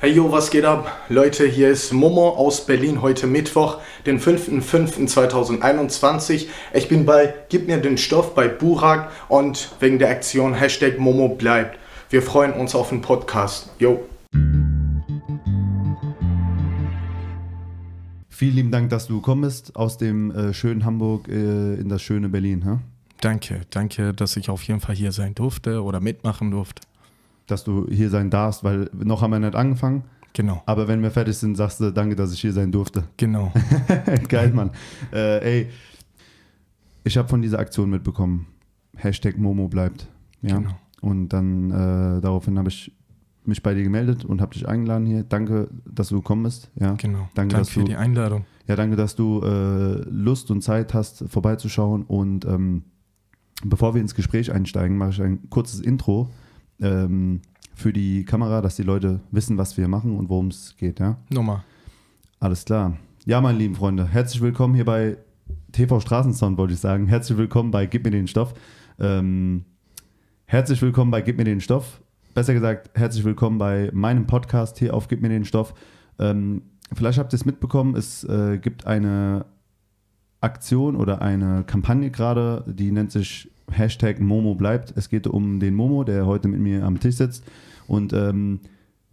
[0.00, 0.96] Hey yo, was geht ab?
[1.08, 6.46] Leute, hier ist Momo aus Berlin, heute Mittwoch, den 5.5.2021.
[6.72, 11.30] Ich bin bei Gib mir den Stoff bei Burak und wegen der Aktion Hashtag Momo
[11.30, 11.80] bleibt.
[12.10, 13.70] Wir freuen uns auf den Podcast.
[13.80, 14.06] Yo.
[18.28, 22.02] Vielen lieben Dank, dass du gekommen bist aus dem äh, schönen Hamburg äh, in das
[22.02, 22.62] schöne Berlin.
[22.62, 22.76] Hä?
[23.20, 26.82] Danke, danke, dass ich auf jeden Fall hier sein durfte oder mitmachen durfte.
[27.48, 30.04] Dass du hier sein darfst, weil noch haben wir nicht angefangen.
[30.34, 30.62] Genau.
[30.66, 33.04] Aber wenn wir fertig sind, sagst du, danke, dass ich hier sein durfte.
[33.16, 33.52] Genau.
[34.28, 34.70] Geil, Mann.
[35.12, 35.68] Äh, ey,
[37.04, 38.46] ich habe von dieser Aktion mitbekommen.
[38.96, 40.06] Hashtag Momo bleibt.
[40.42, 40.58] Ja.
[40.58, 40.70] Genau.
[41.00, 42.92] Und dann äh, daraufhin habe ich
[43.44, 45.22] mich bei dir gemeldet und habe dich eingeladen hier.
[45.24, 46.70] Danke, dass du gekommen bist.
[46.78, 46.92] Ja.
[46.94, 47.28] Genau.
[47.34, 48.44] Danke, Danke für du- die Einladung.
[48.66, 52.02] Ja, danke, dass du äh, Lust und Zeit hast, vorbeizuschauen.
[52.02, 52.82] Und ähm,
[53.64, 56.28] bevor wir ins Gespräch einsteigen, mache ich ein kurzes Intro
[56.80, 57.40] ähm,
[57.74, 61.00] für die Kamera, dass die Leute wissen, was wir machen und worum es geht.
[61.00, 61.18] Ja?
[61.30, 61.64] Nummer.
[62.40, 62.96] Alles klar.
[63.24, 65.16] Ja, meine lieben Freunde, herzlich willkommen hier bei
[65.72, 67.06] TV Straßensound, wollte ich sagen.
[67.06, 68.54] Herzlich willkommen bei Gib mir den Stoff.
[68.98, 69.64] Ähm,
[70.46, 72.00] herzlich willkommen bei Gib mir den Stoff.
[72.34, 75.74] Besser gesagt, herzlich willkommen bei meinem Podcast hier auf Gib mir den Stoff.
[76.18, 76.62] Ähm,
[76.94, 79.44] vielleicht habt ihr es mitbekommen, es äh, gibt eine
[80.40, 84.92] Aktion oder eine Kampagne gerade, die nennt sich Hashtag Momo bleibt.
[84.96, 87.44] Es geht um den Momo, der heute mit mir am Tisch sitzt.
[87.86, 88.60] Und ähm,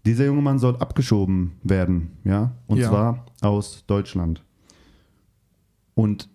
[0.06, 2.90] dieser junge Mann soll abgeschoben werden, ja, und Ja.
[2.90, 4.44] zwar aus Deutschland.
[5.96, 6.30] Und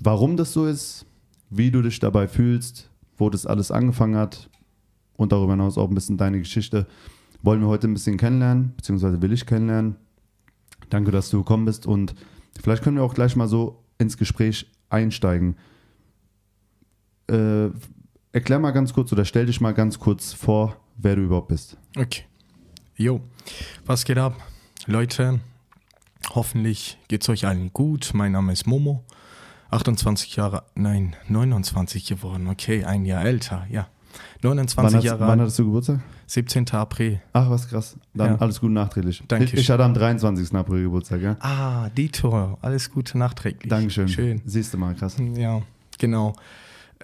[0.00, 1.06] warum das so ist,
[1.50, 4.48] wie du dich dabei fühlst, wo das alles angefangen hat
[5.16, 6.86] und darüber hinaus auch ein bisschen deine Geschichte,
[7.42, 9.96] wollen wir heute ein bisschen kennenlernen, beziehungsweise will ich kennenlernen.
[10.90, 12.14] Danke, dass du gekommen bist und
[12.62, 15.56] vielleicht können wir auch gleich mal so ins Gespräch einsteigen.
[17.30, 17.70] Äh,
[18.32, 21.76] erklär mal ganz kurz oder stell dich mal ganz kurz vor, wer du überhaupt bist.
[21.96, 22.22] Okay.
[22.96, 23.20] Jo,
[23.86, 24.36] was geht ab?
[24.86, 25.40] Leute,
[26.34, 28.12] hoffentlich geht's euch allen gut.
[28.14, 29.02] Mein Name ist Momo.
[29.70, 32.46] 28 Jahre, nein, 29 geworden.
[32.48, 33.88] Okay, ein Jahr älter, ja.
[34.42, 36.00] 29 Wann, Jahre wann alt, hattest du Geburtstag?
[36.26, 36.70] 17.
[36.70, 37.20] April.
[37.32, 37.96] Ach, was krass.
[38.14, 38.38] Dann Ja.
[38.38, 39.22] alles gut nachträglich.
[39.26, 39.46] Danke.
[39.46, 40.54] Ich, ich hatte am 23.
[40.54, 41.36] April Geburtstag, ja?
[41.40, 43.68] Ah, Dito, alles Gute nachträglich.
[43.68, 44.06] Dankeschön.
[44.08, 44.42] Schön.
[44.44, 45.16] Siehst du mal, krass.
[45.34, 45.62] Ja,
[45.98, 46.34] genau.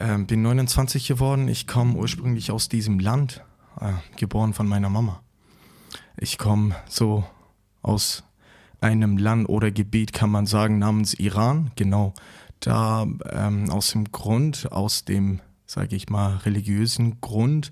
[0.00, 1.46] Ähm, bin 29 geworden.
[1.46, 3.44] Ich komme ursprünglich aus diesem Land,
[3.80, 5.22] äh, geboren von meiner Mama.
[6.16, 7.24] Ich komme so
[7.82, 8.24] aus
[8.80, 11.70] einem Land oder Gebiet, kann man sagen, namens Iran.
[11.76, 12.14] Genau.
[12.60, 17.70] Da ähm, aus dem Grund, aus dem, sage ich mal, religiösen Grund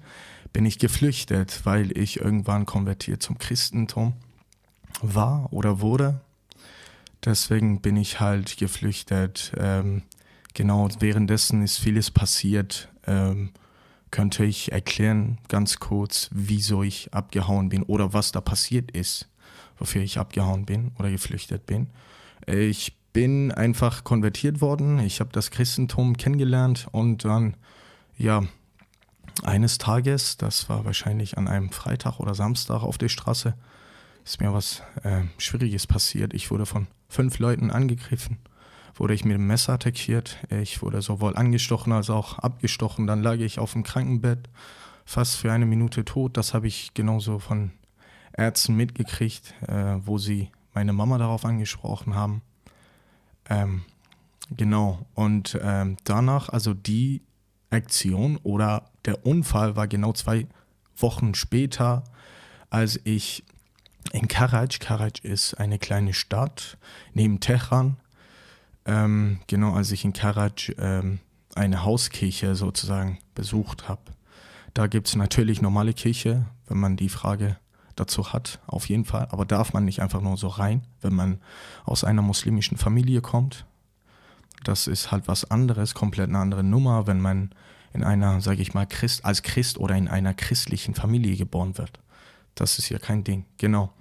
[0.53, 4.13] bin ich geflüchtet, weil ich irgendwann konvertiert zum Christentum
[5.01, 6.21] war oder wurde.
[7.25, 9.53] Deswegen bin ich halt geflüchtet.
[9.57, 10.03] Ähm,
[10.59, 12.89] genau, währenddessen ist vieles passiert.
[13.07, 13.51] Ähm,
[14.11, 19.29] könnte ich erklären, ganz kurz, wieso ich abgehauen bin oder was da passiert ist,
[19.79, 21.89] wofür ich abgehauen bin oder geflüchtet bin.
[22.47, 24.99] Ich bin einfach konvertiert worden.
[24.99, 27.55] Ich habe das Christentum kennengelernt und dann,
[28.17, 28.43] ja,
[29.45, 33.55] eines Tages, das war wahrscheinlich an einem Freitag oder Samstag auf der Straße,
[34.25, 36.35] ist mir was äh, Schwieriges passiert.
[36.35, 38.39] Ich wurde von fünf Leuten angegriffen,
[38.99, 40.39] wurde ich mit dem Messer attackiert.
[40.51, 43.07] Ich wurde sowohl angestochen als auch abgestochen.
[43.07, 44.49] Dann lag ich auf dem Krankenbett,
[45.05, 46.37] fast für eine Minute tot.
[46.37, 47.71] Das habe ich genauso von
[48.37, 52.43] Ärzten mitgekriegt, äh, wo sie meine Mama darauf angesprochen haben.
[53.49, 53.83] Ähm,
[54.57, 55.07] genau.
[55.15, 57.23] Und ähm, danach, also die
[57.71, 60.47] Aktion oder der Unfall war genau zwei
[60.97, 62.05] Wochen später,
[62.71, 63.45] als ich
[64.13, 66.79] in Karaj, Karaj ist eine kleine Stadt
[67.13, 67.97] neben Tehran,
[68.89, 71.21] ähm, genau als ich in Karaj ähm,
[71.55, 74.01] eine Hauskirche sozusagen besucht habe.
[74.75, 77.59] Da gibt es natürlich normale Kirche, wenn man die Frage
[77.97, 79.29] dazu hat, auf jeden Fall.
[79.31, 81.41] Aber darf man nicht einfach nur so rein, wenn man
[81.85, 83.67] aus einer muslimischen Familie kommt.
[84.65, 87.51] Das ist halt was anderes, komplett eine andere Nummer, wenn man
[87.93, 92.01] in einer, sage ich mal, Christ, als Christ oder in einer christlichen Familie geboren wird.
[92.55, 93.93] Das ist ja kein Ding, genau.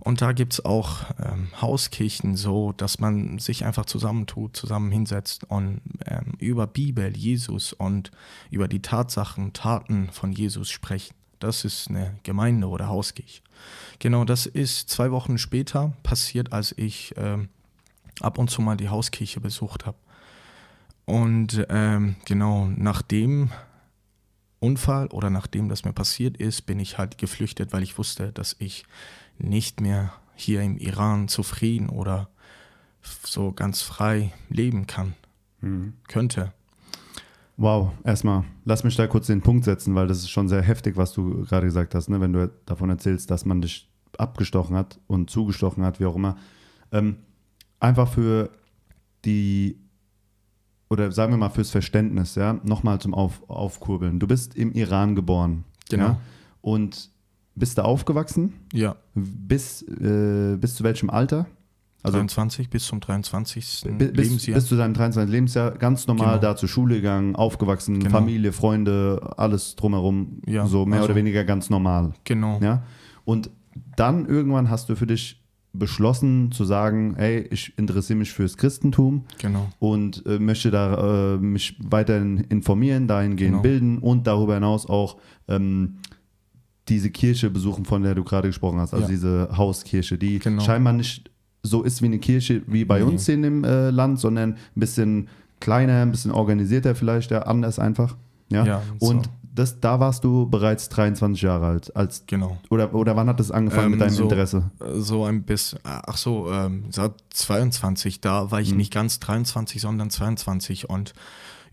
[0.00, 5.44] Und da gibt es auch ähm, Hauskirchen so, dass man sich einfach zusammentut, zusammen hinsetzt
[5.44, 8.10] und ähm, über Bibel, Jesus und
[8.50, 11.14] über die Tatsachen, Taten von Jesus sprechen.
[11.38, 13.42] Das ist eine Gemeinde oder Hauskirche.
[13.98, 17.48] Genau, das ist zwei Wochen später passiert, als ich ähm,
[18.20, 19.96] ab und zu mal die Hauskirche besucht habe.
[21.06, 23.50] Und ähm, genau, nach dem
[24.60, 28.54] Unfall oder nachdem das mir passiert ist, bin ich halt geflüchtet, weil ich wusste, dass
[28.58, 28.84] ich
[29.40, 32.28] nicht mehr hier im Iran zufrieden oder
[33.24, 35.14] so ganz frei leben kann,
[36.08, 36.52] könnte.
[37.56, 40.96] Wow, erstmal, lass mich da kurz den Punkt setzen, weil das ist schon sehr heftig,
[40.96, 42.20] was du gerade gesagt hast, ne?
[42.20, 46.36] wenn du davon erzählst, dass man dich abgestochen hat und zugestochen hat, wie auch immer.
[46.90, 47.16] Ähm,
[47.78, 48.50] einfach für
[49.26, 49.78] die,
[50.88, 54.18] oder sagen wir mal fürs Verständnis, ja, nochmal zum Auf, Aufkurbeln.
[54.20, 55.64] Du bist im Iran geboren.
[55.90, 56.04] Genau.
[56.04, 56.20] Ja?
[56.62, 57.10] Und
[57.60, 58.54] bist da aufgewachsen?
[58.72, 58.96] Ja.
[59.14, 61.46] Bis, äh, bis zu welchem Alter?
[62.02, 63.84] Also 23 bis zum 23.
[63.98, 64.54] bis, Lebensjahr.
[64.54, 65.30] bis zu deinem 23.
[65.30, 66.40] Lebensjahr ganz normal Genau.
[66.40, 68.10] da zur Schule gegangen, aufgewachsen, Genau.
[68.10, 72.14] Familie, Freunde, alles drumherum, Ja, so mehr also- oder weniger ganz normal.
[72.24, 72.58] genau.
[72.62, 72.84] Ja?
[73.26, 73.50] Und
[73.96, 75.36] dann irgendwann hast du für dich
[75.72, 79.68] beschlossen zu sagen, ey, ich interessiere mich fürs Christentum Genau.
[79.78, 83.62] und äh, möchte da äh, mich weiterhin informieren, dahingehend Genau.
[83.62, 85.18] bilden und darüber hinaus auch
[85.48, 85.98] ähm,
[86.90, 89.10] diese Kirche besuchen, von der du gerade gesprochen hast, also Ja.
[89.10, 90.62] diese Hauskirche, die Genau.
[90.62, 91.30] scheinbar nicht
[91.62, 93.04] so ist wie eine Kirche wie bei Nee.
[93.04, 95.28] uns in dem äh, Land, sondern ein bisschen
[95.60, 98.16] kleiner, ein bisschen organisierter vielleicht, ja, anders einfach.
[98.50, 99.08] Ja, Ja, so.
[99.10, 101.94] und das, da warst du bereits 23 Jahre alt.
[101.94, 102.56] Als, Genau.
[102.70, 104.70] oder, oder wann hat das angefangen Ähm, mit deinem so- Interesse?
[104.96, 108.76] So ein bisschen, ach so, ähm, seit 22, da war ich Mhm.
[108.78, 111.12] nicht ganz 23, sondern 22 und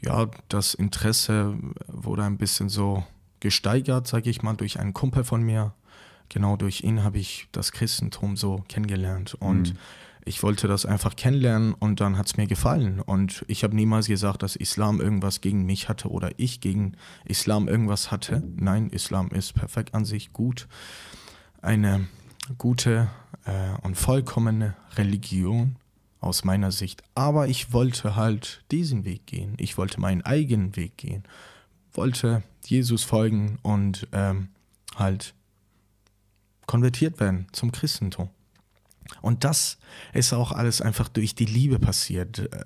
[0.01, 1.53] ja, das Interesse
[1.87, 3.03] wurde ein bisschen so
[3.39, 5.73] gesteigert, sage ich mal, durch einen Kumpel von mir.
[6.29, 9.77] Genau durch ihn habe ich das Christentum so kennengelernt und Mhm.
[10.25, 14.07] ich wollte das einfach kennenlernen und dann hat es mir gefallen und ich habe niemals
[14.07, 18.43] gesagt, dass Islam irgendwas gegen mich hatte oder ich gegen Islam irgendwas hatte.
[18.57, 20.67] Nein, Islam ist perfekt an sich gut
[21.61, 22.07] eine
[22.57, 23.07] gute
[23.45, 25.77] äh, und vollkommene Religion
[26.19, 27.03] aus meiner Sicht.
[27.15, 29.53] Aber ich wollte halt diesen Weg gehen.
[29.57, 31.23] Ich wollte meinen eigenen Weg gehen.
[31.93, 34.49] Wollte Jesus folgen und ähm,
[34.95, 35.33] halt
[36.65, 38.29] konvertiert werden zum Christentum.
[39.21, 39.77] Und das
[40.13, 42.63] ist auch alles einfach durch die Liebe passiert, äh,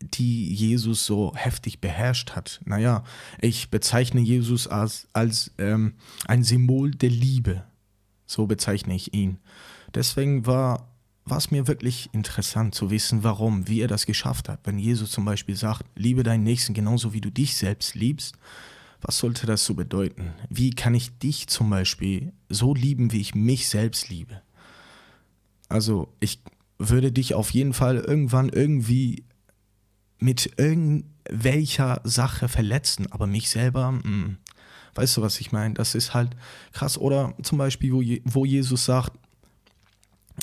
[0.00, 2.60] die Jesus so heftig beherrscht hat.
[2.64, 3.04] Naja,
[3.40, 5.94] ich bezeichne Jesus als, als ähm,
[6.26, 7.64] ein Symbol der Liebe.
[8.26, 9.38] So bezeichne ich ihn.
[9.94, 10.88] Deswegen war,
[11.24, 14.60] war es mir wirklich interessant zu wissen, warum, wie er das geschafft hat.
[14.64, 18.36] Wenn Jesus zum Beispiel sagt, liebe deinen Nächsten genauso wie du dich selbst liebst,
[19.00, 20.32] was sollte das so bedeuten?
[20.48, 24.42] Wie kann ich dich zum Beispiel so lieben, wie ich mich selbst liebe?
[25.68, 26.40] Also ich
[26.78, 29.24] würde dich auf jeden Fall irgendwann irgendwie
[30.18, 34.36] mit irgendwelcher Sache verletzen, aber mich selber, mh,
[34.94, 35.74] weißt du, was ich meine?
[35.74, 36.30] Das ist halt
[36.72, 36.98] krass.
[36.98, 39.12] Oder zum Beispiel, wo, Je wo Jesus sagt,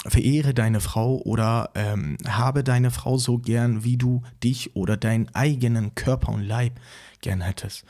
[0.05, 5.33] verehre deine Frau oder ähm, habe deine Frau so gern, wie du dich oder deinen
[5.33, 6.79] eigenen Körper und Leib
[7.21, 7.85] gern hättest.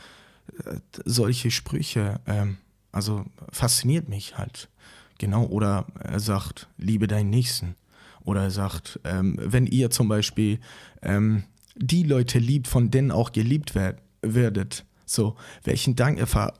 [0.66, 2.58] Äh, solche Sprüche, ähm,
[2.92, 4.70] also fasziniert mich halt.
[5.18, 7.76] Genau, oder er sagt, liebe deinen Nächsten.
[8.24, 10.60] Oder er sagt, ähm, wenn ihr zum Beispiel
[11.02, 11.44] ähm,
[11.76, 16.54] die Leute liebt, von denen auch geliebt werd, werdet, so, welchen Dank er,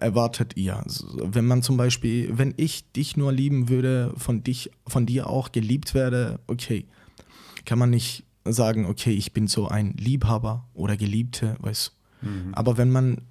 [0.00, 0.82] erwartet ihr?
[1.14, 5.52] Wenn man zum Beispiel, wenn ich dich nur lieben würde, von dich, von dir auch
[5.52, 6.86] geliebt werde, okay,
[7.64, 11.92] kann man nicht sagen, okay, ich bin so ein Liebhaber oder Geliebte, weißt
[12.22, 12.28] du.
[12.52, 13.22] Aber wenn man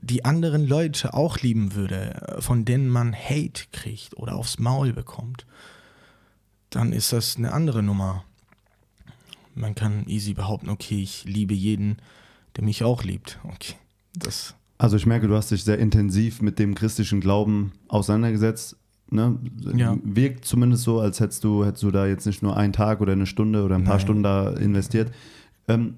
[0.00, 5.46] die anderen Leute auch lieben würde, von denen man Hate kriegt oder aufs Maul bekommt,
[6.70, 8.24] dann ist das eine andere Nummer.
[9.54, 11.96] Man kann easy behaupten, okay, ich liebe jeden,
[12.56, 13.38] der mich auch liebt.
[13.44, 13.74] Okay,
[14.14, 18.76] das, Also ich merke, du hast dich sehr intensiv mit dem christlichen Glauben auseinandergesetzt.
[19.10, 19.38] Ne?
[19.74, 19.96] Ja.
[20.04, 23.12] Wirkt zumindest so, als hättest du, hättest du da jetzt nicht nur einen Tag oder
[23.12, 24.04] eine Stunde oder ein paar Nein.
[24.04, 25.10] Stunden da investiert.
[25.66, 25.94] Ähm,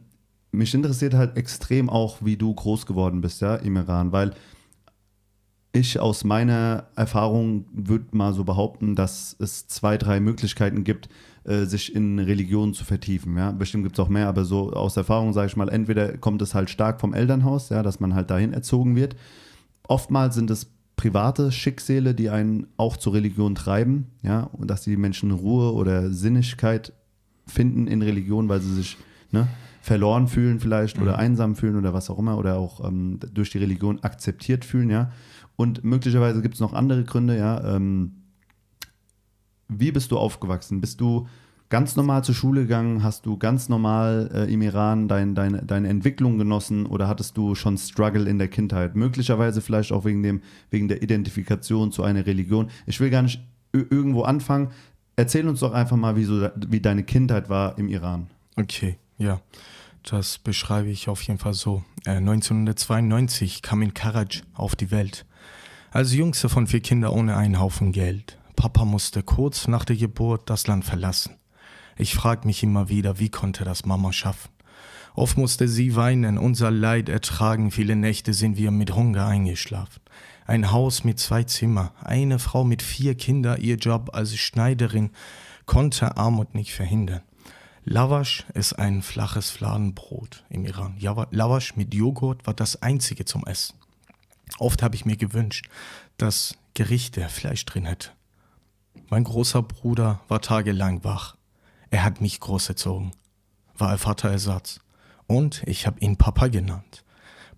[0.53, 4.33] mich interessiert halt extrem auch, wie du groß geworden bist, ja, im Iran, weil
[5.73, 11.09] ich aus meiner Erfahrung würde mal so behaupten, dass es zwei, drei Möglichkeiten gibt,
[11.45, 13.37] äh, sich in Religion zu vertiefen.
[13.37, 13.53] Ja?
[13.53, 16.55] Bestimmt gibt es auch mehr, aber so aus Erfahrung sage ich mal, entweder kommt es
[16.55, 19.15] halt stark vom Elternhaus, ja, dass man halt dahin erzogen wird.
[19.87, 20.67] Oftmals sind es
[20.97, 26.11] private Schicksale, die einen auch zur Religion treiben, ja, und dass die Menschen Ruhe oder
[26.11, 26.93] Sinnigkeit
[27.47, 28.97] finden in Religion, weil sie sich
[29.31, 29.49] ne,
[29.81, 33.59] verloren fühlen vielleicht oder einsam fühlen oder was auch immer oder auch ähm, durch die
[33.59, 35.11] Religion akzeptiert fühlen, ja.
[35.57, 37.77] Und möglicherweise gibt es noch andere Gründe, ja.
[37.77, 38.13] Ähm,
[39.69, 40.81] wie bist du aufgewachsen?
[40.81, 41.27] Bist du
[41.71, 43.03] ganz normal zur Schule gegangen?
[43.03, 47.55] Hast du ganz normal äh, im Iran dein, dein, deine Entwicklung genossen oder hattest du
[47.55, 48.97] schon Struggle in der Kindheit?
[48.97, 52.69] Möglicherweise vielleicht auch wegen, dem, wegen der Identifikation zu einer Religion.
[52.87, 53.41] Ich will gar nicht
[53.73, 54.69] irgendwo anfangen.
[55.17, 58.27] Erzähl uns doch einfach mal, wie, so, wie deine Kindheit war im Iran.
[58.57, 59.41] okay, ja.
[60.03, 61.85] Das beschreibe ich auf jeden Fall so.
[62.07, 65.27] Äh, 1992 kam in Karaj auf die Welt.
[65.91, 68.39] Als jüngster von vier Kindern ohne einen Haufen Geld.
[68.57, 71.37] Papa musste kurz nach der Geburt das Land verlassen.
[71.97, 74.51] Ich frage mich immer wieder, wie konnte das Mama schaffen?
[75.15, 80.01] Oft musste sie weinen, unser Leid ertragen, viele Nächte sind wir mit Hunger eingeschlafen.
[80.47, 85.11] Ein Haus mit zwei Zimmer, eine Frau mit vier Kindern, ihr Job als Schneiderin
[85.67, 87.23] konnte Armut nicht verhindern.
[87.85, 90.97] Lavash ist ein flaches Fladenbrot im Iran.
[90.99, 93.75] Lavash mit Joghurt war das einzige zum Essen.
[94.59, 95.69] Oft habe ich mir gewünscht,
[96.19, 98.11] dass Gerichte Fleisch drin hätte.
[99.09, 101.37] Mein großer Bruder war tagelang wach.
[101.91, 103.13] Er hat mich großerzogen,
[103.77, 104.81] war ein Vaterersatz.
[105.27, 107.05] Und ich habe ihn Papa genannt.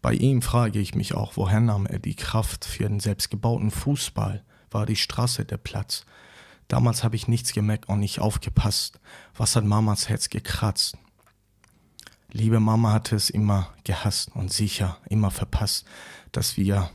[0.01, 4.45] Bei ihm frage ich mich auch, woher nahm er die Kraft für den selbstgebauten Fußball?
[4.71, 6.05] War die Straße der Platz?
[6.68, 9.00] Damals habe ich nichts gemerkt und nicht aufgepasst.
[9.36, 10.98] Was hat Mamas Herz gekratzt?
[12.32, 15.86] Liebe Mama hatte es immer gehasst und sicher immer verpasst,
[16.34, 16.90] dass wir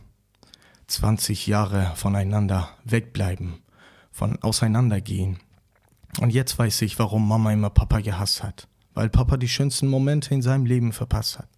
[0.88, 3.54] 20 Jahre voneinander wegbleiben,
[4.11, 5.38] von auseinandergehen.
[6.21, 8.69] Und jetzt weiß ich, warum Mama immer Papa gehasst hat.
[8.92, 11.49] Weil Papa die schönsten Momente in seinem Leben verpasst hat.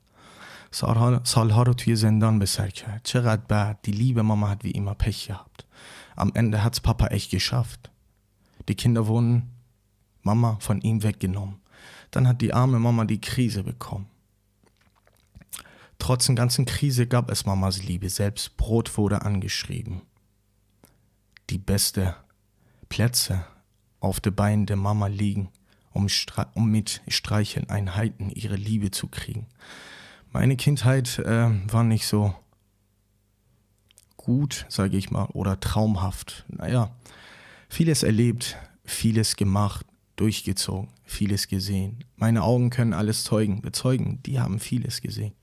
[1.24, 3.00] سالها رو توی زندان به سر کرد.
[3.04, 3.76] چقدر bad.
[3.84, 5.66] Die liebe Mama hat wie immer Pech gehabt.
[6.16, 7.90] Am Ende hat's Papa echt geschafft.
[8.69, 9.51] Die Kinder wurden
[10.21, 11.57] Mama von ihm weggenommen.
[12.11, 14.07] Dann hat die arme Mama die Krise bekommen.
[15.97, 18.09] Trotz der ganzen Krise gab es Mamas Liebe.
[18.09, 20.03] Selbst Brot wurde angeschrieben.
[21.49, 22.15] Die beste
[22.89, 23.43] Plätze
[23.99, 25.49] auf den Beinen der Mama liegen,
[25.91, 26.07] um,
[26.53, 29.47] um mit Streicheln Einheiten ihre Liebe zu kriegen.
[30.31, 32.35] Meine Kindheit äh, war nicht so
[34.15, 36.45] gut, sage ich mal, oder traumhaft.
[36.49, 36.91] Naja,
[37.69, 39.85] vieles erlebt, vieles gemacht,
[40.15, 42.03] durchgezogen, vieles gesehen.
[42.17, 45.33] Meine Augen können alles zeugen, bezeugen, die haben vieles gesehen.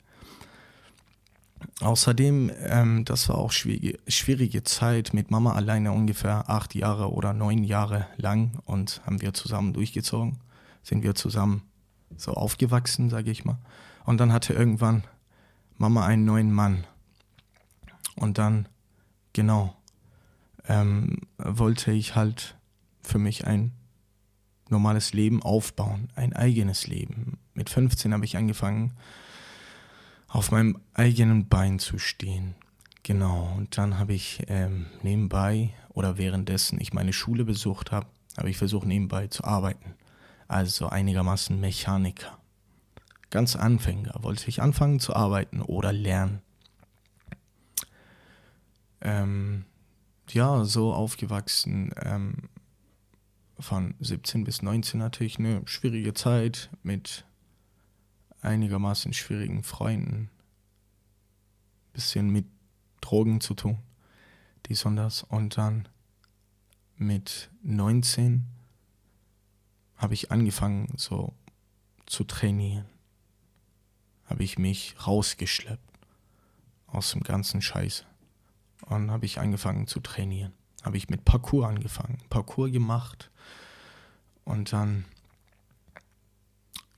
[1.80, 7.32] Außerdem, ähm, das war auch schwierige, schwierige Zeit mit Mama alleine ungefähr acht Jahre oder
[7.32, 10.38] neun Jahre lang und haben wir zusammen durchgezogen,
[10.82, 11.62] sind wir zusammen
[12.16, 13.58] so aufgewachsen, sage ich mal.
[14.04, 15.04] Und dann hatte irgendwann
[15.76, 16.84] Mama einen neuen Mann.
[18.14, 18.68] Und dann,
[19.32, 19.75] genau,
[20.68, 22.56] ähm, wollte ich halt
[23.02, 23.72] für mich ein
[24.68, 27.38] normales Leben aufbauen, ein eigenes Leben.
[27.54, 28.92] Mit 15 habe ich angefangen,
[30.28, 32.54] auf meinem eigenen Bein zu stehen.
[33.02, 38.06] Genau, und dann habe ich ähm, nebenbei oder währenddessen ich meine Schule besucht habe,
[38.36, 39.94] habe ich versucht nebenbei zu arbeiten.
[40.48, 42.38] Also einigermaßen Mechaniker.
[43.30, 46.42] Ganz Anfänger wollte ich anfangen zu arbeiten oder lernen.
[49.00, 49.64] Ähm,
[50.32, 51.92] ja, so aufgewachsen.
[52.02, 52.48] Ähm,
[53.58, 57.24] von 17 bis 19 hatte ich eine schwierige Zeit mit
[58.40, 60.30] einigermaßen schwierigen Freunden.
[61.92, 62.46] Bisschen mit
[63.00, 63.78] Drogen zu tun,
[64.66, 65.22] dies und das.
[65.22, 65.88] Und dann
[66.96, 68.46] mit 19
[69.96, 71.32] habe ich angefangen so
[72.04, 72.86] zu trainieren.
[74.26, 75.98] Habe ich mich rausgeschleppt
[76.86, 78.04] aus dem ganzen Scheiße.
[78.86, 80.52] Und habe ich angefangen zu trainieren.
[80.82, 82.18] Habe ich mit Parkour angefangen.
[82.30, 83.30] Parkour gemacht.
[84.44, 85.04] Und dann,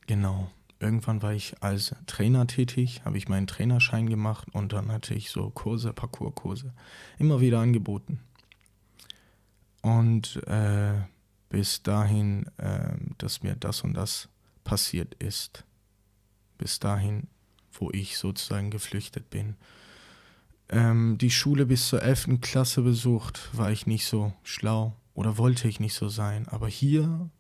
[0.07, 5.15] genau, irgendwann war ich als Trainer tätig, habe ich meinen Trainerschein gemacht und dann hatte
[5.15, 6.73] ich so Kurse, Parkourkurse,
[7.19, 8.21] immer wieder angeboten.
[9.81, 11.01] Und äh,
[11.49, 14.29] bis dahin, äh, dass mir das und das
[14.65, 15.65] passiert ist.
[16.59, 17.29] Bis dahin,
[17.73, 19.57] wo ich sozusagen geflüchtet bin.
[20.71, 22.41] Ähm, die Schule bis zur 11.
[22.41, 26.47] Klasse besucht, war ich nicht so schlau oder wollte ich nicht so sein.
[26.49, 27.31] Aber hier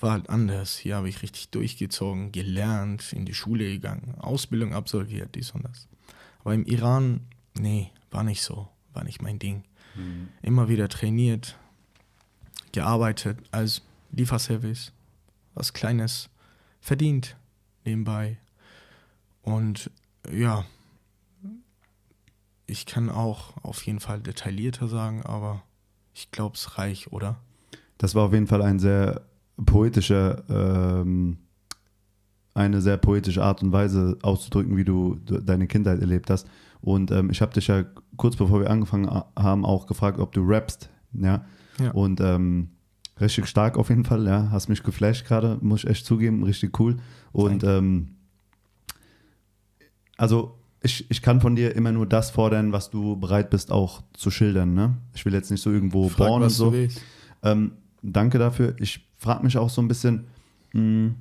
[0.00, 0.76] war halt anders.
[0.76, 5.88] Hier habe ich richtig durchgezogen, gelernt, in die Schule gegangen, Ausbildung absolviert, dies und das.
[6.40, 7.26] Aber im Iran,
[7.58, 9.64] nee, war nicht so, war nicht mein Ding.
[9.96, 10.28] Mhm.
[10.42, 11.58] Immer wieder trainiert,
[12.72, 13.82] gearbeitet als
[14.12, 14.92] Lieferservice,
[15.54, 16.30] was Kleines
[16.80, 17.36] verdient
[17.84, 18.38] nebenbei.
[19.42, 19.90] Und
[20.30, 20.64] ja,
[22.68, 25.62] ich kann auch auf jeden Fall detaillierter sagen, aber
[26.14, 27.38] ich glaube, es reicht, oder?
[27.96, 29.22] Das war auf jeden Fall ein sehr
[29.64, 31.38] poetische, ähm,
[32.54, 36.46] eine sehr poetische Art und Weise auszudrücken, wie du deine Kindheit erlebt hast.
[36.80, 37.84] Und ähm, ich habe dich ja
[38.16, 41.44] kurz bevor wir angefangen haben auch gefragt, ob du rappst, ja.
[41.80, 41.90] ja.
[41.92, 42.70] Und ähm,
[43.18, 44.50] richtig stark auf jeden Fall, ja.
[44.50, 46.98] Hast mich geflasht gerade, muss ich echt zugeben, richtig cool.
[47.32, 48.16] Und ähm,
[50.18, 54.02] also ich, ich kann von dir immer nur das fordern, was du bereit bist auch
[54.12, 54.74] zu schildern.
[54.74, 54.94] Ne?
[55.14, 56.72] Ich will jetzt nicht so irgendwo Frag, bohren und so.
[57.42, 58.74] Ähm, danke dafür.
[58.78, 60.26] Ich frage mich auch so ein bisschen,
[60.72, 61.14] mh, hm,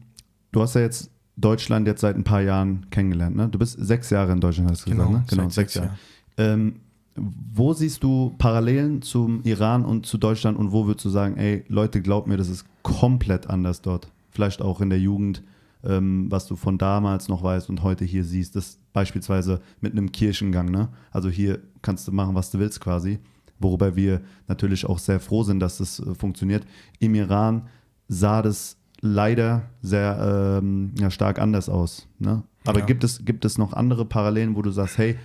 [0.51, 3.35] du hast ja jetzt Deutschland jetzt seit ein paar Jahren kennengelernt.
[3.35, 3.47] Ne?
[3.49, 5.31] Du bist sechs Jahre in Deutschland, hast du genau, gesagt.
[5.31, 5.37] Ne?
[5.37, 5.97] Genau, sechs, sechs Jahre.
[6.37, 6.79] Ähm,
[7.15, 11.63] wo siehst du Parallelen zum Iran und zu Deutschland und wo würdest du sagen, ey,
[11.67, 14.07] Leute, glaubt mir, das ist komplett anders dort?
[14.29, 15.41] Vielleicht auch in der Jugend,
[15.84, 18.55] ähm, was du von damals noch weißt und heute hier siehst.
[18.55, 20.69] Das beispielsweise mit einem Kirchengang.
[20.72, 20.89] Ne?
[21.12, 23.19] Also hier kannst du machen, was du willst quasi.
[23.60, 26.65] Worüber wir natürlich auch sehr froh sind, dass das äh, funktioniert.
[27.00, 27.67] Im Iran
[28.07, 32.07] sah das leider sehr ähm, ja, stark anders aus.
[32.19, 32.43] Ne?
[32.65, 32.86] Aber Ja.
[32.86, 35.17] gibt, es, gibt es noch andere Parallelen, wo du sagst, hey,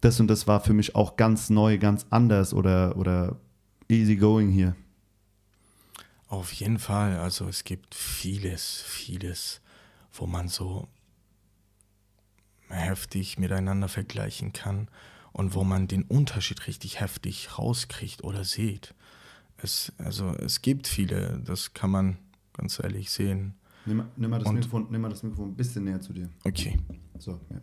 [0.00, 3.36] das und das war für mich auch ganz neu, ganz anders oder, oder
[3.88, 4.74] easy going hier?
[6.28, 7.18] Auf jeden Fall.
[7.18, 9.60] Also es gibt vieles, vieles,
[10.12, 10.88] wo man so
[12.68, 14.88] heftig miteinander vergleichen kann
[15.32, 18.94] und wo man den Unterschied richtig heftig rauskriegt oder sieht.
[19.58, 22.18] Es, also es gibt viele, das kann man
[22.52, 23.54] ganz ehrlich sehen.
[23.86, 26.12] Nimm, mal- nimm, mal das Und- Mikrofon, nimm mal das Mikrofon ein bisschen näher zu
[26.12, 26.28] dir.
[26.44, 26.78] Okay.
[27.18, 27.60] So, ja.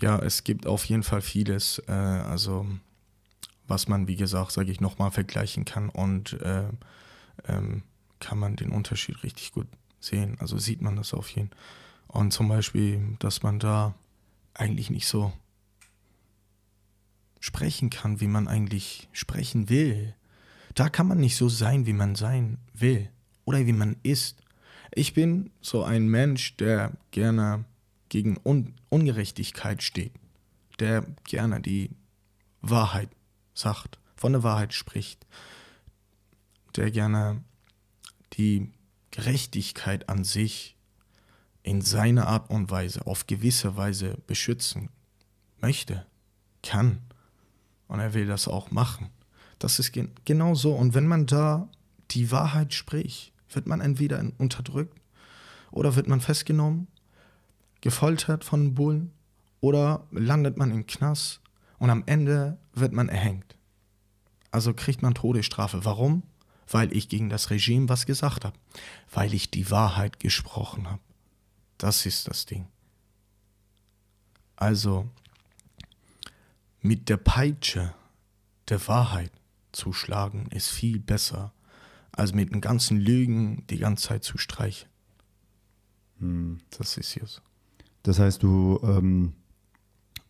[0.00, 2.66] Ja, es gibt auf jeden Fall vieles, äh, also
[3.68, 6.68] was man, wie gesagt, sage ich nochmal, vergleichen kann und äh,
[7.46, 7.82] ähm,
[8.18, 9.68] kann man den Unterschied richtig gut
[10.00, 10.36] sehen.
[10.40, 11.50] Also sieht man das auf jeden
[12.08, 13.94] Und zum Beispiel, dass man da
[14.54, 15.32] eigentlich nicht so
[17.38, 20.14] sprechen kann, wie man eigentlich sprechen will.
[20.74, 23.10] Da kann man nicht so sein, wie man sein will
[23.44, 24.42] oder wie man ist.
[24.92, 27.64] Ich bin so ein Mensch, der gerne
[28.08, 30.12] gegen Un Ungerechtigkeit steht,
[30.80, 31.90] der gerne die
[32.60, 33.08] Wahrheit
[33.54, 35.26] sagt, von der Wahrheit spricht,
[36.74, 37.44] der gerne
[38.32, 38.72] die
[39.20, 40.78] Gerechtigkeit an sich
[41.62, 44.88] in seiner Art und Weise, auf gewisse Weise beschützen
[45.60, 46.06] möchte,
[46.62, 47.00] kann.
[47.86, 49.10] Und er will das auch machen.
[49.58, 50.72] Das ist gen genau so.
[50.72, 51.68] Und wenn man da
[52.12, 54.98] die Wahrheit spricht, wird man entweder unterdrückt
[55.70, 56.86] oder wird man festgenommen,
[57.82, 59.12] gefoltert von Bullen
[59.60, 61.42] oder landet man im Knast
[61.78, 63.54] und am Ende wird man erhängt.
[64.50, 65.84] Also kriegt man Todesstrafe.
[65.84, 66.22] Warum?
[66.70, 68.56] Weil ich gegen das Regime was gesagt habe.
[69.12, 71.02] Weil ich die Wahrheit gesprochen habe.
[71.78, 72.66] Das ist das Ding.
[74.56, 75.08] Also
[76.80, 77.94] mit der Peitsche
[78.68, 79.32] der Wahrheit
[79.72, 81.52] zu schlagen ist viel besser,
[82.12, 84.88] als mit den ganzen Lügen die ganze Zeit zu streichen.
[86.78, 87.40] Das ist es.
[88.02, 89.32] Das heißt, du ähm,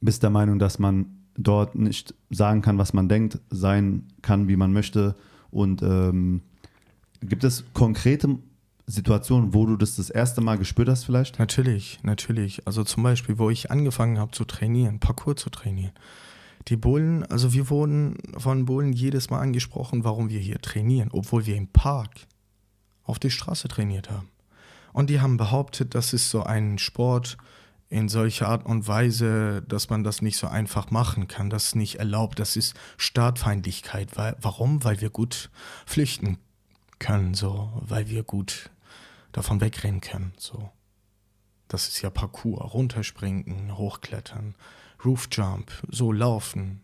[0.00, 4.56] bist der Meinung, dass man dort nicht sagen kann, was man denkt, sein kann, wie
[4.56, 5.16] man möchte.
[5.50, 6.42] Und ähm,
[7.20, 8.38] gibt es konkrete
[8.86, 11.38] Situationen, wo du das das erste Mal gespürt hast vielleicht?
[11.38, 12.66] Natürlich, natürlich.
[12.66, 15.92] Also zum Beispiel, wo ich angefangen habe zu trainieren, Parkour zu trainieren.
[16.68, 21.46] Die Bullen, also wir wurden von Bullen jedes Mal angesprochen, warum wir hier trainieren, obwohl
[21.46, 22.26] wir im Park
[23.04, 24.28] auf der Straße trainiert haben.
[24.92, 27.38] Und die haben behauptet, das ist so ein Sport
[27.90, 31.74] in solcher Art und Weise, dass man das nicht so einfach machen kann, das ist
[31.76, 34.16] nicht erlaubt, das ist Staatfeindlichkeit.
[34.16, 34.84] Weil, warum?
[34.84, 35.50] Weil wir gut
[35.86, 36.38] flüchten
[37.00, 38.70] können, so, weil wir gut
[39.32, 40.70] davon wegrennen können, so.
[41.66, 44.54] Das ist ja Parkour, runterspringen, hochklettern,
[45.04, 46.82] Roofjump, so laufen.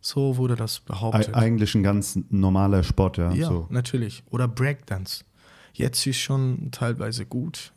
[0.00, 1.34] So wurde das behauptet.
[1.34, 3.32] Eigentlich ein ganz normaler Sport, ja.
[3.32, 3.66] Ja, So.
[3.70, 4.22] natürlich.
[4.30, 5.24] Oder Breakdance.
[5.72, 7.72] Jetzt ist schon teilweise gut.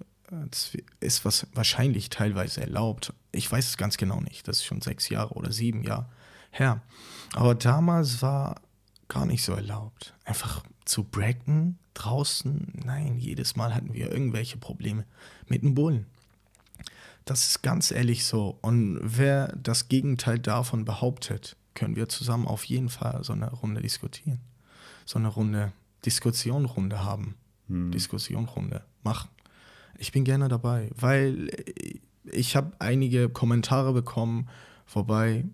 [0.99, 3.13] Ist was wahrscheinlich teilweise erlaubt.
[3.31, 4.47] Ich weiß es ganz genau nicht.
[4.47, 6.07] Das ist schon sechs Jahre oder sieben Jahre
[6.51, 6.81] her.
[7.33, 8.61] Aber damals war
[9.07, 10.13] gar nicht so erlaubt.
[10.25, 15.05] Einfach zu breaken draußen, nein, jedes Mal hatten wir irgendwelche Probleme
[15.47, 16.07] mit dem Bullen.
[17.25, 18.57] Das ist ganz ehrlich so.
[18.61, 23.81] Und wer das Gegenteil davon behauptet, können wir zusammen auf jeden Fall so eine Runde
[23.81, 24.39] diskutieren.
[25.05, 25.71] So eine Runde,
[26.05, 27.35] Diskussionrunde haben.
[27.67, 29.29] Diskussionrunde machen.
[29.97, 31.49] Ich bin gerne dabei, weil
[32.25, 34.49] ich habe einige Kommentare bekommen,
[34.87, 35.45] wobei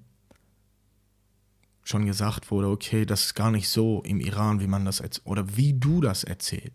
[1.84, 5.26] schon gesagt wurde, okay, das ist gar nicht so im Iran, wie man das erzählt,
[5.26, 6.74] oder wie du das erzählt,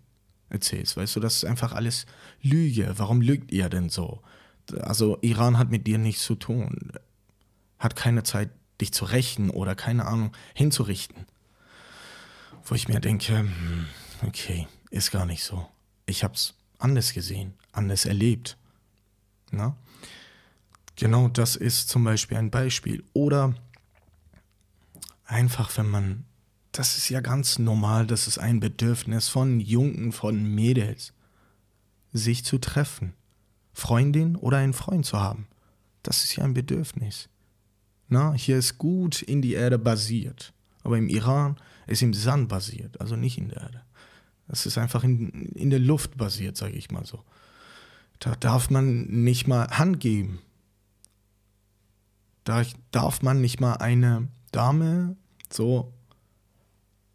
[0.49, 0.97] erzählst.
[0.97, 2.07] Weißt du, das ist einfach alles
[2.43, 2.93] Lüge.
[2.97, 4.23] Warum lügt ihr denn so?
[4.81, 6.93] Also Iran hat mit dir nichts zu tun,
[7.79, 8.51] hat keine Zeit,
[8.81, 11.27] dich zu rächen oder keine Ahnung, hinzurichten.
[12.65, 13.87] Wo ich mir denke, hm,
[14.27, 15.69] okay, ist gar nicht so.
[16.07, 18.59] Ich habe es anders gesehen, anders erlebt.
[19.51, 19.77] Na?
[20.97, 23.03] Genau das ist zum Beispiel ein Beispiel.
[23.15, 23.55] Oder
[25.25, 26.25] einfach, wenn man,
[26.73, 31.15] das ist ja ganz normal, das ist ein Bedürfnis von Jungen, von Mädels,
[32.13, 33.15] sich zu treffen.
[33.73, 35.49] Freundin oder einen Freund zu haben.
[36.03, 37.29] Das ist ja ein Bedürfnis.
[38.09, 40.53] Na, hier ist gut in die Erde basiert.
[40.83, 43.83] Aber im Iran ist im Sand basiert, also nicht in der Erde.
[44.49, 47.23] Das ist einfach in, in der Luft basiert, sage ich mal so.
[48.19, 50.39] Da darf man nicht mal Hand geben.
[52.45, 55.17] Da darf man nicht mal eine Dame
[55.51, 55.93] so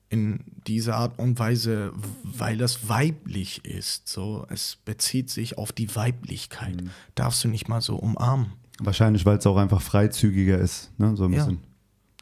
[0.09, 4.07] in diese Art und Weise, weil das weiblich ist.
[4.07, 6.81] So, es bezieht sich auf die Weiblichkeit.
[6.81, 6.89] Mhm.
[7.15, 8.53] Darfst du nicht mal so umarmen.
[8.79, 11.15] Wahrscheinlich, weil es auch einfach freizügiger ist, ne?
[11.15, 11.59] So ein bisschen.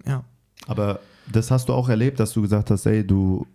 [0.06, 0.12] Ja.
[0.12, 0.24] ja.
[0.66, 1.00] Aber
[1.32, 3.48] das hast du auch erlebt, dass du gesagt hast, ey, du,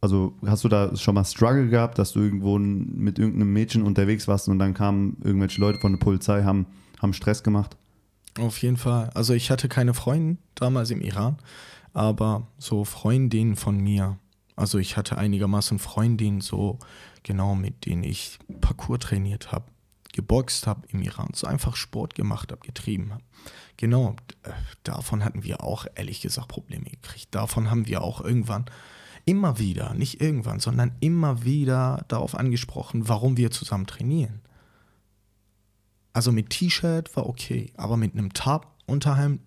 [0.00, 4.28] also hast du da schon mal Struggle gehabt, dass du irgendwo mit irgendeinem Mädchen unterwegs
[4.28, 6.66] warst und dann kamen irgendwelche Leute von der Polizei, haben,
[7.00, 7.76] haben Stress gemacht?
[8.38, 9.10] Auf jeden Fall.
[9.14, 11.38] Also ich hatte keine Freundin damals im Iran,
[11.92, 14.18] aber so Freundinnen von mir.
[14.54, 16.78] Also ich hatte einigermaßen Freundinnen so
[17.22, 19.64] genau, mit denen ich Parcours trainiert habe
[20.18, 23.22] geboxt habe im Iran, so einfach Sport gemacht habe, getrieben habe.
[23.76, 24.50] Genau, äh,
[24.82, 27.28] davon hatten wir auch ehrlich gesagt Probleme gekriegt.
[27.30, 28.64] Davon haben wir auch irgendwann
[29.28, 34.40] immer wieder, nicht irgendwann, sondern immer wieder darauf angesprochen, warum wir zusammen trainieren.
[36.14, 39.42] Also mit T-Shirt war okay, aber mit einem Tab-Unterhemd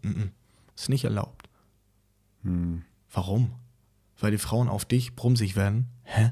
[0.76, 1.50] ist nicht erlaubt.
[2.44, 2.84] Hm.
[3.12, 3.54] Warum?
[4.20, 5.88] Weil die Frauen auf dich brumsig werden?
[6.04, 6.32] Hä?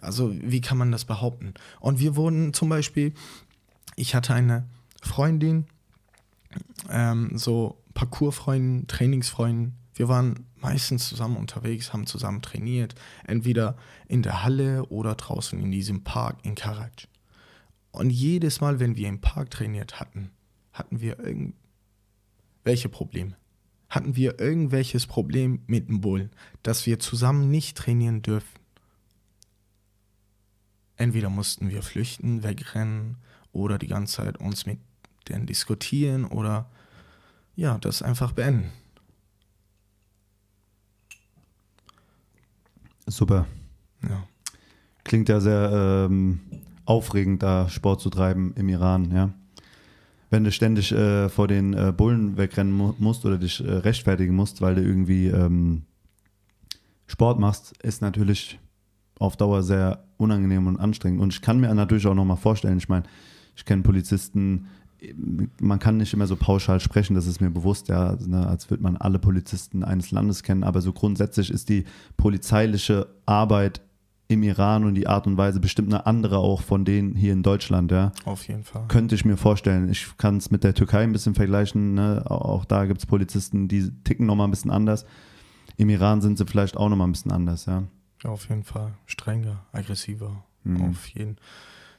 [0.00, 1.52] Also wie kann man das behaupten?
[1.80, 3.12] Und wir wurden zum Beispiel,
[3.94, 4.66] ich hatte eine
[5.02, 5.66] Freundin,
[6.88, 9.74] ähm, so Parcoursfreundin, Trainingsfreundin.
[9.94, 12.94] Wir waren meistens zusammen unterwegs, haben zusammen trainiert,
[13.26, 13.76] entweder
[14.08, 17.08] in der Halle oder draußen in diesem Park in Karaj.
[17.92, 20.30] Und jedes Mal, wenn wir im Park trainiert hatten,
[20.72, 23.36] hatten wir irgendwelche Probleme.
[23.88, 26.30] Hatten wir irgendwelches Problem mit dem Bullen,
[26.62, 28.66] dass wir zusammen nicht trainieren dürfen
[30.96, 33.16] entweder mussten wir flüchten, wegrennen
[33.52, 34.78] oder die ganze Zeit uns mit
[35.28, 36.70] denen diskutieren oder
[37.54, 38.70] ja, das einfach beenden.
[43.06, 43.46] Super.
[44.02, 44.24] Ja.
[45.04, 46.40] Klingt ja sehr ähm,
[46.84, 49.32] aufregend, da Sport zu treiben im Iran, ja.
[50.28, 54.34] Wenn du ständig äh, vor den äh, Bullen wegrennen mu musst oder dich äh, rechtfertigen
[54.34, 55.82] musst, weil du irgendwie ähm,
[57.06, 58.58] Sport machst, ist natürlich
[59.20, 61.20] auf Dauer sehr unangenehm und anstrengend.
[61.20, 63.04] Und ich kann mir natürlich auch nochmal vorstellen, ich meine,
[63.54, 64.66] ich kenne Polizisten,
[65.60, 68.82] man kann nicht immer so pauschal sprechen, das ist mir bewusst, ja, ne, als würde
[68.82, 71.84] man alle Polizisten eines Landes kennen, aber so grundsätzlich ist die
[72.16, 73.80] polizeiliche Arbeit
[74.28, 77.42] im Iran und die Art und Weise bestimmt eine andere auch von denen hier in
[77.42, 78.12] Deutschland, ja.
[78.24, 78.86] Auf jeden Fall.
[78.88, 79.88] Könnte ich mir vorstellen.
[79.88, 82.24] Ich kann es mit der Türkei ein bisschen vergleichen, ne?
[82.28, 85.06] auch da gibt es Polizisten, die ticken nochmal ein bisschen anders.
[85.76, 87.84] Im Iran sind sie vielleicht auch nochmal ein bisschen anders, ja.
[88.24, 88.94] Auf jeden Fall.
[89.06, 90.44] Strenger, aggressiver.
[90.64, 90.90] Mhm.
[90.90, 91.36] Auf jeden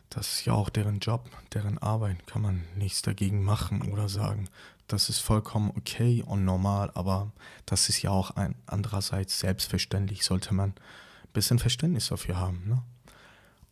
[0.10, 2.26] Das ist ja auch deren Job, deren Arbeit.
[2.28, 4.50] Kann man nichts dagegen machen oder sagen.
[4.88, 7.32] Das ist vollkommen okay und normal, aber
[7.66, 12.64] das ist ja auch ein andererseits selbstverständlich, sollte man ein bisschen Verständnis dafür haben.
[12.68, 12.84] Ne?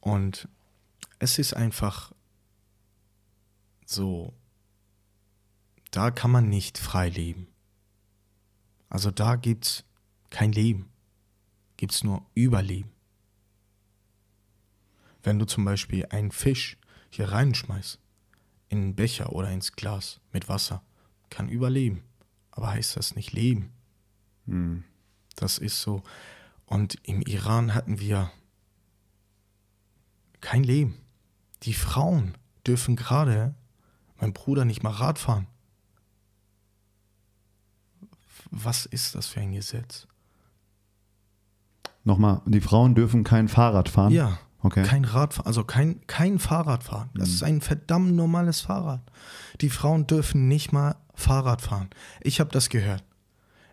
[0.01, 0.49] Und
[1.19, 2.11] es ist einfach
[3.85, 4.33] so,
[5.91, 7.47] da kann man nicht frei leben.
[8.89, 9.83] Also da gibt es
[10.29, 10.91] kein Leben
[11.77, 12.91] gibt es nur Überleben.
[15.25, 16.77] Wenn du zum Beispiel einen Fisch
[17.09, 17.99] hier reinschmeißt,
[18.69, 20.83] in einen Becher oder ins Glas mit Wasser,
[21.31, 22.03] kann überleben.
[22.51, 23.71] Aber heißt das nicht leben?
[24.45, 24.83] Hm.
[25.35, 26.03] Das ist so.
[26.67, 28.31] Und im Iran hatten wir
[30.41, 30.95] kein Leben.
[31.63, 33.55] Die Frauen dürfen gerade,
[34.19, 35.47] mein Bruder, nicht mal Rad fahren.
[38.51, 40.07] Was ist das für ein Gesetz?
[42.03, 44.13] Nochmal, die Frauen dürfen kein Fahrrad fahren?
[44.13, 44.39] Ja.
[44.65, 44.82] Okay.
[44.82, 47.12] Kein Radfahren, also kein, kein Fahrrad fahren.
[47.13, 47.34] Das mhm.
[47.36, 48.99] ist ein verdammt normales Fahrrad.
[49.62, 51.91] Die Frauen dürfen nicht mal Fahrrad fahren.
[52.21, 53.04] Ich habe das gehört.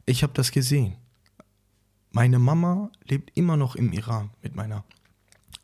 [0.05, 0.97] Ich habe das gesehen.
[2.11, 4.85] Meine Mama lebt immer noch im Iran mit meiner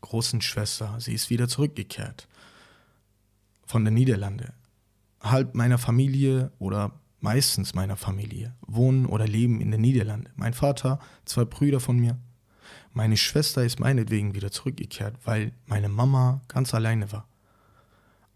[0.01, 0.97] großen Schwester.
[0.99, 2.27] Sie ist wieder zurückgekehrt
[3.67, 4.55] von den Niederlande.
[5.21, 10.31] Halb meiner Familie oder meistens meiner Familie wohnen oder leben in den Niederlanden.
[10.37, 12.17] Mein Vater, zwei Brüder von mir,
[12.99, 17.29] meine Schwester ist meinetwegen wieder zurückgekehrt, weil meine Mama ganz alleine war.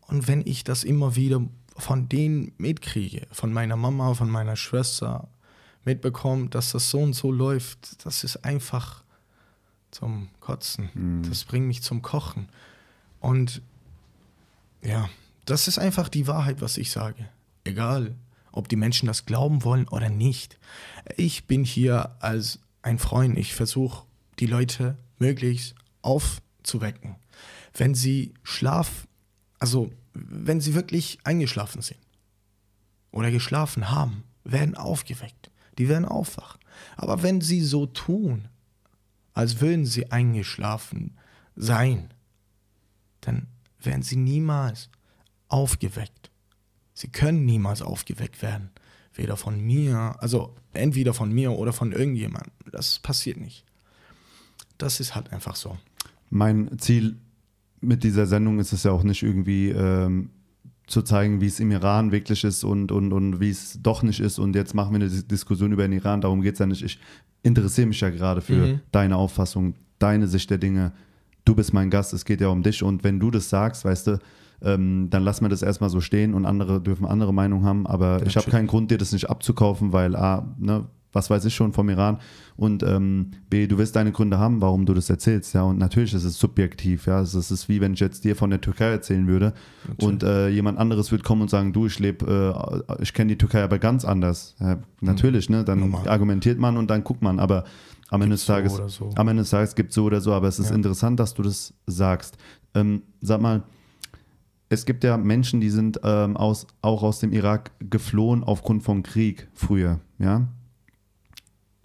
[0.03, 1.43] Und wenn ich das immer wieder
[1.77, 5.27] von denen mitkriege, von meiner Mama, von meiner Schwester
[5.85, 9.03] mitbekomme, dass das so und so läuft, das ist einfach
[9.91, 10.91] zum Kotzen.
[10.95, 11.29] Mhm.
[11.29, 12.49] Das bringt mich zum Kochen.
[13.19, 13.63] Und
[14.81, 15.11] ja,
[15.45, 17.29] das ist einfach die Wahrheit, was ich sage.
[17.65, 18.15] Egal,
[18.53, 20.57] ob die Menschen das glauben wollen oder nicht.
[21.17, 23.37] Ich bin hier als ein Freund.
[23.37, 24.05] Ich versuche
[24.39, 27.17] die Leute möglichst aufzuwecken.
[27.75, 29.07] Wenn sie schlaf,
[29.59, 32.01] also wenn sie wirklich eingeschlafen sind
[33.11, 35.51] oder geschlafen haben, werden aufgeweckt.
[35.79, 36.61] Die werden aufwachen.
[36.97, 38.49] Aber wenn sie so tun,
[39.35, 41.17] als würden sie eingeschlafen
[41.57, 42.13] sein,
[43.21, 43.47] dann
[43.81, 44.91] werden sie niemals
[45.49, 46.31] aufgeweckt.
[46.95, 48.71] Sie können niemals aufgeweckt werden,
[49.15, 52.53] weder von mir, also entweder von mir oder von irgendjemandem.
[52.71, 53.65] Das passiert nicht.
[54.79, 55.77] Das ist halt einfach so.
[56.31, 57.17] Mein Ziel
[57.81, 60.31] mit dieser Sendung ist es ja auch nicht irgendwie ähm,
[60.87, 64.21] zu zeigen, wie es im Iran wirklich ist und, und, und wie es doch nicht
[64.21, 64.39] ist.
[64.39, 66.21] Und jetzt machen wir eine Diskussion über den Iran.
[66.21, 66.83] Darum geht es ja nicht.
[66.83, 66.99] Ich
[67.43, 68.81] interessiere mich ja gerade für Mhm.
[68.93, 70.93] deine Auffassung, deine Sicht der Dinge.
[71.45, 72.83] Du bist mein Gast, es geht ja um dich.
[72.83, 74.19] Und wenn du das sagst, weißt du,
[74.63, 77.85] ähm, dann lassen wir das erstmal so stehen und andere dürfen andere Meinung haben.
[77.87, 81.55] Aber ich habe keinen Grund, dir das nicht abzukaufen, weil A, ne, was weiß ich
[81.55, 82.19] schon vom Iran
[82.57, 85.63] und ähm, B, du wirst deine Gründe haben, warum du das erzählst, ja.
[85.63, 87.21] Und natürlich ist es subjektiv, ja.
[87.21, 89.53] Es ist wie wenn ich jetzt dir von der Türkei erzählen würde
[90.01, 93.39] und äh, jemand anderes wird kommen und sagen, du, ich lebe, äh, ich kenne die
[93.39, 94.55] Türkei aber ganz anders.
[94.61, 95.65] Ja, natürlich, ne?
[95.65, 96.09] Dann Normal.
[96.09, 97.65] argumentiert man und dann guckt man, aber
[98.11, 99.11] am Ende des so Tages, oder so.
[99.15, 100.77] am Ende des Tages gibt es so oder so, aber es ist Ja.
[100.77, 102.37] interessant, dass du das sagst.
[102.75, 103.63] Ähm, sag mal,
[104.69, 109.03] es gibt ja Menschen, die sind ähm, aus, auch aus dem Irak geflohen aufgrund von
[109.03, 110.47] Krieg früher, ja.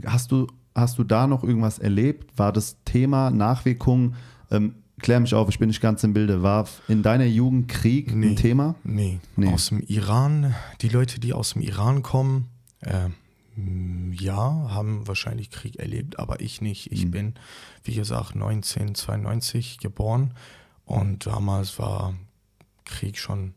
[0.05, 2.37] Hast du, hast du da noch irgendwas erlebt?
[2.37, 4.15] War das Thema Nachwirkungen?
[4.51, 6.43] Ähm, klär mich auf, ich bin nicht ganz im Bilde.
[6.43, 8.29] War in deiner Jugend Krieg Nee.
[8.29, 8.75] ein Thema?
[8.83, 9.19] Nee.
[9.35, 9.51] Nee.
[9.53, 12.47] Aus dem Iran, die Leute, die aus dem Iran kommen,
[12.81, 13.09] äh,
[14.11, 16.91] ja, haben wahrscheinlich Krieg erlebt, aber ich nicht.
[16.91, 17.11] Ich Mhm.
[17.11, 17.33] bin,
[17.83, 20.33] wie gesagt, 1992 geboren
[20.85, 22.13] und damals war
[22.85, 23.53] Krieg schon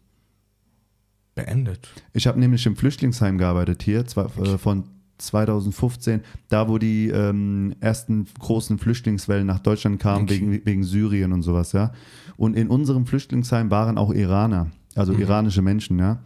[1.34, 1.88] beendet.
[2.14, 4.84] Ich habe nämlich im Flüchtlingsheim gearbeitet hier, zwar, äh, von
[5.20, 10.34] 2015, da wo die ähm, ersten großen Flüchtlingswellen nach Deutschland kamen, Okay.
[10.40, 11.92] wegen, wegen Syrien und sowas, ja.
[12.36, 15.20] Und in unserem Flüchtlingsheim waren auch Iraner, also Mhm.
[15.20, 16.20] iranische Menschen, ja.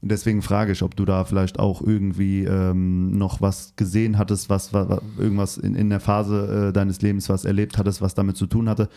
[0.00, 4.50] Und deswegen frage ich, ob du da vielleicht auch irgendwie ähm, noch was gesehen hattest,
[4.50, 8.36] was, was irgendwas in, in der Phase äh, deines Lebens was erlebt hattest, was damit
[8.36, 8.88] zu tun hatte.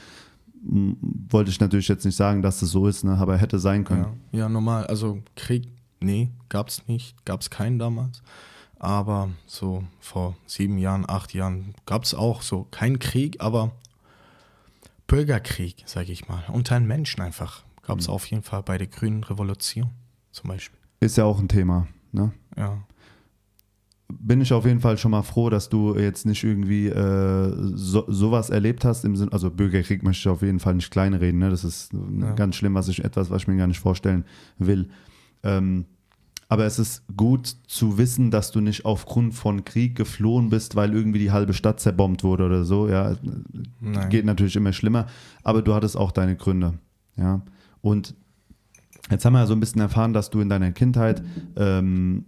[0.67, 4.05] Wollte ich natürlich jetzt nicht sagen, dass das so ist, ne, aber hätte sein können.
[4.31, 4.87] Ja, ja, normal.
[4.87, 5.67] Also Krieg,
[6.01, 8.23] nee, gab's nicht, gab's keinen damals.
[8.79, 13.71] Aber so vor sieben Jahren, acht Jahren gab's auch so keinen Krieg, aber
[15.07, 17.63] Bürgerkrieg, sage ich mal, unter den Menschen einfach.
[17.83, 19.91] Gab's auf jeden Fall bei der Grünen Revolution
[20.31, 20.79] zum Beispiel.
[20.99, 21.87] Ist ja auch ein Thema.
[22.11, 22.31] Ne?
[22.57, 22.79] Ja,
[24.07, 28.05] bin ich auf jeden Fall schon mal froh, dass du jetzt nicht irgendwie äh, so,
[28.07, 29.03] sowas erlebt hast.
[29.03, 31.39] Im Sinn, also Bürgerkrieg möchte ich auf jeden Fall nicht kleinreden.
[31.39, 31.49] Ne?
[31.49, 32.33] Das ist Ja.
[32.33, 34.25] ganz schlimm, was ich etwas, was ich mir gar nicht vorstellen
[34.59, 34.89] will.
[35.43, 35.85] Ähm,
[36.47, 40.93] aber es ist gut zu wissen, dass du nicht aufgrund von Krieg geflohen bist, weil
[40.93, 42.87] irgendwie die halbe Stadt zerbombt wurde oder so.
[42.87, 43.15] Ja,
[43.81, 44.09] nein.
[44.09, 45.07] geht natürlich immer schlimmer,
[45.43, 46.75] aber du hattest auch deine Gründe.
[47.17, 47.41] Ja,
[47.81, 48.13] und
[49.09, 51.23] jetzt haben wir ja so ein bisschen erfahren, dass du in deiner Kindheit
[51.55, 52.25] ähm,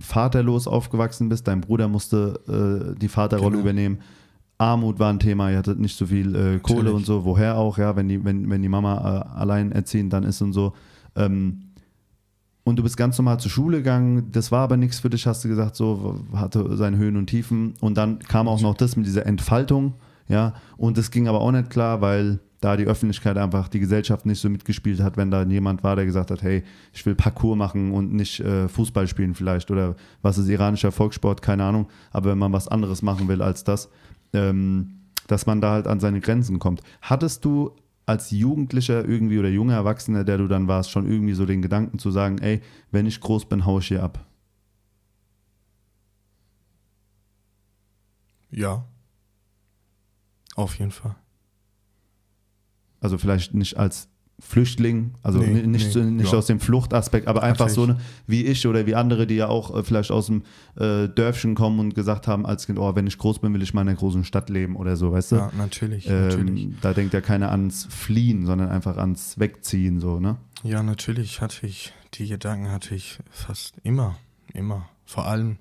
[0.00, 1.48] vaterlos aufgewachsen bist.
[1.48, 3.62] Dein Bruder musste äh, die Vaterrolle Genau.
[3.62, 3.98] übernehmen.
[4.58, 7.24] Armut war ein Thema, ihr hattet nicht so viel äh, Kohle und so.
[7.24, 8.96] Woher auch, ja, wenn die, wenn, wenn die Mama
[9.34, 10.72] äh, allein erziehend dann ist und so.
[11.14, 11.60] Ähm,
[12.68, 15.42] und du bist ganz normal zur Schule gegangen, das war aber nichts für dich, hast
[15.42, 17.72] du gesagt, so hatte seine Höhen und Tiefen.
[17.80, 19.94] Und dann kam auch noch das mit dieser Entfaltung,
[20.28, 20.52] ja.
[20.76, 24.40] Und das ging aber auch nicht klar, weil da die Öffentlichkeit einfach, die Gesellschaft nicht
[24.40, 27.92] so mitgespielt hat, wenn da jemand war, der gesagt hat, hey, ich will Parkour machen
[27.92, 31.86] und nicht äh, Fußball spielen vielleicht oder was ist iranischer Volkssport, keine Ahnung.
[32.10, 33.88] Aber wenn man was anderes machen will als das,
[34.34, 36.82] ähm, dass man da halt an seine Grenzen kommt.
[37.00, 37.70] Hattest du
[38.08, 41.98] als Jugendlicher irgendwie oder junger Erwachsener, der du dann warst, schon irgendwie so den Gedanken
[41.98, 44.24] zu sagen, ey, wenn ich groß bin, hau ich hier ab?
[48.50, 48.86] Ja.
[50.56, 51.16] Auf jeden Fall.
[53.00, 54.08] Also vielleicht nicht als
[54.40, 56.38] Flüchtling, also Nee, nicht, nee, nicht ja.
[56.38, 58.06] aus dem Fluchtaspekt, aber einfach so Natürlich.
[58.06, 60.42] eine, wie ich oder wie andere, die ja auch äh, vielleicht aus dem
[60.76, 63.74] äh, Dörfchen kommen und gesagt haben als Kind, oh, wenn ich groß bin, will ich
[63.74, 65.36] mal in einer großen Stadt leben oder so, weißt du?
[65.36, 66.64] Ja, natürlich, natürlich.
[66.64, 70.36] ähm, da denkt ja keiner ans Fliehen, sondern einfach ans Wegziehen, so, ne?
[70.62, 74.18] Ja, natürlich hatte ich, die Gedanken hatte ich fast immer,
[74.54, 74.88] immer.
[75.04, 75.58] Vor allem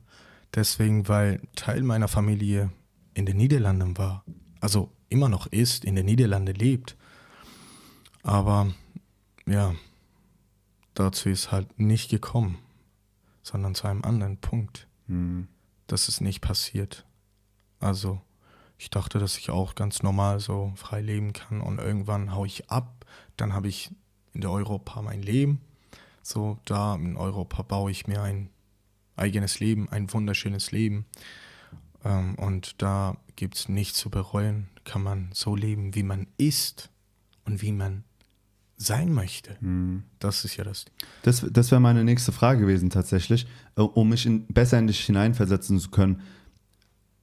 [0.54, 2.70] deswegen, weil Teil meiner Familie
[3.14, 4.24] in den Niederlanden war.
[4.60, 6.96] Also immer noch ist, in den Niederlanden lebt.
[8.28, 8.74] Aber
[9.46, 9.74] ja,
[10.96, 12.58] dazu ist halt nicht gekommen,
[13.42, 14.86] sondern zu einem anderen Punkt.
[15.08, 15.48] Hm.
[15.88, 17.06] Das ist nicht passiert.
[17.80, 18.20] Also
[18.78, 22.70] ich dachte, dass ich auch ganz normal so frei leben kann und irgendwann hau ich
[22.70, 23.06] ab.
[23.38, 23.92] Dann habe ich
[24.34, 25.62] in der Europa mein Leben.
[26.22, 28.50] So da in Europa baue ich mir ein
[29.16, 31.06] eigenes Leben, ein wunderschönes Leben.
[32.04, 34.68] Ähm, und da gibt es nichts zu bereuen.
[34.84, 36.90] Kann man so leben, wie man ist
[37.46, 38.04] und wie man
[38.78, 39.60] sein möchte.
[39.60, 40.04] Hm.
[40.20, 40.86] Das ist ja das.
[41.24, 45.00] Das, das wäre meine nächste Frage gewesen tatsächlich, äh, um mich in, besser in dich
[45.02, 46.22] hineinversetzen zu können.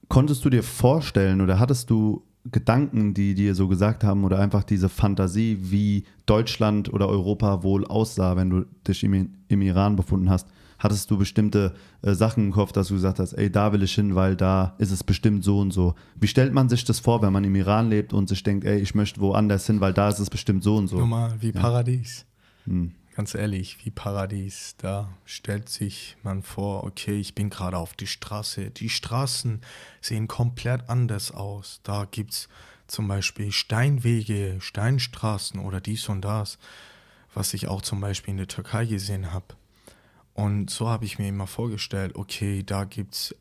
[0.09, 4.63] Konntest du dir vorstellen oder hattest du Gedanken, die dir so gesagt haben oder einfach
[4.63, 10.29] diese Fantasie, wie Deutschland oder Europa wohl aussah, wenn du dich im, im Iran befunden
[10.29, 10.47] hast?
[10.79, 13.93] Hattest du bestimmte äh, Sachen im Kopf, dass du gesagt hast, ey, da will ich
[13.95, 15.95] hin, weil da ist es bestimmt so und so.
[16.15, 18.79] Wie stellt man sich das vor, wenn man im Iran lebt und sich denkt, ey,
[18.79, 20.97] ich möchte woanders hin, weil da ist es bestimmt so und so?
[20.97, 22.25] Normal, wie Paradies.
[22.65, 22.93] Hm.
[23.15, 24.75] Ganz ehrlich, wie Paradies.
[24.77, 28.71] Da stellt sich man vor, okay, ich bin gerade auf die Straße.
[28.71, 29.61] Die Straßen
[30.01, 31.79] sehen komplett anders aus.
[31.83, 32.49] Da gibt es
[32.87, 36.57] zum Beispiel Steinwege, Steinstraßen oder dies und das,
[37.33, 39.45] was ich auch zum Beispiel in der Türkei gesehen habe.
[40.35, 43.35] Und so habe ich mir immer vorgestellt, okay, da gibt es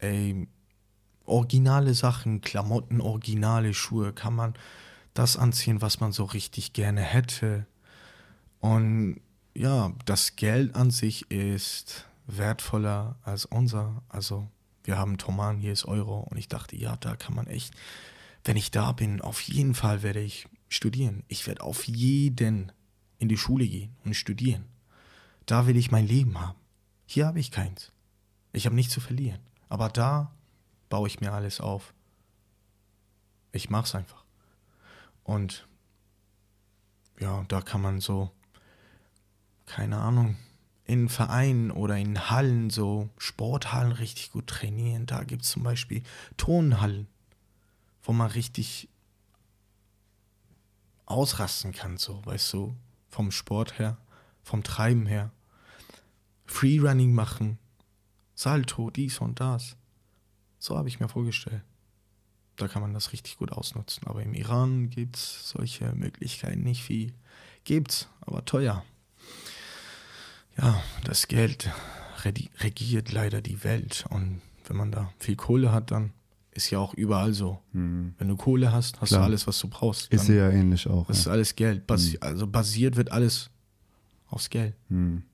[1.26, 4.54] originale Sachen, Klamotten, originale Schuhe, kann man
[5.12, 7.66] das anziehen, was man so richtig gerne hätte.
[8.60, 9.20] Und
[9.54, 14.02] ja, das Geld an sich ist wertvoller als unser.
[14.08, 14.48] Also
[14.84, 16.20] wir haben Toman, hier ist Euro.
[16.20, 17.74] Und ich dachte, ja, da kann man echt,
[18.44, 21.24] wenn ich da bin, auf jeden Fall werde ich studieren.
[21.26, 22.70] Ich werde auf jeden
[23.18, 24.64] in die Schule gehen und studieren.
[25.46, 26.58] Da will ich mein Leben haben.
[27.14, 27.92] Hier habe ich keins.
[28.52, 29.38] Ich habe nichts zu verlieren.
[29.68, 30.32] Aber da
[30.88, 31.94] baue ich mir alles auf.
[33.52, 34.24] Ich mache es einfach.
[35.22, 35.68] Und
[37.20, 38.32] ja, da kann man so
[39.66, 40.36] keine Ahnung,
[40.84, 45.06] in Vereinen oder in Hallen, so Sporthallen richtig gut trainieren.
[45.06, 46.02] Da gibt es zum Beispiel
[46.36, 47.06] Turnhallen,
[48.02, 48.88] wo man richtig
[51.06, 52.76] ausrasten kann, so, weißt du,
[53.08, 53.98] vom Sport her,
[54.42, 55.30] vom Treiben her.
[56.46, 57.58] Freerunning machen,
[58.34, 59.76] Salto, dies und das.
[60.58, 61.62] So habe ich mir vorgestellt.
[62.56, 64.06] Da kann man das richtig gut ausnutzen.
[64.06, 67.12] Aber im Iran gibt es solche Möglichkeiten nicht viel.
[67.64, 68.84] Gibt's, aber teuer
[70.58, 71.70] ja, das Geld
[72.60, 74.04] regiert leider die Welt.
[74.10, 76.12] Und wenn man da viel Kohle hat, dann
[76.52, 77.60] ist ja auch überall so.
[77.72, 78.14] Mhm.
[78.18, 79.22] Wenn du Kohle hast, hast Klar.
[79.22, 80.12] du alles, was du brauchst.
[80.12, 81.06] Ist ja ähnlich auch.
[81.06, 81.20] Das ja.
[81.22, 81.86] ist alles Geld.
[81.86, 82.18] Basi mhm.
[82.20, 83.50] Also basiert wird alles
[84.26, 84.74] aufs Geld.
[84.88, 85.24] Mhm.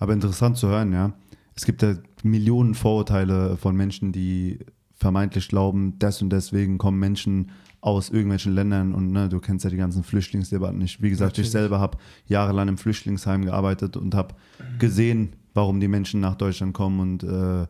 [0.00, 1.12] Aber interessant zu hören, ja.
[1.54, 4.58] Es gibt ja Millionen Vorurteile von Menschen, die
[4.94, 9.70] vermeintlich glauben, des und deswegen kommen Menschen aus irgendwelchen Ländern und ne, du kennst ja
[9.70, 11.00] die ganzen Flüchtlingsdebatten nicht.
[11.00, 11.48] Wie gesagt, Natürlich.
[11.48, 14.34] ich selber habe jahrelang im Flüchtlingsheim gearbeitet und habe
[14.78, 17.66] gesehen, warum die Menschen nach Deutschland kommen und äh,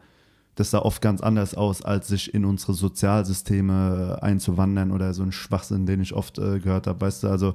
[0.57, 5.23] das sah oft ganz anders aus, als sich in unsere Sozialsysteme äh, einzuwandern oder so
[5.23, 7.01] ein Schwachsinn, den ich oft äh, gehört habe.
[7.01, 7.55] Weißt du, also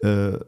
[0.00, 0.38] äh,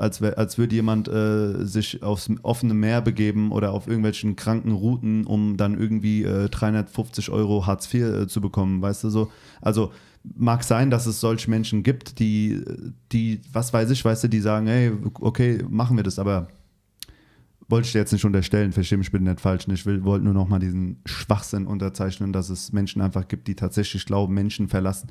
[0.00, 5.26] als, als würde jemand äh, sich aufs offene Meer begeben oder auf irgendwelchen kranken Routen,
[5.26, 9.30] um dann irgendwie äh, 350 Euro Hartz IV äh, zu bekommen, weißt du so.
[9.60, 12.62] Also mag sein, dass es solche Menschen gibt, die,
[13.12, 16.48] die, was weiß ich, weißt du, die sagen, hey, okay, machen wir das, aber
[17.68, 19.66] wollte ich dir jetzt nicht unterstellen, verstehe mich bitte nicht falsch.
[19.68, 24.06] Ich wollte nur noch mal diesen Schwachsinn unterzeichnen, dass es Menschen einfach gibt, die tatsächlich
[24.06, 25.08] glauben, Menschen verlassen,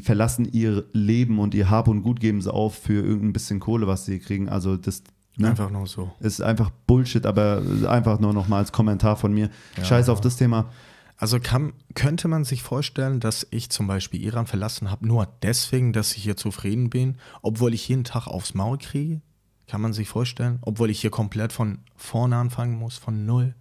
[0.00, 3.86] verlassen ihr Leben und ihr Hab und Gut geben sie auf für irgendein bisschen Kohle,
[3.86, 4.48] was sie kriegen.
[4.48, 5.02] Also das
[5.36, 6.12] ne, einfach nur so.
[6.20, 9.50] Ist einfach Bullshit, aber einfach nur noch mal als Kommentar von mir.
[9.76, 10.70] Ja, Scheiß auf das Thema.
[11.16, 15.92] Also kann, könnte man sich vorstellen, dass ich zum Beispiel Iran verlassen habe, nur deswegen,
[15.92, 19.20] dass ich hier zufrieden bin, obwohl ich jeden Tag aufs Maul kriege?
[19.68, 20.58] Kann man sich vorstellen?
[20.62, 23.54] Obwohl ich hier komplett von vorne anfangen muss, von null.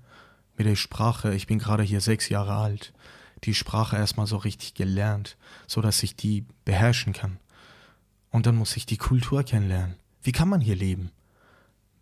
[0.58, 2.94] Mit der Sprache, ich bin gerade hier sechs Jahre alt.
[3.44, 7.38] Die Sprache erstmal so richtig gelernt, so dass ich die beherrschen kann.
[8.32, 9.96] Und dann muss ich die Kultur kennenlernen.
[10.22, 11.12] Wie kann man hier leben?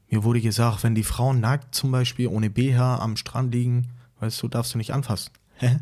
[0.10, 3.88] Mir wurde gesagt, wenn die Frauen nackt zum Beispiel ohne BH am Strand liegen,
[4.20, 5.32] weißt du, darfst du nicht anfassen.
[5.56, 5.80] Hä?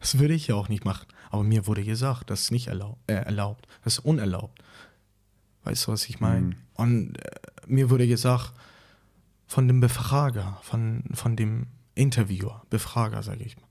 [0.00, 1.06] Das würde ich ja auch nicht machen.
[1.30, 3.66] Aber mir wurde gesagt, das ist nicht erlaub, äh, erlaubt.
[3.84, 4.62] Das ist unerlaubt.
[5.64, 6.46] Weißt du, was ich meine?
[6.46, 6.56] Mhm.
[6.74, 7.30] Und äh,
[7.66, 8.52] mir wurde gesagt,
[9.46, 13.67] von dem Befrager, von, von dem Interviewer, Befrager, sage ich mal.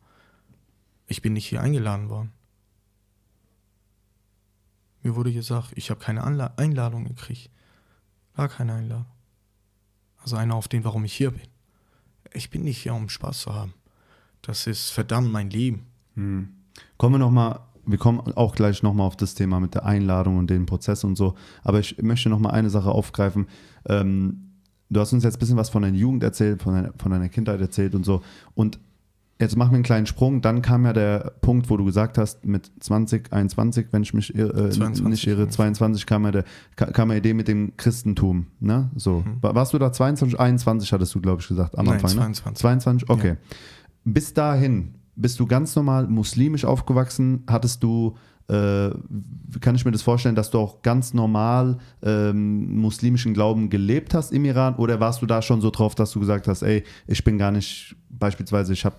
[1.08, 2.32] Ich bin nicht hier eingeladen worden.
[5.04, 7.50] Mir wurde gesagt, ich habe keine Anla Einladung gekriegt.
[8.36, 9.06] Gar keine Einladung.
[10.22, 11.48] Also einer auf den, warum ich hier bin.
[12.34, 13.74] Ich bin nicht hier, um Spaß zu haben.
[14.42, 15.88] Das ist verdammt mein Leben.
[16.16, 16.50] Hm.
[16.98, 20.50] Kommen wir nochmal, wir kommen auch gleich nochmal auf das Thema mit der Einladung und
[20.50, 21.36] dem Prozess und so.
[21.64, 23.48] Aber ich möchte nochmal eine Sache aufgreifen.
[23.86, 24.52] Ähm,
[24.90, 27.30] du hast uns jetzt ein bisschen was von deiner Jugend erzählt, von deiner, von deiner
[27.30, 28.22] Kindheit erzählt und so.
[28.56, 28.80] Und
[29.40, 30.42] jetzt machen wir einen kleinen Sprung.
[30.42, 34.34] Dann kam ja der Punkt, wo du gesagt hast, mit 20, 21, wenn ich mich
[34.36, 36.46] äh, 22, nicht irre, 22 kam ja, der,
[36.76, 38.48] kam ja Idee mit dem Christentum.
[38.60, 38.90] Ne?
[38.96, 39.24] So.
[39.26, 39.38] Mhm.
[39.42, 42.34] Warst du da 22, 21 hattest du, glaube ich, gesagt, am Nein, Anfang?
[42.34, 42.46] 22.
[42.46, 42.54] Ne?
[42.54, 43.30] 22, okay.
[43.30, 43.56] Ja
[44.08, 47.44] bis dahin bist du ganz normal muslimisch aufgewachsen?
[47.48, 48.16] Hattest du,
[48.48, 48.90] äh,
[49.60, 54.32] kann ich mir das vorstellen, dass du auch ganz normal ähm, muslimischen Glauben gelebt hast
[54.32, 54.76] im Iran?
[54.76, 57.52] Oder warst du da schon so drauf, dass du gesagt hast, ey, ich bin gar
[57.52, 58.96] nicht, beispielsweise, ich habe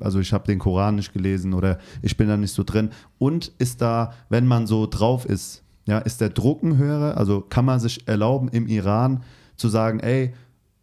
[0.00, 2.90] also ich habe den Koran nicht gelesen oder ich bin da nicht so drin.
[3.18, 7.16] Und ist da, wenn man so drauf ist, ja, ist der Druck ein höherer?
[7.16, 9.22] Also kann man sich erlauben, im Iran
[9.56, 10.32] zu sagen, ey,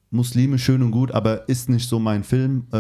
[0.10, 2.78] Muslime schön und gut, aber ist nicht so mein Film äh,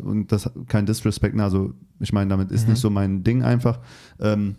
[0.00, 2.70] und das kein Disrespect, ne, also ich meine, damit ist Mhm.
[2.72, 3.78] nicht so mein Ding einfach.
[4.20, 4.56] Ähm,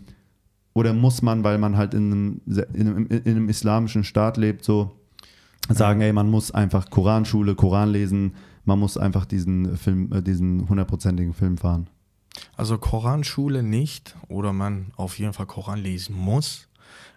[0.74, 2.40] oder muss man, weil man halt in einem,
[2.72, 4.92] in einem, in einem islamischen Staat lebt, so
[5.68, 8.32] sagen, ey, man muss einfach Koranschule, Koran lesen,
[8.68, 11.88] man muss einfach diesen Film, äh, diesen hundertprozentigen Film fahren.
[12.54, 16.68] Also Koranschule nicht oder man auf jeden Fall Koran lesen muss.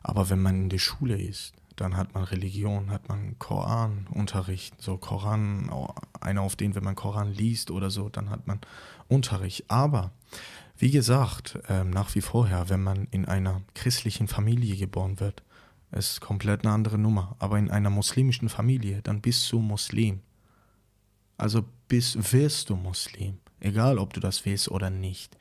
[0.02, 4.98] Aber wenn man in der Schule ist, dann hat man Religion, hat man Koranunterricht, so
[4.98, 5.70] Koran,
[6.22, 8.60] einer auf den, wenn man Koran liest oder so, dann hat man
[9.10, 9.66] Unterricht.
[9.68, 10.12] Aber
[10.78, 15.44] wie gesagt, ähm, nach wie vorher, wenn man in einer christlichen Familie geboren wird,
[15.92, 17.36] ist komplett eine andere Nummer.
[17.40, 20.22] Aber in einer muslimischen Familie, dann bist du Muslim.
[21.42, 25.36] Also bist, wirst du Muslim, egal ob du das willst oder nicht.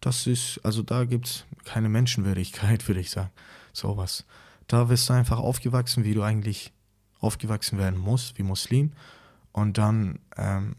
[0.00, 3.30] Das ist, also da gibt es keine Menschenwürdigkeit, würde ich sagen.
[3.72, 4.24] Sowas.
[4.66, 6.72] Da wirst du einfach aufgewachsen, wie du eigentlich
[7.20, 8.92] aufgewachsen werden musst, wie Muslim.
[9.52, 10.74] Und dann, ähm,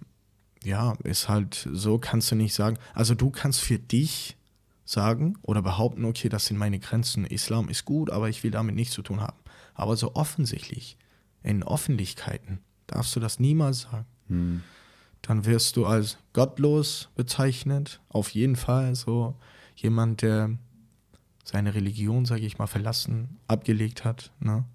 [0.64, 2.78] ja, ist halt so, kannst du nicht sagen.
[2.94, 4.36] Also du kannst für dich
[4.84, 7.26] sagen oder behaupten, okay, das sind meine Grenzen.
[7.26, 9.38] Islam ist gut, aber ich will damit nichts zu tun haben.
[9.76, 10.98] Aber so offensichtlich,
[11.42, 18.00] in Öffentlichkeiten, darfst du das niemals sagen dann wirst du als gottlos bezeichnet.
[18.10, 19.36] Auf jeden Fall so
[19.76, 20.52] jemand, der
[21.44, 24.32] seine Religion, sage ich mal, verlassen, abgelegt hat.
[24.40, 24.66] Ne?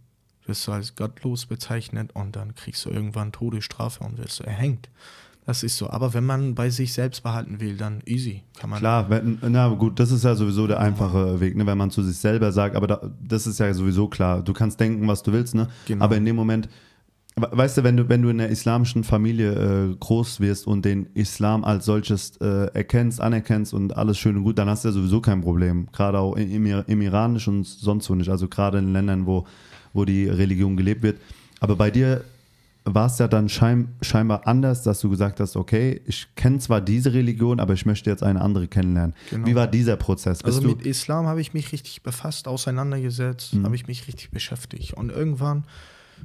[0.46, 4.88] Wirst du als gottlos bezeichnet und dann kriegst du irgendwann Todesstrafe und wirst du erhängt.
[5.44, 5.90] Das ist so.
[5.90, 8.44] Aber wenn man bei sich selbst behalten will, dann easy.
[8.59, 8.78] Kann man.
[8.78, 12.03] Klar, wenn, na gut, das ist ja sowieso der einfache Weg, ne, wenn man zu
[12.03, 14.42] sich selber sagt, aber da, das ist ja sowieso klar.
[14.42, 15.68] Du kannst denken, was du willst, ne?
[15.86, 16.05] Genau.
[16.05, 16.68] Aber in dem Moment,
[17.37, 21.07] weißt du, wenn du, wenn du in einer islamischen Familie äh, groß wirst und den
[21.14, 24.93] Islam als solches äh, erkennst, anerkennst und alles schön und gut, dann hast du ja
[24.93, 25.89] sowieso kein Problem.
[25.93, 28.28] Gerade auch im, im, Iranisch und sonst wo nicht.
[28.28, 29.47] Also gerade in Ländern, wo,
[29.93, 31.18] wo die Religion gelebt wird.
[31.61, 32.24] Aber bei dir
[32.85, 36.80] war es ja dann schein, scheinbar anders, dass du gesagt hast, okay, ich kenne zwar
[36.80, 39.14] diese Religion, aber ich möchte jetzt eine andere kennenlernen.
[39.30, 39.47] Genau.
[39.47, 40.43] Wie war dieser Prozess?
[40.43, 44.95] Bist Also mit Islam habe ich mich richtig befasst, auseinandergesetzt, habe ich mich richtig beschäftigt.
[44.95, 45.64] Und irgendwann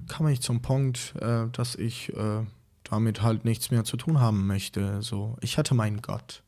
[0.08, 2.46] kam ich zum Punkt, äh, dass ich äh,
[2.84, 5.02] damit halt nichts mehr zu tun haben möchte.
[5.02, 6.44] So, ich hatte meinen Gott,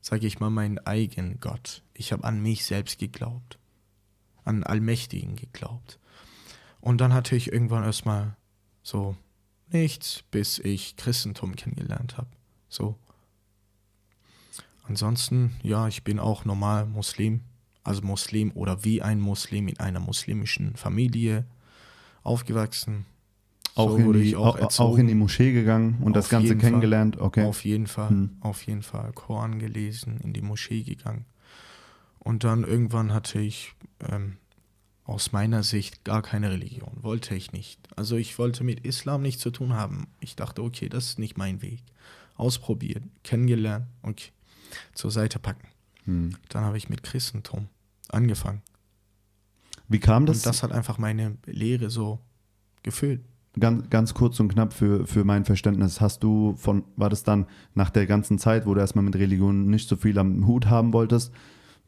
[0.00, 1.82] sage ich mal, meinen eigenen Gott.
[1.94, 3.58] Ich habe an mich selbst geglaubt,
[4.44, 5.98] an Allmächtigen geglaubt.
[6.80, 8.36] Und dann hatte ich irgendwann erstmal
[8.82, 9.16] so
[9.70, 12.28] nichts, bis ich Christentum kennengelernt habe.
[12.68, 12.98] So.
[14.84, 17.42] Ansonsten, ja, ich bin auch normal Muslim,
[17.84, 21.46] also Muslim oder wie ein Muslim in einer muslimischen Familie
[22.22, 23.06] aufgewachsen.
[23.74, 26.30] auch, so in wurde die, ich auch, auch in die Moschee gegangen und das Auf
[26.30, 26.70] Ganze jeden Fall.
[26.70, 27.18] kennengelernt?
[27.20, 27.44] Okay.
[27.44, 28.36] Auf jeden Fall, Hm.
[28.40, 31.24] auf jeden Fall Koran gelesen, in die Moschee gegangen.
[32.18, 33.74] Und dann irgendwann hatte ich
[34.08, 34.36] ähm,
[35.04, 37.80] aus meiner Sicht gar keine Religion, wollte ich nicht.
[37.96, 40.06] Also ich wollte mit Islam nichts zu tun haben.
[40.20, 41.80] Ich dachte, okay, das ist nicht mein Weg.
[42.36, 44.30] Ausprobiert, kennengelernt, okay,
[44.94, 45.66] zur Seite packen.
[46.04, 46.36] Hm.
[46.48, 47.68] Dann habe ich mit Christentum
[48.08, 48.62] angefangen.
[49.92, 50.38] Wie kam das?
[50.38, 52.18] Und das hat einfach meine Lehre so
[52.82, 53.20] gefüllt.
[53.58, 56.00] ganz, ganz kurz und knapp für, für mein Verständnis.
[56.00, 59.66] Hast du von, war das dann nach der ganzen Zeit, wo du erstmal mit Religion
[59.66, 61.32] nicht so viel am Hut haben wolltest,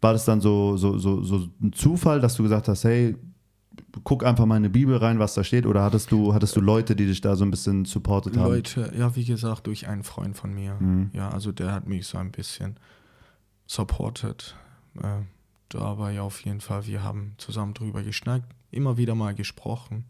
[0.00, 3.16] war das dann so, so, so, so ein Zufall, dass du gesagt hast, hey,
[4.05, 6.61] guck einfach mal in die Bibel rein, was da steht, oder hattest du, hattest du
[6.61, 8.52] Leute, die dich da so ein bisschen supportet haben?
[8.52, 10.76] Leute, ja, wie gesagt, durch einen Freund von mir.
[10.78, 11.11] Mhm.
[11.12, 12.76] Ja, also der hat mich so ein bisschen
[13.66, 14.55] supported.
[15.02, 15.22] Äh,
[15.79, 16.87] dabei auf jeden Fall.
[16.87, 20.07] Wir haben zusammen drüber geschnackt, immer wieder mal gesprochen.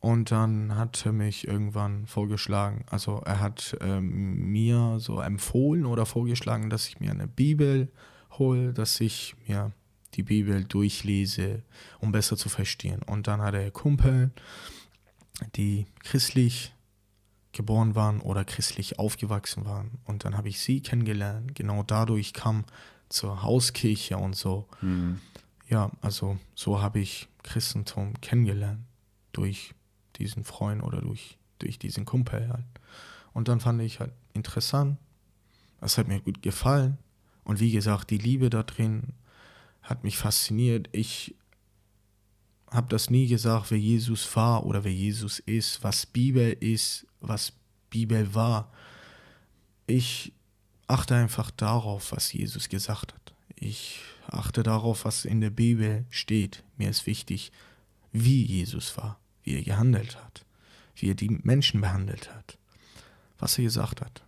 [0.00, 6.04] Und dann hat er mich irgendwann vorgeschlagen, also er hat ähm, mir so empfohlen oder
[6.04, 7.88] vorgeschlagen, dass ich mir eine Bibel
[8.38, 9.72] hole, dass ich mir
[10.12, 11.62] die Bibel durchlese,
[12.00, 13.00] um besser zu verstehen.
[13.02, 14.30] Und dann hat er Kumpel,
[15.56, 16.74] die christlich
[17.52, 19.92] geboren waren oder christlich aufgewachsen waren.
[20.04, 21.54] Und dann habe ich sie kennengelernt.
[21.54, 22.64] Genau dadurch kam
[23.08, 24.66] zur Hauskirche und so.
[24.80, 25.20] Mhm.
[25.68, 28.80] Ja, also so habe ich Christentum kennengelernt.
[29.32, 29.74] Durch
[30.16, 32.64] diesen Freund oder durch, durch diesen Kumpel halt.
[33.32, 34.98] Und dann fand ich halt interessant.
[35.80, 36.98] Es hat mir gut gefallen.
[37.44, 39.12] Und wie gesagt, die Liebe da drin
[39.82, 40.88] hat mich fasziniert.
[40.92, 41.34] Ich
[42.70, 47.52] habe das nie gesagt, wer Jesus war oder wer Jesus ist, was Bibel ist, was
[47.90, 48.72] Bibel war.
[49.86, 50.32] Ich
[50.86, 53.34] achte einfach darauf, was Jesus gesagt hat.
[53.56, 56.62] Ich achte darauf, was in der Bibel steht.
[56.76, 57.52] Mir ist wichtig,
[58.12, 60.44] wie Jesus war, wie er gehandelt hat,
[60.96, 62.58] wie er die Menschen behandelt hat,
[63.38, 64.22] was er gesagt hat.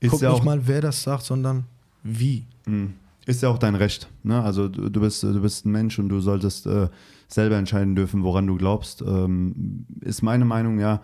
[0.00, 1.64] Ist Guck ja nicht mal, wer das sagt, sondern
[2.02, 2.46] wie.
[2.66, 2.94] Mhm.
[3.26, 4.08] Ist ja auch dein Recht.
[4.22, 4.42] Ne?
[4.42, 6.88] Also du, du, bist, du bist ein Mensch und du solltest äh,
[7.26, 9.02] selber entscheiden dürfen, woran du glaubst.
[9.02, 11.02] Ähm, ist meine Meinung, ja.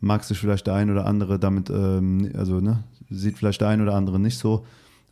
[0.00, 3.80] mag sich vielleicht der ein oder andere damit, ähm, also ne, sieht vielleicht der ein
[3.80, 4.64] oder andere nicht so.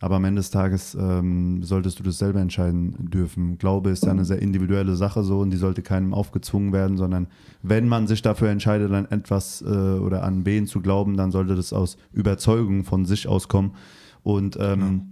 [0.03, 3.57] Aber am Ende des Tages ähm, solltest du das selber entscheiden dürfen.
[3.57, 7.27] Glaube ist ja eine sehr individuelle Sache so und die sollte keinem aufgezwungen werden, sondern
[7.61, 11.55] wenn man sich dafür entscheidet, an etwas äh, oder an wen zu glauben, dann sollte
[11.55, 13.75] das aus Überzeugung von sich auskommen.
[14.23, 15.03] Und ähm, genau.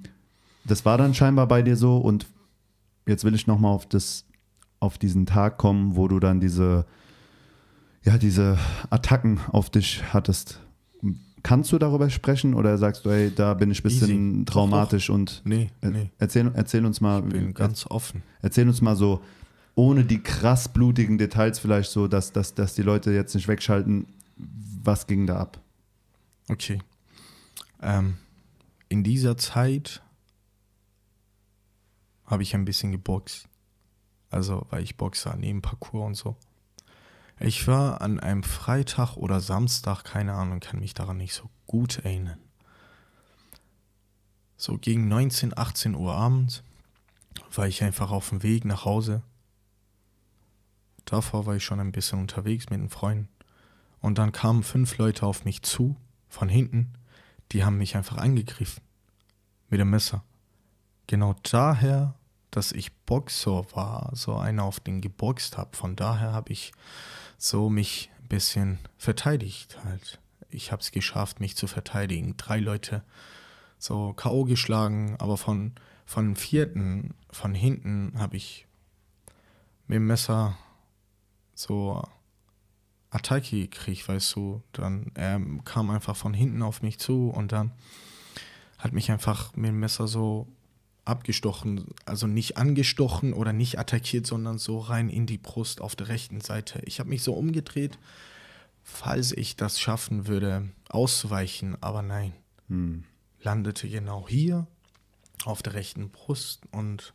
[0.65, 1.95] das war dann scheinbar bei dir so.
[1.97, 2.25] Und
[3.07, 3.87] jetzt will ich nochmal auf
[4.81, 6.85] auf diesen Tag kommen, wo du dann diese,
[8.03, 8.57] ja, diese
[8.89, 10.59] Attacken auf dich hattest.
[11.43, 14.45] Kannst du darüber sprechen oder sagst du, ey, da bin ich ein bisschen Easy.
[14.45, 15.19] traumatisch doch, doch.
[15.19, 16.11] und nee, nee.
[16.19, 17.23] Erzähl, erzähl uns mal.
[17.23, 18.21] Ich bin ganz offen.
[18.41, 19.21] Erzähl uns mal so,
[19.75, 24.05] ohne die krass blutigen Details vielleicht so, dass, dass, dass die Leute jetzt nicht wegschalten,
[24.83, 25.59] was ging da ab?
[26.49, 26.79] Okay.
[27.81, 28.17] Ähm,
[28.89, 30.01] in dieser Zeit
[32.25, 33.47] habe ich ein bisschen geboxt.
[34.29, 36.35] Also, weil ich Boxer neben Parcours und so.
[37.43, 41.97] Ich war an einem Freitag oder Samstag, keine Ahnung, kann mich daran nicht so gut
[41.99, 42.37] erinnern.
[44.57, 46.61] So gegen 19, 18 Uhr abends
[47.55, 49.23] war ich einfach auf dem Weg nach Hause.
[51.05, 53.27] Davor war ich schon ein bisschen unterwegs mit den Freunden.
[54.01, 55.95] Und dann kamen fünf Leute auf mich zu,
[56.29, 56.93] von hinten,
[57.53, 58.83] die haben mich einfach angegriffen.
[59.67, 60.23] Mit dem Messer.
[61.07, 62.13] Genau daher,
[62.51, 65.75] dass ich Boxer war, so einer auf den geboxt habe.
[65.75, 66.71] Von daher habe ich
[67.41, 70.19] so mich ein bisschen verteidigt halt.
[70.51, 72.37] Ich habe es geschafft, mich zu verteidigen.
[72.37, 73.03] Drei Leute
[73.79, 74.43] so K.O.
[74.43, 75.73] geschlagen, aber von,
[76.05, 78.67] von vierten, von hinten habe ich
[79.87, 80.55] mit dem Messer
[81.55, 82.03] so
[83.09, 84.61] Attacke gekriegt, weißt du.
[84.71, 87.71] Dann er kam einfach von hinten auf mich zu und dann
[88.77, 90.47] hat mich einfach mit dem Messer so
[91.05, 96.09] abgestochen, also nicht angestochen oder nicht attackiert, sondern so rein in die Brust auf der
[96.09, 96.81] rechten Seite.
[96.85, 97.97] Ich habe mich so umgedreht,
[98.83, 102.33] falls ich das schaffen würde, auszuweichen, aber nein.
[102.67, 103.03] Hm.
[103.41, 104.67] Landete genau hier
[105.45, 107.13] auf der rechten Brust und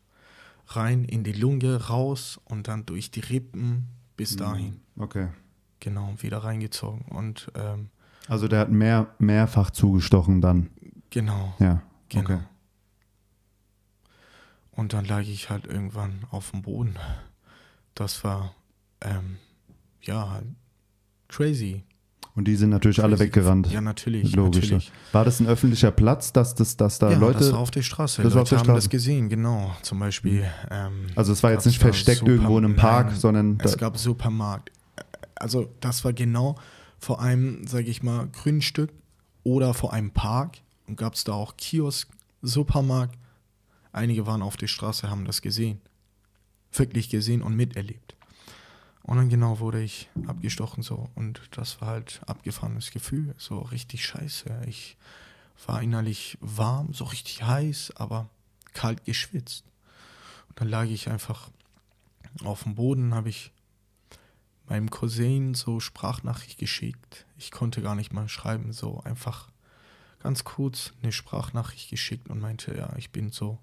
[0.67, 4.37] rein in die Lunge, raus und dann durch die Rippen bis hm.
[4.39, 4.81] dahin.
[4.97, 5.29] Okay.
[5.79, 7.03] Genau, wieder reingezogen.
[7.03, 7.91] Und ähm,
[8.29, 10.71] also der hat mehr, mehrfach zugestochen dann.
[11.11, 11.55] Genau.
[11.61, 11.83] Ja.
[12.09, 12.25] Genau.
[12.25, 12.39] Okay.
[14.77, 16.97] Und dann lag ich halt irgendwann auf dem Boden.
[17.95, 18.55] Das war,
[19.01, 19.39] ähm,
[20.03, 20.43] ja,
[21.29, 21.83] crazy.
[22.35, 23.07] Und die sind natürlich crazy.
[23.07, 23.73] alle weggerannt.
[23.73, 24.37] Ja, natürlich.
[24.37, 24.65] Logisch.
[24.65, 24.93] Natürlich.
[25.13, 27.39] War das ein öffentlicher Platz, dass, das, dass da ja, Leute.
[27.39, 28.23] Das war auf der Straße.
[28.23, 28.79] Das Leute auf der haben Straße.
[28.83, 29.75] das gesehen, genau.
[29.81, 30.45] Zum Beispiel.
[30.71, 33.59] Ähm, also es war jetzt nicht versteckt Super irgendwo in einem Park, nein, sondern.
[33.65, 34.71] Es gab Supermarkt.
[35.35, 36.57] Also das war genau
[36.99, 38.93] vor einem, sage ich mal, Grünstück
[39.43, 40.59] oder vor einem Park.
[40.87, 42.11] Und gab es da auch Kiosk,
[42.43, 43.17] Supermarkt
[43.97, 45.81] Einige waren auf der Straße, haben das gesehen.
[46.71, 48.15] Wirklich gesehen und miterlebt.
[49.03, 51.09] Und dann genau wurde ich abgestochen so.
[51.15, 53.35] Und das war halt abgefahrenes Gefühl.
[53.39, 54.65] So richtig scheiße.
[54.67, 54.99] Ich
[55.65, 58.29] war innerlich warm, so richtig heiß, aber
[58.75, 59.65] kalt geschwitzt.
[60.51, 61.49] Und dann lag ich einfach
[62.45, 63.51] auf dem Boden, habe ich
[64.69, 67.25] meinem Cousin so Sprachnachricht geschickt.
[67.39, 69.49] Ich konnte gar nicht mal schreiben, so einfach
[70.19, 73.59] ganz kurz eine Sprachnachricht geschickt und meinte, ja, ich bin so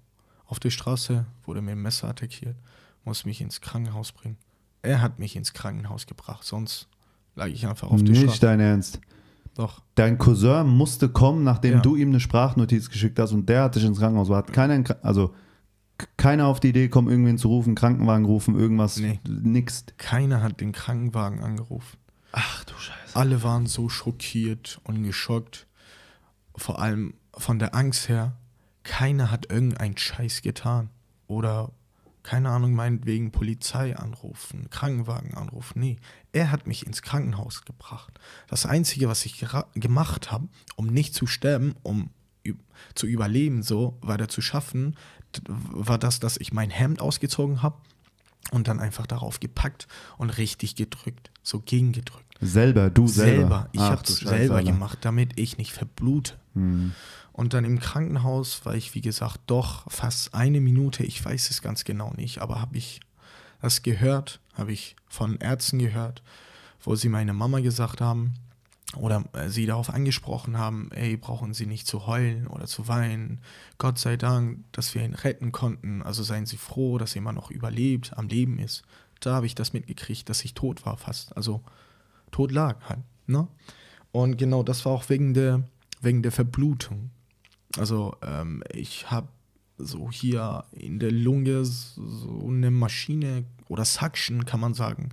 [0.54, 2.54] auf der Straße wurde mir ein Messer attackiert,
[3.02, 4.36] muss mich ins Krankenhaus bringen.
[4.82, 6.86] Er hat mich ins Krankenhaus gebracht, sonst
[7.34, 8.26] lag ich einfach auf der Straße.
[8.26, 9.00] Nicht dein Ernst.
[9.56, 9.82] Doch.
[9.96, 11.80] Dein Cousin musste kommen, nachdem ja.
[11.80, 14.30] du ihm eine Sprachnotiz geschickt hast und der hat dich ins Krankenhaus.
[14.30, 15.34] Hat keiner, also
[16.16, 19.18] keiner auf die Idee gekommen, irgendwen zu rufen, Krankenwagen rufen, irgendwas, nee.
[19.26, 19.84] nix.
[19.96, 21.98] Keiner hat den Krankenwagen angerufen.
[22.30, 23.16] Ach du Scheiße.
[23.16, 25.66] Alle waren so schockiert und geschockt.
[26.54, 28.36] Vor allem von der Angst her,
[28.84, 30.90] keiner hat irgendeinen Scheiß getan.
[31.26, 31.72] Oder,
[32.22, 35.80] keine Ahnung, meinetwegen Polizei anrufen, Krankenwagen anrufen.
[35.80, 35.96] Nee,
[36.32, 38.18] er hat mich ins Krankenhaus gebracht.
[38.48, 42.10] Das Einzige, was ich gemacht habe, um nicht zu sterben, um
[42.94, 44.96] zu überleben, so weiter zu schaffen,
[45.48, 47.78] war das, dass ich mein Hemd ausgezogen habe
[48.50, 52.24] und dann einfach darauf gepackt und richtig gedrückt, so gegengedrückt.
[52.40, 53.32] Selber, du selber.
[53.38, 56.38] Selber, ich habe es selber gemacht, damit ich nicht verblute.
[56.54, 56.92] Hm.
[57.34, 61.62] Und dann im Krankenhaus war ich, wie gesagt, doch fast eine Minute, ich weiß es
[61.62, 63.00] ganz genau nicht, aber habe ich
[63.60, 66.22] das gehört, habe ich von Ärzten gehört,
[66.80, 68.34] wo sie meine Mama gesagt haben
[68.96, 73.40] oder äh, sie darauf angesprochen haben, ey, brauchen Sie nicht zu heulen oder zu weinen.
[73.78, 76.02] Gott sei Dank, dass wir ihn retten konnten.
[76.02, 78.82] Also seien Sie froh, dass er immer noch überlebt, am Leben ist.
[79.20, 81.36] Da habe ich das mitgekriegt, dass ich tot war fast.
[81.36, 81.62] Also
[82.30, 83.00] tot lag halt.
[83.26, 83.48] Ne?
[84.12, 85.62] Und genau das war auch wegen der,
[86.00, 87.10] wegen der Verblutung.
[87.78, 89.28] Also ähm, ich habe
[89.76, 95.08] so hier in der Lunge so eine Maschine oder Suction kann man sagen.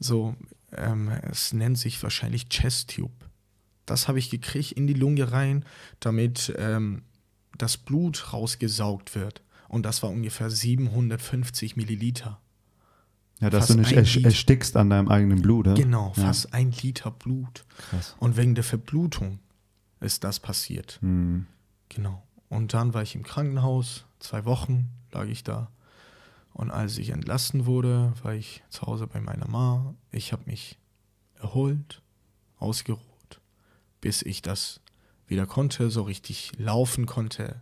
[0.00, 0.34] So
[0.72, 3.12] ähm, es nennt sich wahrscheinlich Chest Tube.
[3.86, 5.64] Das habe ich gekriegt in die Lunge rein,
[6.00, 7.02] damit ähm,
[7.56, 9.42] das Blut rausgesaugt wird.
[9.68, 12.40] Und das war ungefähr 750 Milliliter.
[13.40, 14.26] Ja, dass Fast du nicht Liter.
[14.26, 15.74] erstickst an deinem eigenen Blut, ne?
[15.74, 16.24] Genau, Ja.
[16.24, 17.64] fast ein Liter Blut.
[17.90, 18.16] Krass.
[18.18, 19.38] Und wegen der Verblutung
[20.00, 20.98] ist das passiert.
[21.02, 21.46] Hm.
[21.88, 22.22] Genau.
[22.48, 25.70] Und dann war ich im Krankenhaus, zwei Wochen lag ich da.
[26.52, 29.94] Und als ich entlassen wurde, war ich zu Hause bei meiner Ma.
[30.10, 30.78] Ich habe mich
[31.40, 32.02] erholt,
[32.58, 33.40] ausgeruht,
[34.00, 34.80] bis ich das
[35.26, 37.60] wieder konnte, so richtig laufen konnte.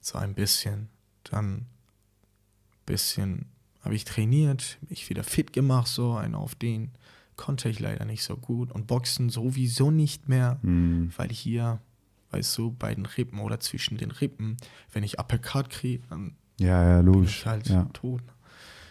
[0.00, 0.88] So ein bisschen.
[1.24, 1.66] Dann ein
[2.84, 3.46] bisschen
[3.82, 6.90] habe ich trainiert, mich wieder fit gemacht, so einen auf den.
[7.36, 8.72] Konnte ich leider nicht so gut.
[8.72, 11.12] Und Boxen sowieso nicht mehr Hm.
[11.16, 11.80] weil hier,
[12.36, 14.56] weißt du, bei den Rippen oder zwischen den Rippen,
[14.92, 17.38] wenn ich Uppercut kriege, dann Ja, ja, bin logisch.
[17.40, 17.84] ich halt ja.
[17.94, 18.22] tot.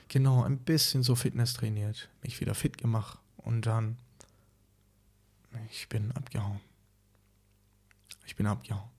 [0.08, 3.98] Genau, ein bisschen so Fitness trainiert, mich wieder fit gemacht und dann,
[5.72, 6.60] ich bin abgehauen.
[8.26, 8.90] Ich bin abgehauen.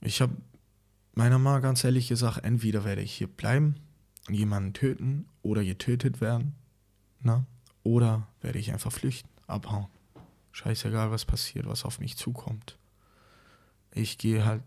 [0.00, 0.36] Ich habe
[1.14, 3.76] meiner Mama ganz ehrlich gesagt, entweder werde ich hier bleiben
[4.28, 6.54] und jemanden töten oder getötet werden,
[7.20, 7.44] na?
[7.82, 9.86] oder werde ich einfach flüchten, abhauen.
[10.52, 12.78] Scheißegal, was passiert, was auf mich zukommt.
[13.90, 14.62] Ich gehe halt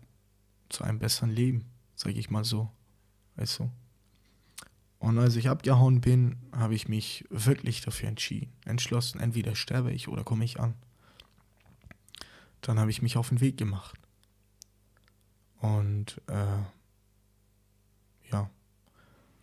[0.68, 1.64] zu einem besseren Leben,
[1.94, 2.70] sage ich mal so.
[3.36, 3.70] Weißt du?
[4.98, 10.08] Und als ich abgehauen bin, habe ich mich wirklich dafür entschieden, entschlossen, entweder sterbe ich
[10.08, 10.74] oder komme ich an.
[12.62, 13.98] Dann habe ich mich auf den Weg gemacht.
[15.60, 16.62] Und äh,
[18.32, 18.50] ja,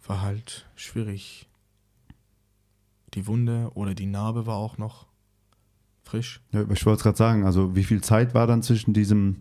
[0.05, 1.47] war halt schwierig.
[3.13, 5.07] Die Wunde oder die Narbe war auch noch
[6.03, 6.41] frisch.
[6.51, 9.37] Ja, ich wollte es gerade sagen, also wie viel Zeit war dann zwischen diesem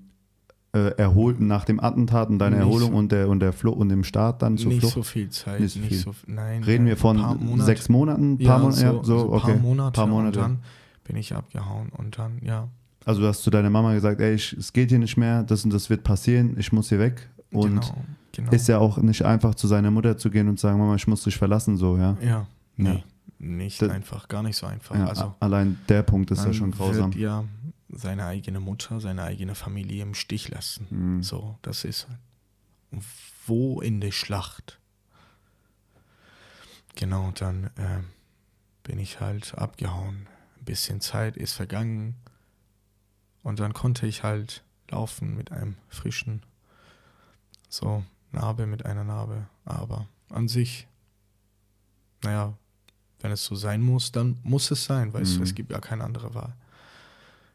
[0.74, 3.78] äh, Erholten nach dem Attentat und deiner Nicht Erholung so- und der und der Flucht
[3.78, 4.94] und dem Start dann zur nicht Flucht?
[4.94, 5.60] so viel Zeit.
[5.60, 6.34] Nicht Nicht so so, viel.
[6.34, 6.62] nein.
[6.64, 7.62] Reden wir von Monate.
[7.64, 10.38] sechs Monaten, ja, paar Monate, so, ja, so, so okay, paar Monate, paar Monate.
[10.38, 10.58] und dann
[11.04, 12.68] bin ich abgehauen und dann, ja,
[13.04, 15.64] Also du hast zu deiner Mama gesagt, ey, ich, es geht hier nicht mehr, das
[15.64, 17.28] und das wird passieren, ich muss hier weg.
[17.50, 17.94] Und genau,
[18.32, 18.50] genau.
[18.52, 21.06] ist ja auch nicht einfach zu seiner Mutter zu gehen und zu sagen, Mama, ich
[21.06, 22.16] muss dich verlassen, so, ja.
[22.24, 22.46] ja,
[22.78, 23.00] nee, Ja.
[23.42, 24.94] Nicht Das- einfach, gar nicht so einfach.
[24.96, 27.12] ja also, allein der Punkt ist ja schon grausam.
[27.12, 27.44] wird ja
[27.90, 30.86] seine eigene Mutter, seine eigene Familie im Stich lassen.
[30.90, 31.22] Mhm.
[31.22, 32.18] So, das ist halt.
[33.46, 34.78] Wo in der Schlacht?
[36.94, 38.02] Genau, dann äh,
[38.82, 40.28] bin ich halt abgehauen.
[40.60, 42.14] Ein bisschen Zeit ist vergangen.
[43.42, 46.42] Und dann konnte ich halt laufen mit einem frischen,
[47.68, 49.48] so Narbe mit einer Narbe.
[49.64, 50.86] Aber an sich,
[52.22, 52.54] naja,
[53.22, 55.38] wenn es so sein muss, dann muss es sein, weißt Mhm.
[55.38, 56.54] du, es gibt gar keine andere Wahl.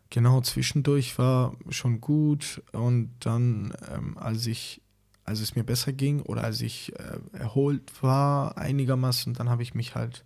[0.09, 4.81] Genau, zwischendurch war schon gut und dann, ähm, als ich,
[5.25, 9.73] als es mir besser ging oder als ich äh, erholt war einigermaßen, dann habe ich
[9.75, 10.23] mich halt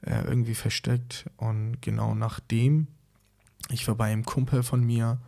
[0.00, 2.86] äh, irgendwie versteckt und genau nachdem,
[3.70, 5.18] ich war bei einem Kumpel von mir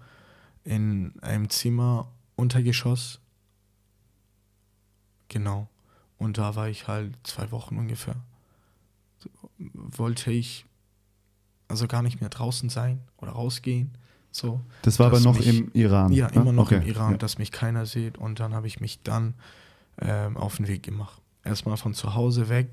[0.65, 3.21] in einem Zimmer Untergeschoss,
[5.29, 5.69] genau,
[6.19, 8.17] und da war ich halt zwei Wochen ungefähr.
[9.59, 10.67] Wollte ich
[11.69, 13.91] also gar nicht mehr draußen sein oder rausgehen,
[14.31, 14.61] so.
[14.83, 16.13] Das war aber noch mich- im Iran.
[16.13, 17.19] Ja, immer noch Okay, im Iran, Ja.
[17.19, 18.19] dass mich keiner sieht.
[18.19, 19.35] Und dann habe ich mich dann
[19.99, 21.23] ähm, auf den Weg gemacht.
[21.43, 22.69] Erstmal von zu Hause weg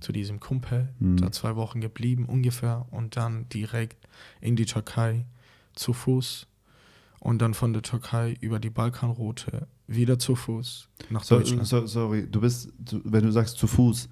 [0.00, 1.18] zu diesem Kumpel, Mhm.
[1.18, 2.86] da zwei Wochen geblieben ungefähr.
[2.90, 4.08] Und dann direkt
[4.40, 5.26] in die Türkei
[5.74, 6.46] zu Fuß.
[7.20, 11.66] Und dann von der Türkei über die Balkanroute wieder zu Fuß nach So, Deutschland.
[11.66, 12.72] so, sorry, du bist,
[13.04, 14.08] wenn du sagst zu Fuß,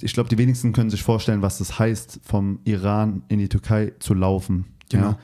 [0.00, 3.92] ich glaube, die wenigsten können sich vorstellen, was das heißt, vom Iran in die Türkei
[3.98, 4.66] zu laufen.
[4.88, 5.16] Genau.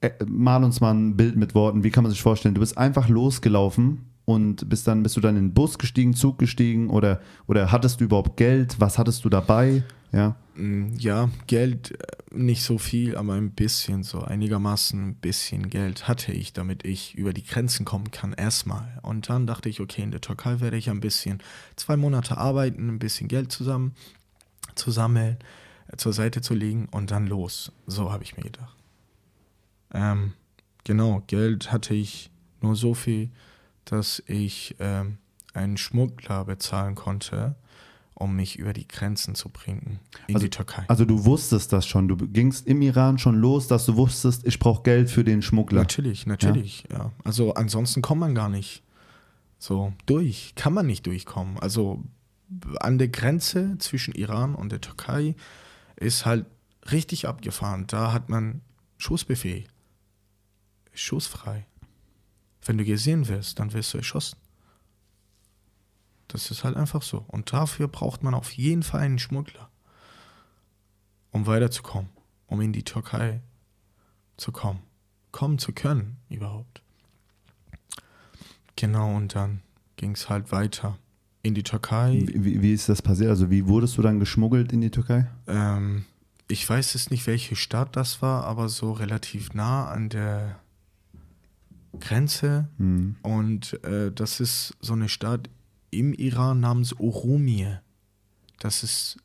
[0.00, 0.08] Ja?
[0.08, 1.84] Äh, Mal uns mal ein Bild mit Worten.
[1.84, 2.54] Wie kann man sich vorstellen?
[2.54, 6.38] Du bist einfach losgelaufen und bist dann, bist du dann in den Bus gestiegen, Zug
[6.38, 8.76] gestiegen oder, oder hattest du überhaupt Geld?
[8.78, 9.84] Was hattest du dabei?
[10.12, 10.36] Ja.
[10.54, 16.08] Mm, Ja, Geld äh, nicht so viel, aber ein bisschen so, einigermaßen ein bisschen Geld
[16.08, 18.98] hatte ich, damit ich über die Grenzen kommen kann, erstmal.
[19.02, 21.42] Und dann dachte ich, okay, in der Türkei werde ich ein bisschen
[21.76, 23.94] zwei Monate arbeiten, ein bisschen Geld zusammen
[24.74, 25.38] zu sammeln,
[25.88, 27.72] äh, zur Seite zu legen und dann los.
[27.86, 28.76] So habe ich mir gedacht.
[29.92, 30.32] Ähm,
[30.84, 32.30] genau, Geld hatte ich
[32.60, 33.30] nur so viel,
[33.84, 35.18] dass ich ähm,
[35.54, 37.56] einen Schmuggler bezahlen konnte,
[38.22, 39.98] um mich über die Grenzen zu bringen
[40.28, 40.84] in Also- die Türkei.
[40.88, 42.08] Also du wusstest das schon.
[42.08, 45.80] Du gingst im Iran schon los, dass du wusstest, ich brauche Geld für den Schmuggler.
[45.80, 47.12] Natürlich, natürlich, ja.
[47.24, 48.82] Also ansonsten kommt man gar nicht
[49.58, 50.54] so durch.
[50.54, 51.58] Kann man nicht durchkommen.
[51.58, 52.02] Also
[52.80, 55.34] an der Grenze zwischen Iran und der Türkei
[55.96, 56.46] ist halt
[56.90, 57.86] richtig abgefahren.
[57.86, 58.60] Da hat man
[58.98, 59.64] Schussbefehl.
[60.92, 61.66] Schussfrei.
[62.64, 64.36] Wenn du gesehen wirst, dann wirst du erschossen.
[66.32, 67.26] Das ist halt einfach so.
[67.28, 69.68] Und dafür braucht man auf jeden Fall einen Schmuggler,
[71.30, 72.08] um weiterzukommen,
[72.46, 73.42] um in die Türkei
[74.38, 74.80] zu kommen,
[75.30, 76.82] kommen zu können überhaupt.
[78.76, 79.60] Genau, und dann
[79.96, 80.96] ging es halt weiter
[81.42, 82.24] in die Türkei.
[82.26, 83.28] Wie, wie, ist das passiert?
[83.28, 85.28] Also wie wurdest du dann geschmuggelt in die Türkei?
[85.46, 86.06] Ähm,
[86.48, 90.58] ich weiß jetzt nicht, welche Stadt das war, aber so relativ nah an der
[92.00, 92.68] Grenze.
[92.78, 93.16] Mhm.
[93.20, 95.50] Und äh, das ist so eine Stadt
[95.92, 97.68] im Iran namens Urumie.
[98.58, 99.18] Das ist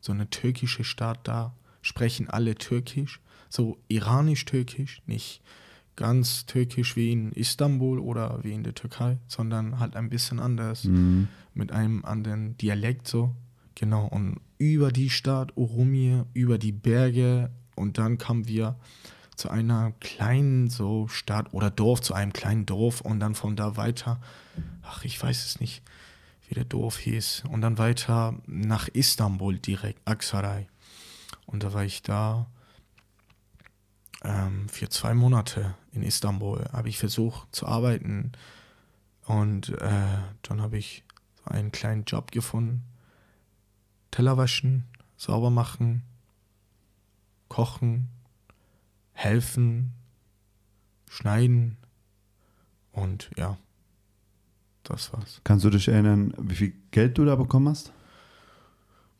[0.00, 3.20] so eine türkische Stadt, da sprechen alle Türkisch.
[3.48, 5.42] So iranisch-türkisch, nicht
[5.94, 10.84] ganz türkisch wie in Istanbul oder wie in der Türkei, sondern halt ein bisschen anders,
[10.84, 11.28] Mhm.
[11.54, 13.34] mit einem anderen Dialekt so.
[13.74, 18.76] Genau, und über die Stadt Urumie, über die Berge und dann kamen wir
[19.36, 23.76] zu einer kleinen so Stadt oder Dorf, zu einem kleinen Dorf und dann von da
[23.76, 24.20] weiter,
[24.82, 25.82] ach, ich weiß es nicht,
[26.48, 30.66] wie der Dorf hieß, und dann weiter nach Istanbul direkt, Aksaray.
[31.46, 32.46] Und da war ich da
[34.22, 38.32] ähm, für zwei Monate in Istanbul, habe ich versucht zu arbeiten
[39.26, 41.04] und äh, dann habe ich
[41.44, 42.84] einen kleinen Job gefunden.
[44.10, 44.84] Teller waschen,
[45.16, 46.02] sauber machen,
[47.48, 48.08] kochen,
[49.12, 49.92] helfen,
[51.08, 51.76] schneiden
[52.92, 53.58] und ja,
[54.82, 55.40] das war's.
[55.44, 57.92] Kannst du dich erinnern, wie viel Geld du da bekommen hast?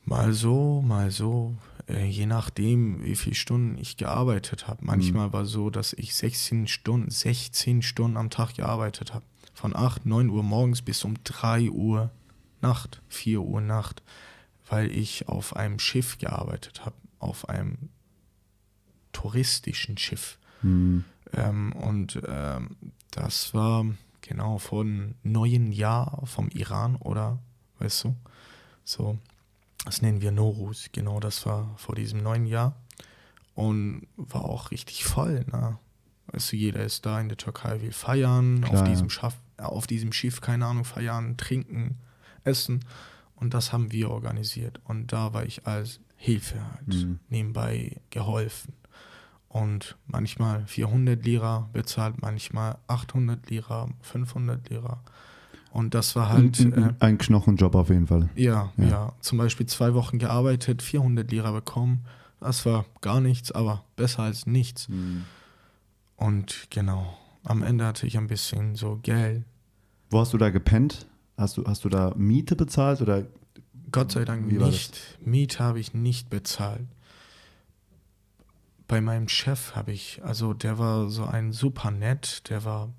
[0.05, 1.57] Mal so, mal so,
[1.89, 4.85] äh, je nachdem, wie viele Stunden ich gearbeitet habe.
[4.85, 9.25] Manchmal war so, dass ich 16 Stunden, 16 Stunden am Tag gearbeitet habe.
[9.55, 12.11] Von 8, 9 Uhr morgens bis um 3 Uhr
[12.61, 14.03] Nacht, 4 Uhr Nacht,
[14.69, 17.91] weil ich auf einem Schiff gearbeitet habe, auf einem
[19.13, 20.39] touristischen Schiff.
[20.63, 21.05] Mhm.
[21.33, 22.77] Ähm, und ähm,
[23.11, 23.85] das war
[24.21, 27.39] genau von neuen Jahr vom Iran oder
[27.79, 28.17] weißt du,
[28.85, 29.19] so,
[29.85, 32.75] das nennen wir Norus, genau das war vor diesem neuen Jahr
[33.55, 35.79] und war auch richtig voll, ne?
[36.29, 39.87] Weißt du, jeder ist da in der Türkei, will feiern, Klar, auf, diesem Schaff, auf
[39.87, 41.99] diesem Schiff, keine Ahnung, feiern, trinken,
[42.45, 42.85] essen
[43.35, 47.19] und das haben wir organisiert und da war ich als Hilfe halt Mhm.
[47.29, 48.73] nebenbei geholfen
[49.53, 55.03] und manchmal 400 Lira bezahlt, manchmal 800 Lira, 500 Lira.
[55.73, 58.31] Und das war halt, ein, äh, ein, ein Knochenjob auf jeden Fall.
[58.35, 58.85] ja, Ja.
[58.85, 62.05] ja, zum Beispiel zwei Wochen gearbeitet, 400 Lira bekommen.
[62.41, 64.89] Das war gar nichts, aber besser als nichts.
[66.17, 69.45] Und genau, am Ende hatte ich ein bisschen so Geld.
[70.11, 71.07] Wo hast du da gepennt?
[71.37, 73.27] Hast du, hast du da Miete bezahlt oder
[73.91, 75.19] Gott sei Dank nicht.
[75.25, 76.87] Miete habe ich nicht bezahlt.
[78.93, 82.93] Bei meinem Chef habe ich, also der war so ein super nett, der war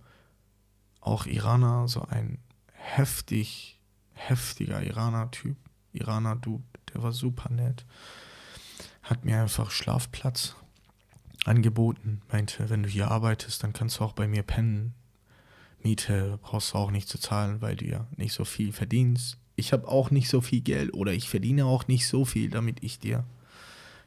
[1.02, 2.40] auch Iraner, so ein
[2.72, 3.80] heftig,
[4.14, 5.56] heftiger Iraner-Typ,
[5.92, 7.86] Iraner-Dude, der war super nett.
[9.04, 10.56] Hat mir einfach Schlafplatz
[11.46, 14.96] angeboten, meinte, wenn du hier arbeitest, dann kannst du auch bei mir pennen.
[15.84, 19.38] Miete brauchst du auch nicht zu zahlen, weil du ja nicht so viel verdienst.
[19.56, 22.82] Ich habe auch nicht so viel Geld oder ich verdiene auch nicht so viel, damit
[22.82, 23.26] ich dir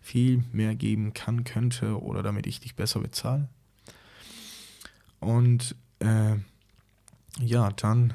[0.07, 3.49] viel mehr geben kann, könnte oder damit ich dich besser bezahle.
[5.19, 6.37] Und äh,
[7.41, 8.15] ja, dann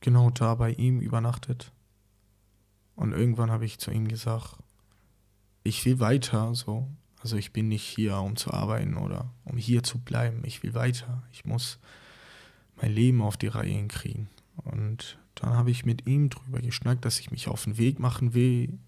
[0.00, 1.72] genau da bei ihm übernachtet.
[2.94, 4.56] Und irgendwann habe ich zu ihm gesagt,
[5.64, 6.86] ich will weiter so.
[7.20, 10.42] Also ich bin nicht hier, um zu arbeiten oder um hier zu bleiben.
[10.44, 11.24] Ich will weiter.
[11.32, 11.80] Ich muss
[12.80, 14.28] mein Leben auf die Reihe kriegen.
[14.54, 18.34] Und dann habe ich mit ihm drüber geschnackt, dass ich mich auf den Weg machen
[18.34, 18.78] will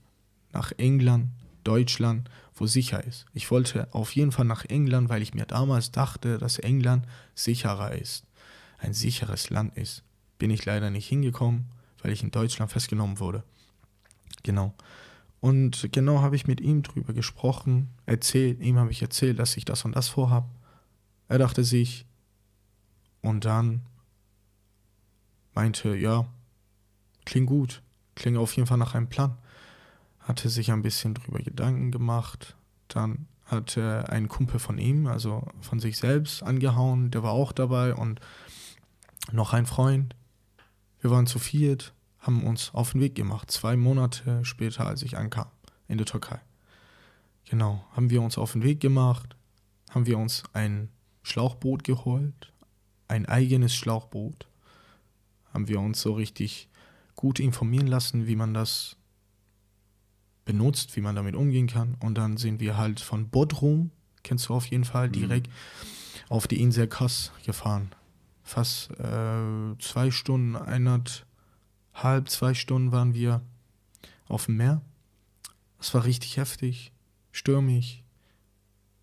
[0.53, 1.31] nach England,
[1.65, 3.27] Deutschland, wo sicher ist.
[3.35, 7.93] Ich wollte auf jeden Fall nach England, weil ich mir damals dachte, dass England sicherer
[7.93, 8.25] ist,
[8.79, 10.03] ein sicheres Land ist.
[10.39, 11.67] Bin ich leider nicht hingekommen,
[12.03, 13.45] weil ich in Deutschland festgenommen wurde.
[14.43, 14.75] Genau.
[15.41, 19.65] Und genau habe ich mit ihm drüber gesprochen, erzählt, ihm habe ich erzählt, dass ich
[19.65, 20.49] das und das vorhab.
[21.29, 22.07] Er dachte sich
[23.21, 23.83] und dann
[25.55, 26.27] meinte, ja,
[27.25, 27.83] klingt gut,
[28.15, 29.37] klingt auf jeden Fall nach einem Plan.
[30.29, 32.55] Hatte sich ein bisschen drüber Gedanken gemacht,
[32.89, 37.95] dann hatte ein Kumpel von ihm, also von sich selbst, angehauen, der war auch dabei
[37.95, 38.21] und
[39.33, 40.15] noch ein Freund.
[41.01, 43.51] Wir waren zu viert, haben uns auf den Weg gemacht.
[43.51, 45.47] Zwei Monate später, als ich ankam
[45.87, 46.41] in der Türkei.
[47.47, 49.35] Genau, haben wir uns auf den Weg gemacht,
[49.89, 50.91] haben wir uns ein
[51.23, 52.53] Schlauchboot geholt,
[53.07, 54.47] ein eigenes Schlauchboot.
[55.55, 56.69] Haben wir uns so richtig
[57.17, 58.99] gut informieren lassen, wie man das
[60.49, 61.95] benutzt, wie man damit umgehen kann.
[62.01, 63.91] Und dann sind wir halt von Bodrum,
[64.23, 65.51] kennst du auf jeden Fall, direkt
[66.31, 67.91] auf die Insel Kos gefahren.
[68.43, 73.43] fast äh, zwei Stunden, eineinhalb, zwei Stunden waren wir
[74.27, 74.81] auf dem Meer.
[75.79, 76.93] Es war richtig heftig,
[77.31, 78.03] stürmig.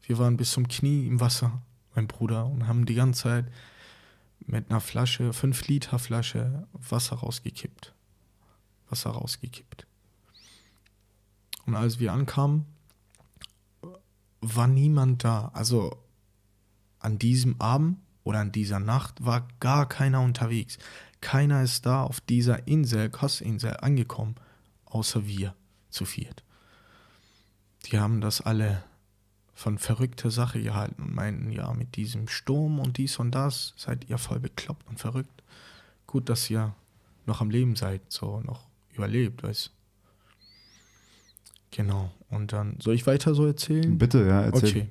[0.02, 1.62] Wir waren bis zum Knie im Wasser,
[1.94, 3.52] mein Bruder, und haben die ganze Zeit
[4.40, 7.94] mit einer Flasche, 5 Liter Flasche, Wasser rausgekippt.
[8.90, 9.86] Wasser rausgekippt.
[11.66, 12.66] Und als wir ankamen,
[14.42, 15.52] war niemand da.
[15.54, 15.98] Also
[17.00, 20.78] an diesem Abend oder an dieser Nacht war gar keiner unterwegs.
[21.22, 24.36] Keiner ist da auf dieser Insel, Kostinsel, angekommen,
[24.86, 25.56] außer wir
[25.90, 26.44] zu viert.
[27.86, 28.84] Die haben das alle
[29.54, 34.10] von verrückter Sache gehalten und meinten, ja, mit diesem Sturm und dies und das seid
[34.10, 35.44] ihr voll bekloppt und verrückt.
[36.06, 36.76] Gut, dass ihr
[37.26, 39.72] noch am Leben seid, so noch überlebt, weißt
[41.76, 42.10] Genau.
[42.30, 43.98] Und dann, soll ich weiter so erzählen?
[43.98, 44.70] Bitte, ja, erzähl.
[44.70, 44.90] Okay.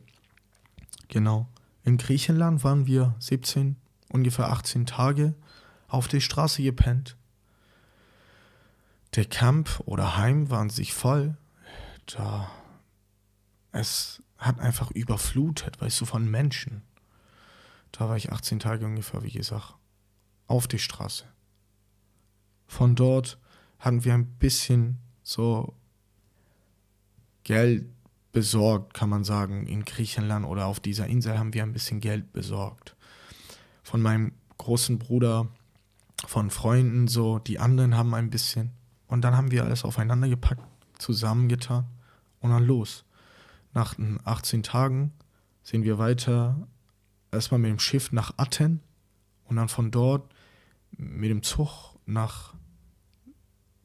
[1.08, 1.48] Genau.
[1.82, 3.76] In Griechenland waren wir 17,
[4.10, 5.34] ungefähr 18 Tage
[5.88, 7.16] auf der Straße gepennt.
[9.14, 11.38] Der Camp oder Heim waren sich voll.
[12.04, 12.50] Da
[13.72, 16.82] es hat einfach überflutet, weißt du, von Menschen.
[17.92, 19.74] Da war ich 18 Tage ungefähr, wie gesagt,
[20.48, 21.24] auf die Straße.
[22.66, 23.38] Von dort
[23.78, 25.74] hatten wir ein bisschen so
[27.44, 27.86] Geld
[28.32, 32.32] besorgt, kann man sagen, in Griechenland oder auf dieser Insel haben wir ein bisschen Geld
[32.32, 32.96] besorgt.
[33.82, 35.48] Von meinem großen Bruder,
[36.26, 38.72] von Freunden, so, die anderen haben ein bisschen.
[39.06, 40.62] Und dann haben wir alles aufeinander gepackt,
[40.98, 41.86] zusammengetan
[42.40, 43.04] und dann los.
[43.72, 45.12] Nach 18 Tagen
[45.62, 46.66] sind wir weiter,
[47.30, 48.80] erstmal mit dem Schiff nach Athen
[49.44, 50.32] und dann von dort
[50.92, 52.54] mit dem Zug nach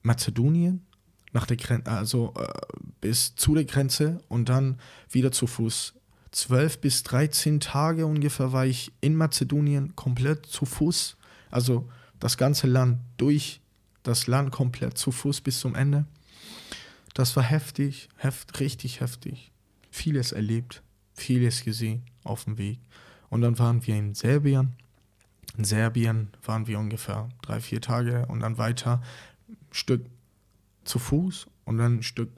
[0.01, 0.85] Mazedonien,
[1.31, 2.47] nach der Grenze, also äh,
[3.01, 5.93] bis zu der Grenze und dann wieder zu Fuß.
[6.31, 11.17] 12 bis 13 Tage ungefähr war ich in Mazedonien komplett zu Fuß,
[11.49, 13.61] also das ganze Land durch
[14.03, 16.05] das Land komplett zu Fuß bis zum Ende.
[17.13, 19.51] Das war heftig, heft, richtig heftig
[19.89, 20.81] vieles erlebt,
[21.13, 22.79] vieles gesehen auf dem Weg.
[23.29, 24.75] Und dann waren wir in Serbien.
[25.57, 29.01] In Serbien waren wir ungefähr drei, vier Tage und dann weiter
[29.71, 30.05] Stück
[30.89, 32.31] zu Fuß und dann ein Stück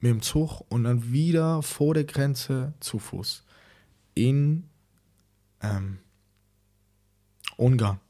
[0.00, 3.44] mit dem Zug und dann wieder vor der Grenze zu Fuß
[4.14, 4.68] in
[5.62, 5.98] ähm,
[7.56, 8.00] Ungarn,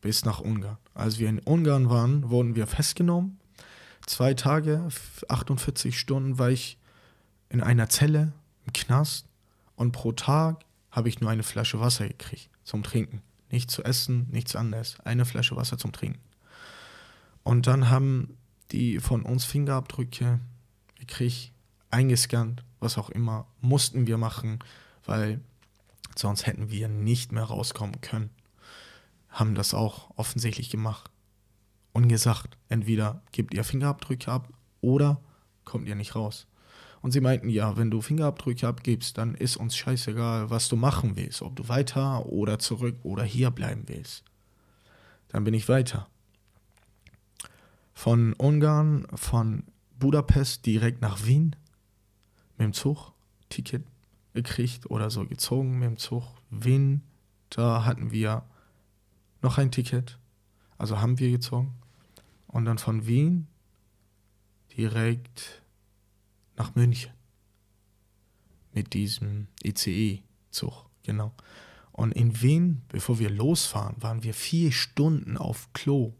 [0.00, 0.78] bis nach Ungarn.
[0.94, 3.38] Als wir in Ungarn waren, wurden wir festgenommen.
[4.06, 4.88] Zwei Tage,
[5.28, 6.78] 48 Stunden war ich
[7.48, 8.32] in einer Zelle
[8.66, 9.26] im Knast
[9.76, 13.22] und pro Tag habe ich nur eine Flasche Wasser gekriegt zum Trinken.
[13.50, 14.98] Nichts zu essen, nichts anderes.
[15.00, 16.20] Eine Flasche Wasser zum Trinken.
[17.42, 18.36] Und dann haben
[18.72, 20.40] die von uns Fingerabdrücke
[20.98, 21.52] gekriegt,
[21.90, 24.60] eingescannt, was auch immer, mussten wir machen,
[25.04, 25.40] weil
[26.16, 28.30] sonst hätten wir nicht mehr rauskommen können.
[29.28, 31.10] Haben das auch offensichtlich gemacht
[31.92, 35.20] und gesagt, entweder gebt ihr Fingerabdrücke ab oder
[35.64, 36.46] kommt ihr nicht raus.
[37.02, 41.16] Und sie meinten, ja, wenn du Fingerabdrücke abgibst, dann ist uns scheißegal, was du machen
[41.16, 44.24] willst, ob du weiter oder zurück oder hier bleiben willst.
[45.28, 46.08] Dann bin ich weiter.
[48.00, 49.62] Von Ungarn, von
[49.98, 51.54] Budapest direkt nach Wien
[52.56, 53.12] mit dem Zug,
[53.50, 53.84] Ticket
[54.32, 56.24] gekriegt oder so gezogen mit dem Zug.
[56.48, 57.02] Wien,
[57.50, 58.46] da hatten wir
[59.42, 60.18] noch ein Ticket,
[60.78, 61.74] also haben wir gezogen.
[62.46, 63.48] Und dann von Wien
[64.74, 65.62] direkt
[66.56, 67.12] nach München.
[68.72, 71.34] Mit diesem ICE-Zug, genau.
[71.92, 76.14] Und in Wien, bevor wir losfahren, waren wir vier Stunden auf Klo.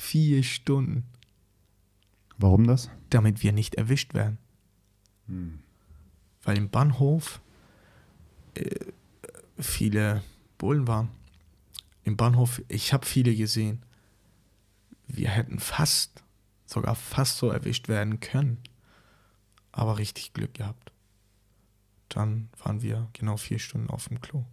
[0.00, 1.04] Vier Stunden.
[2.38, 2.90] Warum das?
[3.10, 4.38] Damit wir nicht erwischt werden.
[5.26, 5.60] Hm.
[6.42, 7.40] Weil im Bahnhof
[8.54, 8.86] äh,
[9.58, 10.22] viele
[10.58, 11.08] Bullen waren.
[12.04, 13.82] Im Bahnhof, ich habe viele gesehen.
[15.06, 16.22] Wir hätten fast,
[16.66, 18.58] sogar fast so erwischt werden können
[19.72, 20.92] aber richtig Glück gehabt.
[22.08, 24.44] Dann waren wir genau vier Stunden auf dem Klo.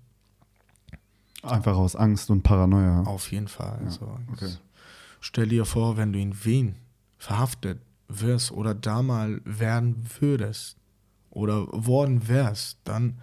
[1.44, 3.04] Einfach aus Angst und Paranoia.
[3.04, 3.80] Auf jeden Fall.
[3.84, 4.52] Also, ja, okay.
[5.20, 6.76] Stell dir vor, wenn du in Wien
[7.18, 10.78] verhaftet wirst oder da mal werden würdest
[11.30, 13.20] oder worden wärst, dann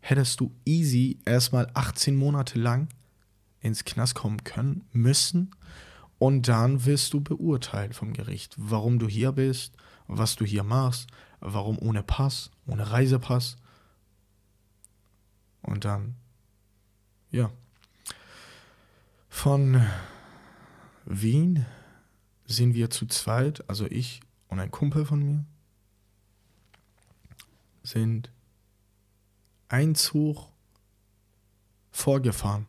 [0.00, 2.88] hättest du easy erstmal 18 Monate lang
[3.60, 5.50] ins Knast kommen können, müssen
[6.18, 9.76] und dann wirst du beurteilt vom Gericht, warum du hier bist,
[10.06, 11.08] was du hier machst,
[11.40, 13.56] Warum ohne Pass, ohne Reisepass?
[15.62, 16.16] Und dann,
[17.30, 17.50] ja.
[19.28, 19.82] Von
[21.06, 21.64] Wien
[22.44, 25.44] sind wir zu zweit, also ich und ein Kumpel von mir,
[27.82, 28.30] sind
[29.68, 30.48] ein Zug
[31.90, 32.66] vorgefahren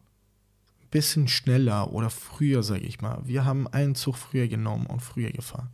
[0.89, 3.21] bisschen schneller oder früher, sage ich mal.
[3.25, 5.69] Wir haben einen Zug früher genommen und früher gefahren.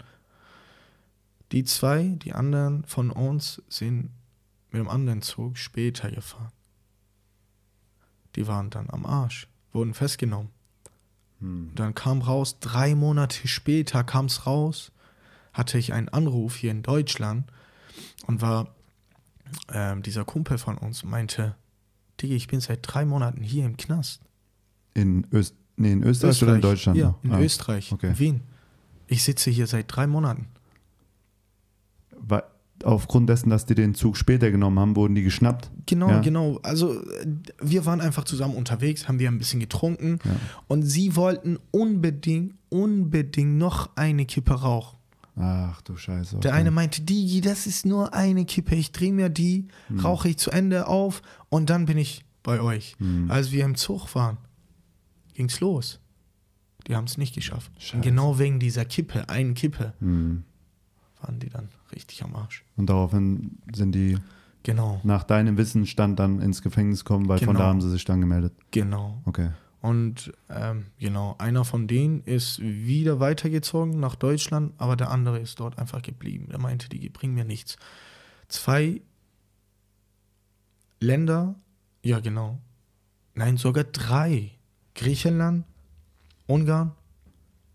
[1.52, 4.10] Die zwei, die anderen von uns, sind
[4.72, 6.52] mit dem anderen Zug später gefahren.
[8.36, 10.50] Die waren dann am Arsch, wurden festgenommen.
[11.44, 11.70] Hm.
[11.70, 14.92] Und dann kam raus, drei Monate später kam es raus,
[15.52, 17.46] hatte ich einen Anruf hier in Deutschland
[18.26, 18.74] und war
[19.72, 21.56] ähm, dieser Kumpel von uns meinte,
[22.22, 24.22] Digga, ich bin seit drei Monaten hier im Knast.
[24.94, 26.98] In, Öst nee, in Österreich, oder in Deutschland?
[26.98, 28.08] Ja, in Ah, Österreich, okay.
[28.08, 28.42] in Wien.
[29.08, 30.48] Ich sitze hier seit drei Monaten.
[32.84, 35.72] Aufgrund dessen, dass die den Zug später genommen haben, wurden die geschnappt.
[35.86, 36.20] Genau, Ja.
[36.20, 36.60] genau.
[36.64, 37.26] Also äh,
[37.62, 40.32] wir waren einfach zusammen unterwegs, haben wir ein bisschen getrunken Ja.
[40.68, 44.98] und sie wollten unbedingt, unbedingt noch eine Kippe rauchen.
[45.36, 46.38] Ach du Scheiße.
[46.40, 46.60] Der okay.
[46.60, 48.76] eine meinte, Digi, das ist nur eine Kippe.
[48.76, 50.00] Ich drehe mir die, Hm.
[50.02, 52.96] rauche ich zu Ende auf und dann bin ich bei euch.
[53.00, 53.32] Hm.
[53.32, 54.38] Als wir im Zug waren,
[55.34, 56.00] ging's los.
[56.88, 57.72] Die haben es nicht geschafft.
[57.80, 58.02] Scheiße.
[58.02, 60.44] Genau wegen dieser Kippe, einen Kippe, Hm.
[61.24, 62.64] Waren die dann richtig am Arsch.
[62.76, 64.18] Und daraufhin sind die
[64.64, 67.60] Genau, nach deinem Wissensstand dann ins Gefängnis gekommen, weil von Genau.
[67.60, 68.54] da haben sie sich dann gemeldet.
[68.72, 69.22] genau.
[69.26, 69.50] Okay.
[69.82, 75.60] Und ähm, genau, einer von denen ist wieder weitergezogen nach Deutschland, aber der andere ist
[75.60, 76.48] dort einfach geblieben.
[76.52, 77.76] Er meinte, die bringen mir nichts.
[78.48, 79.02] Zwei
[81.02, 81.56] Länder,
[82.02, 82.60] ja genau,
[83.36, 84.52] nein, sogar drei.
[84.96, 85.66] Griechenland,
[86.48, 86.92] Ungarn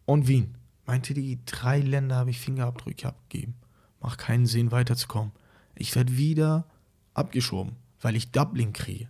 [0.07, 0.55] und Wien.
[0.89, 3.55] Meinte die, drei Länder habe ich Fingerabdrücke abgegeben.
[4.01, 5.33] Macht keinen Sinn, weiterzukommen.
[5.75, 6.65] Ich werde wieder
[7.13, 9.07] abgeschoben, weil ich Dublin kriege.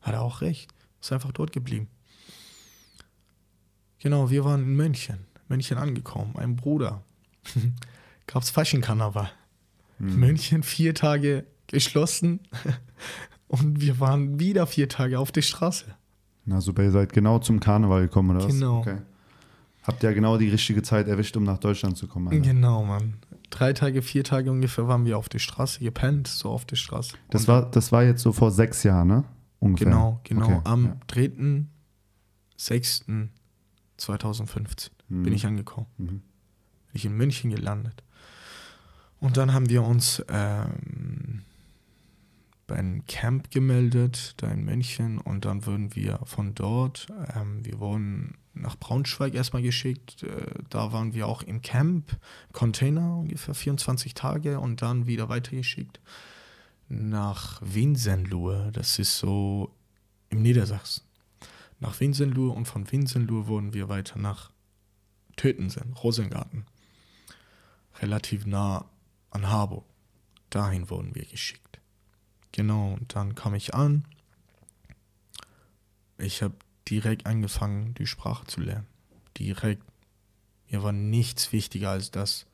[0.00, 0.72] Hat er auch recht.
[1.00, 1.86] Ist einfach dort geblieben.
[4.00, 5.20] Genau, wir waren in München.
[5.46, 6.34] München angekommen.
[6.36, 7.04] Ein Bruder.
[8.26, 9.30] Gab's Fasching-Karneval.
[10.00, 12.40] München vier Tage geschlossen.
[13.46, 15.94] Und wir waren wieder vier Tage auf der Straße.
[16.44, 18.52] Na super, ihr seid genau zum Karneval gekommen, oder was?
[18.52, 18.80] Genau.
[18.80, 18.98] Okay.
[19.90, 22.28] Habt ihr genau die richtige Zeit erwischt, um nach Deutschland zu kommen.
[22.28, 22.40] Alter.
[22.40, 23.14] Genau, Mann.
[23.50, 27.14] Drei Tage, vier Tage ungefähr waren wir auf der Straße gepennt, so auf der Straße.
[27.30, 29.24] Das Und war, das war jetzt so vor sechs Jahren, ne?
[29.58, 29.88] Ungefähr.
[29.88, 30.44] Genau, genau.
[30.44, 30.96] Okay, Am ja.
[33.98, 35.22] 3.6.2015 Mhm.
[35.24, 35.86] bin ich angekommen.
[35.98, 36.06] Mhm.
[36.06, 36.22] Bin
[36.94, 38.02] ich in München gelandet.
[39.18, 41.42] Und dann haben wir uns ähm,
[42.70, 45.18] bei einem Camp gemeldet, da in München.
[45.18, 50.22] Und dann wurden wir von dort, ähm, wir wurden nach Braunschweig erstmal geschickt.
[50.22, 52.16] Äh, da waren wir auch im Camp,
[52.52, 54.60] Container, ungefähr 24 Tage.
[54.60, 56.00] Und dann wieder weitergeschickt
[56.88, 58.70] nach Winsenlohe.
[58.72, 59.74] Das ist so
[60.28, 61.02] im Niedersachsen.
[61.80, 64.52] Nach Winsenlohe und von Winsenlohe wurden wir weiter nach
[65.34, 66.66] Tötensen, Rosengarten.
[68.00, 68.88] Relativ nah
[69.30, 69.84] an Harburg.
[70.50, 71.69] Dahin wurden wir geschickt.
[72.52, 74.04] Genau, und dann kam ich an.
[76.18, 76.54] Ich habe
[76.88, 78.86] direkt angefangen, die Sprache zu lernen.
[79.38, 79.82] Direkt.
[80.68, 82.46] Mir war nichts wichtiger als das,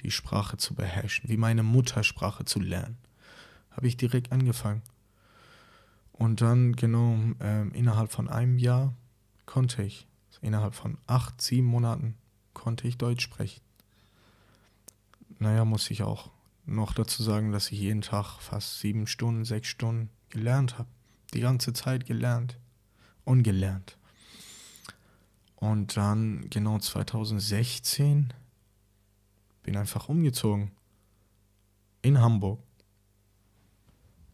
[0.00, 2.96] die Sprache zu beherrschen, wie meine Muttersprache zu lernen.
[3.70, 4.82] Habe ich direkt angefangen.
[6.12, 8.94] Und dann, genau, ähm, innerhalb von einem Jahr
[9.46, 10.06] konnte ich,
[10.40, 12.16] innerhalb von acht, sieben Monaten,
[12.54, 13.60] konnte ich Deutsch sprechen.
[15.38, 16.30] Naja, muss ich auch
[16.68, 20.88] noch dazu sagen, dass ich jeden Tag fast sieben Stunden, sechs Stunden gelernt habe.
[21.34, 22.58] Die ganze Zeit gelernt.
[23.24, 23.98] Ungelernt.
[25.56, 28.32] Und dann, genau 2016,
[29.62, 30.70] bin einfach umgezogen.
[32.02, 32.60] In Hamburg.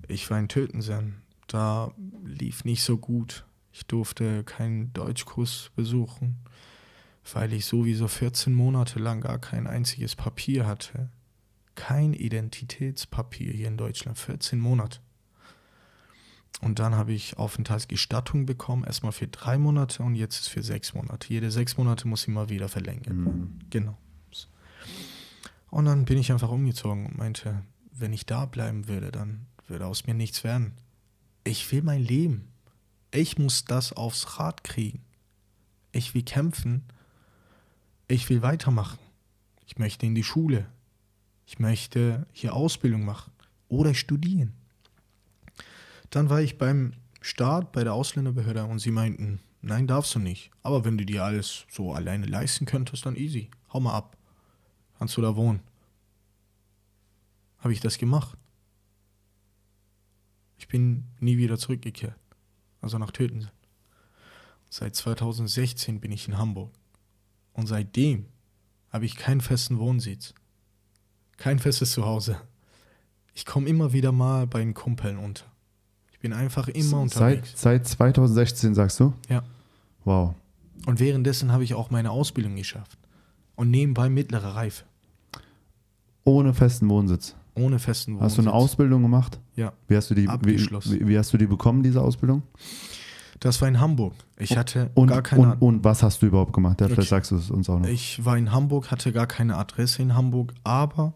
[0.07, 1.23] Ich war in Tötensen.
[1.47, 1.93] Da
[2.25, 3.47] lief nicht so gut.
[3.73, 6.37] Ich durfte keinen Deutschkurs besuchen,
[7.33, 11.09] weil ich sowieso 14 Monate lang gar kein einziges Papier hatte.
[11.75, 14.19] Kein Identitätspapier hier in Deutschland.
[14.19, 15.01] 14 Monate.
[16.61, 20.95] Und dann habe ich Aufenthaltsgestattung bekommen, erstmal für drei Monate und jetzt ist für sechs
[20.95, 21.29] Monate.
[21.29, 23.17] Jede sechs Monate muss ich mal wieder verlängern.
[23.17, 23.59] Mhm.
[23.71, 23.99] Genau.
[25.71, 29.87] Und dann bin ich einfach umgezogen und meinte, wenn ich da bleiben würde, dann würde
[29.87, 30.73] aus mir nichts werden.
[31.43, 32.49] Ich will mein Leben.
[33.11, 35.03] Ich muss das aufs Rad kriegen.
[35.93, 36.85] Ich will kämpfen.
[38.09, 38.99] Ich will weitermachen.
[39.67, 40.67] Ich möchte in die Schule.
[41.47, 43.33] Ich möchte hier Ausbildung machen
[43.69, 44.55] oder studieren.
[46.11, 50.51] Dann war ich beim Staat, bei der Ausländerbehörde und sie meinten, nein, darfst du nicht.
[50.63, 53.51] Aber wenn du dir alles so alleine leisten könntest, dann easy.
[53.73, 54.17] Hau mal ab.
[54.99, 55.61] Kannst du da wohnen?
[57.59, 58.39] Habe ich das gemacht.
[60.59, 62.19] Ich bin nie wieder zurückgekehrt.
[62.81, 63.51] Also nach Tötensen.
[64.71, 66.73] Seit 2016 bin ich in Hamburg.
[67.53, 68.27] Und seitdem
[68.91, 70.35] habe ich keinen festen Wohnsitz.
[71.45, 72.39] Kein festes Zuhause.
[73.35, 75.45] Ich komme immer wieder mal bei den Kumpeln unter.
[76.11, 77.53] Ich bin einfach immer unterwegs.
[77.55, 79.13] seit 2016 sagst du?
[79.29, 79.43] Ja.
[80.07, 80.35] Wow.
[80.87, 82.97] Und währenddessen habe ich auch meine Ausbildung geschafft.
[83.57, 84.85] Und nebenbei mittlere Reife.
[86.25, 87.35] Ohne festen Wohnsitz.
[87.55, 88.25] Ohne festen Wohnsitz.
[88.25, 89.39] Hast du eine Ausbildung gemacht?
[89.55, 89.75] Ja.
[89.87, 90.99] Wie hast du die, Abgeschlossen.
[90.99, 92.41] wie, wie hast du die bekommen, diese Ausbildung?
[93.41, 94.15] Das war in Hamburg.
[94.39, 96.77] Ich hatte Und, gar keine und, und was hast du überhaupt gemacht?
[96.79, 97.07] Vielleicht Okay.
[97.07, 97.87] sagst du es uns auch noch.
[97.87, 101.13] Ich war in Hamburg, hatte gar keine Adresse in Hamburg, aber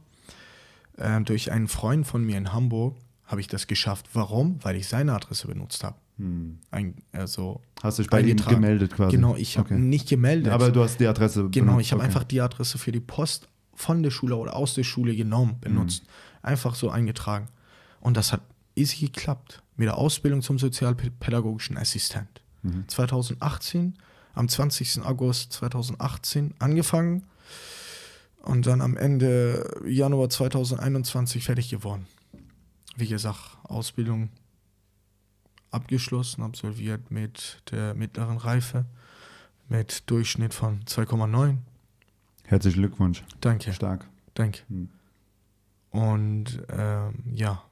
[0.98, 4.06] äh, durch einen Freund von mir in Hamburg habe ich das geschafft.
[4.14, 4.58] Warum?
[4.62, 5.96] Weil ich seine Adresse benutzt habe.
[6.16, 6.58] Hm.
[6.70, 9.16] Ein, also, Hast dich bei ihm gemeldet quasi?
[9.16, 9.78] Genau, ich habe Okay.
[9.78, 10.52] nicht gemeldet.
[10.52, 12.06] Aber du hast die Adresse genau, benutzt, ich habe okay.
[12.06, 16.02] einfach die Adresse für die Post von der Schule oder aus der Schule genommen, benutzt.
[16.42, 17.48] Einfach so eingetragen.
[18.00, 18.40] Und das hat
[18.74, 19.62] easy geklappt.
[19.76, 22.42] Mit der Ausbildung zum sozialpädagogischen Assistent.
[22.88, 23.94] 2018,
[24.34, 25.02] am 20.
[25.04, 27.24] August 2018 angefangen
[28.48, 32.06] und dann am Ende Januar 2021 fertig geworden.
[32.96, 34.30] Wie gesagt, Ausbildung
[35.70, 38.86] abgeschlossen, absolviert mit der mittleren Reife,
[39.68, 41.58] mit Durchschnitt von 2,9.
[42.44, 43.22] Herzlichen Glückwunsch.
[43.42, 44.08] Danke, Stark.
[44.32, 44.62] danke.
[44.68, 44.88] Hm.
[45.90, 47.62] Und ähm, ja,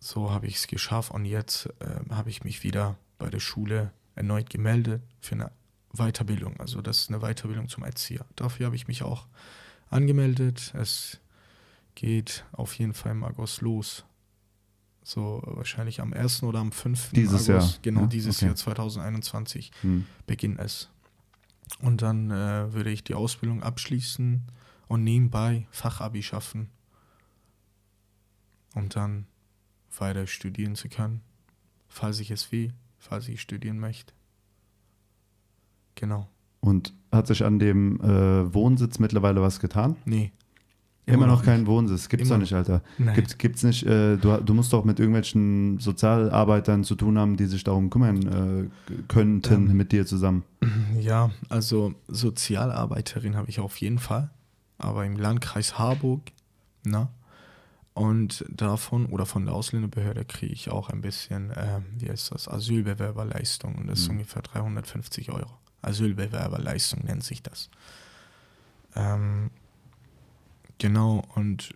[0.00, 3.92] so habe ich es geschafft und jetzt ähm, habe ich mich wieder bei der Schule
[4.16, 5.52] erneut gemeldet für eine
[5.94, 6.58] Weiterbildung.
[6.60, 8.24] Also das ist eine Weiterbildung zum Erzieher.
[8.36, 9.26] Dafür habe ich mich auch
[9.90, 10.72] angemeldet.
[10.76, 11.20] Es
[11.94, 14.04] geht auf jeden Fall im August los.
[15.02, 16.42] So wahrscheinlich am 1.
[16.44, 17.10] oder am 5.
[17.12, 17.72] Dieses August.
[17.74, 18.06] Jahr, Genau, ja?
[18.06, 18.46] dieses Okay.
[18.46, 20.06] Jahr 2021 Hm.
[20.26, 20.90] beginnt es.
[21.80, 24.42] Und dann äh, würde ich die Ausbildung abschließen
[24.88, 26.70] und nebenbei Fachabi schaffen,
[28.74, 29.26] um dann
[29.98, 31.20] weiter studieren zu können,
[31.88, 34.12] falls ich es will, falls ich studieren möchte.
[35.94, 36.28] Genau.
[36.60, 39.96] Und hat sich an dem äh, Wohnsitz mittlerweile was getan?
[40.04, 40.32] Nee.
[41.06, 41.44] Immer, noch nicht.
[41.44, 42.08] keinen Wohnsitz.
[42.08, 42.82] Gibt's Immer doch nicht, Alter.
[42.96, 43.14] Nein.
[43.14, 47.44] Gibt's, gibt's nicht, äh, du, du musst doch mit irgendwelchen Sozialarbeitern zu tun haben, die
[47.44, 49.76] sich darum kümmern äh, könnten Ähm.
[49.76, 50.44] mit dir zusammen.
[50.98, 54.30] Ja, also Sozialarbeiterin habe ich auf jeden Fall,
[54.78, 56.22] aber im Landkreis Harburg,
[56.84, 57.10] na.
[57.92, 62.48] Und davon oder von der Ausländerbehörde kriege ich auch ein bisschen, ähm, wie heißt das,
[62.48, 64.14] Asylbewerberleistung und das ist Mhm.
[64.16, 65.50] ungefähr 350 Euro.
[65.86, 67.70] Asylbewerberleistung nennt sich das.
[68.94, 69.50] Ähm,
[70.78, 71.74] genau, und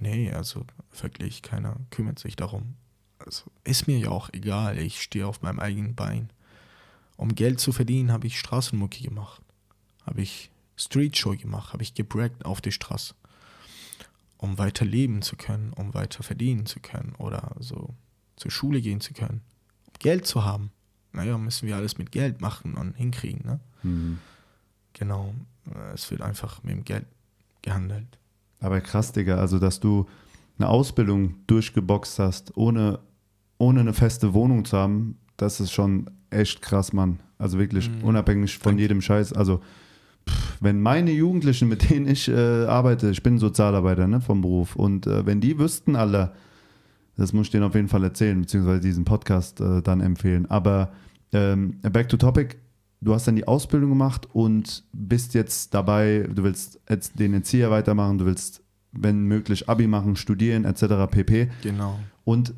[0.00, 0.64] nee, also
[1.00, 2.74] wirklich keiner kümmert sich darum.
[3.18, 6.30] Also ist mir ja auch egal, ich stehe auf meinem eigenen Bein.
[7.16, 9.40] Um Geld zu verdienen, habe ich Straßenmucki gemacht.
[10.04, 13.14] Habe ich Streetshow gemacht, habe ich gebrackt auf die Straße.
[14.36, 17.94] Um weiter leben zu können, um weiter verdienen zu können oder so
[18.36, 19.42] zur Schule gehen zu können.
[19.86, 20.70] Um Geld zu haben.
[21.14, 23.60] Naja, müssen wir alles mit Geld machen und hinkriegen, ne?
[23.82, 24.18] Mhm.
[24.94, 25.34] Genau.
[25.94, 27.06] Es wird einfach mit dem Geld
[27.62, 28.06] gehandelt.
[28.60, 30.06] Aber krass, Digga, also dass du
[30.58, 32.98] eine Ausbildung durchgeboxt hast, ohne,
[33.58, 37.18] ohne eine feste Wohnung zu haben, das ist schon echt krass, Mann.
[37.38, 38.04] Also wirklich Mhm.
[38.04, 38.82] unabhängig von Danke.
[38.82, 39.32] jedem Scheiß.
[39.32, 39.60] Also
[40.28, 44.76] pff, wenn meine Jugendlichen, mit denen ich äh, arbeite, ich bin Sozialarbeiter ne, vom Beruf,
[44.76, 46.32] und äh, wenn die wüssten alle,
[47.16, 50.46] das muss ich denen auf jeden Fall erzählen, beziehungsweise diesen Podcast äh, dann empfehlen.
[50.50, 50.92] Aber
[51.32, 52.56] ähm, back to topic,
[53.00, 57.70] du hast dann die Ausbildung gemacht und bist jetzt dabei, du willst jetzt den Erzieher
[57.70, 58.62] weitermachen, du willst,
[58.92, 61.10] wenn möglich, Abi machen, studieren, etc.
[61.10, 61.50] pp.
[61.62, 61.98] Genau.
[62.24, 62.54] Und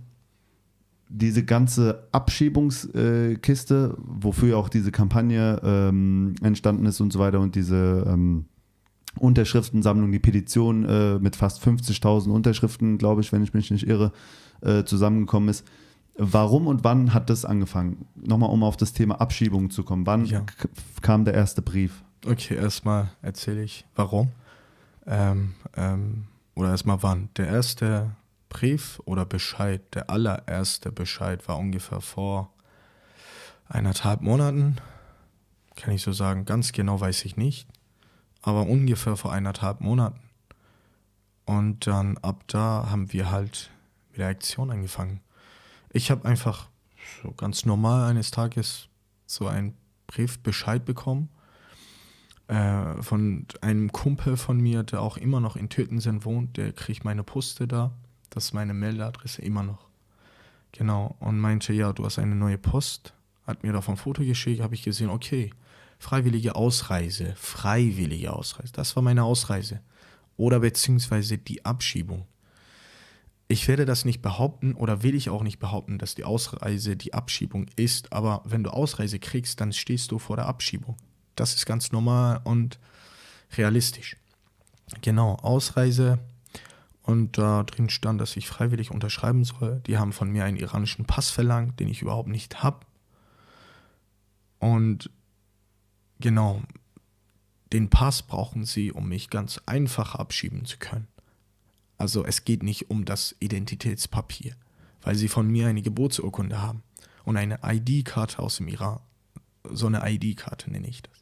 [1.08, 7.54] diese ganze Abschiebungskiste, wofür ja auch diese Kampagne ähm, entstanden ist und so weiter und
[7.54, 8.46] diese ähm,
[9.18, 14.12] Unterschriftensammlung, die Petition äh, mit fast 50.000 Unterschriften, glaube ich, wenn ich mich nicht irre,
[14.62, 15.66] äh, zusammengekommen ist.
[16.18, 18.06] Warum und wann hat das angefangen?
[18.14, 20.06] Nochmal, um auf das Thema Abschiebung zu kommen.
[20.06, 20.44] Wann Ja.
[21.02, 22.02] kam der erste Brief?
[22.26, 24.30] Okay, erstmal erzähle ich, warum.
[25.06, 26.24] Ähm, ähm,
[26.54, 27.28] oder erstmal wann.
[27.36, 28.12] Der erste
[28.48, 32.50] Brief oder Bescheid, der allererste Bescheid war ungefähr vor
[33.68, 34.76] eineinhalb Monaten.
[35.76, 37.68] Kann ich so sagen, ganz genau weiß ich nicht.
[38.42, 40.20] Aber ungefähr vor eineinhalb Monaten.
[41.44, 43.70] Und dann ab da haben wir halt
[44.16, 45.20] mit der Aktion angefangen.
[45.92, 46.68] Ich habe einfach
[47.22, 48.88] so ganz normal eines Tages
[49.26, 49.76] so einen
[50.06, 51.28] Briefbescheid bekommen
[52.48, 57.04] äh, von einem Kumpel von mir, der auch immer noch in Tötensen wohnt, der kriegt
[57.04, 57.92] meine Poste da.
[58.30, 59.86] Das ist meine Meldeadresse immer noch.
[60.72, 61.16] Genau.
[61.20, 63.14] Und meinte, ja, du hast eine neue Post.
[63.46, 65.50] Hat mir davon ein Foto geschickt, habe ich gesehen, okay,
[65.98, 68.72] freiwillige Ausreise, freiwillige Ausreise.
[68.72, 69.80] Das war meine Ausreise.
[70.36, 72.26] Oder beziehungsweise die Abschiebung.
[73.48, 77.14] Ich werde das nicht behaupten oder will ich auch nicht behaupten, dass die Ausreise die
[77.14, 80.96] Abschiebung ist, aber wenn du Ausreise kriegst, dann stehst du vor der Abschiebung.
[81.36, 82.80] Das ist ganz normal und
[83.56, 84.16] realistisch.
[85.00, 86.18] Genau, Ausreise.
[87.02, 89.80] Und da drin stand, dass ich freiwillig unterschreiben soll.
[89.86, 92.80] Die haben von mir einen iranischen Pass verlangt, den ich überhaupt nicht habe.
[94.58, 95.08] Und
[96.18, 96.62] genau,
[97.72, 101.06] den Pass brauchen sie, um mich ganz einfach abschieben zu können.
[101.98, 104.54] Also es geht nicht um das Identitätspapier,
[105.02, 106.82] weil sie von mir eine Geburtsurkunde haben
[107.24, 109.00] und eine ID-Karte aus dem Iran.
[109.70, 111.12] So eine ID-Karte nenne ich das.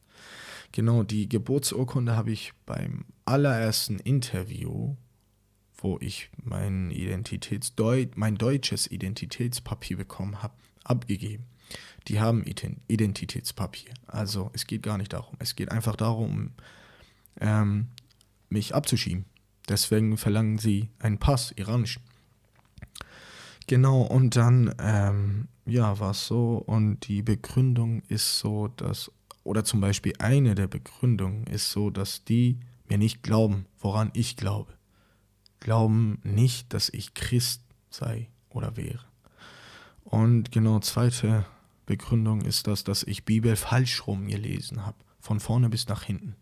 [0.73, 4.97] Genau, die Geburtsurkunde habe ich beim allerersten Interview,
[5.77, 11.45] wo ich mein, Identitätsdeu mein deutsches Identitätspapier bekommen habe, abgegeben.
[12.09, 12.45] Die haben
[12.89, 13.95] Identitätspapier.
[14.07, 15.37] Also es geht gar nicht darum.
[15.39, 16.51] Es geht einfach darum,
[17.41, 17.89] ähm,
[18.49, 19.25] mich abzuschieben.
[19.69, 22.01] Deswegen verlangen sie einen Pass, iranisch.
[23.67, 26.57] Genau, und dann, ähm, ja, war es so.
[26.59, 29.11] Und die Begründung ist so, dass,
[29.43, 32.59] oder zum Beispiel eine der Begründungen ist so, dass die
[32.89, 34.75] mir nicht glauben, woran ich glaube.
[35.61, 39.05] Glauben nicht, dass ich Christ sei oder wäre.
[40.05, 41.47] Und genau, zweite
[41.87, 44.97] Begründung ist das, dass ich Bibel falsch rum gelesen habe.
[45.21, 46.37] Von vorne bis nach hinten.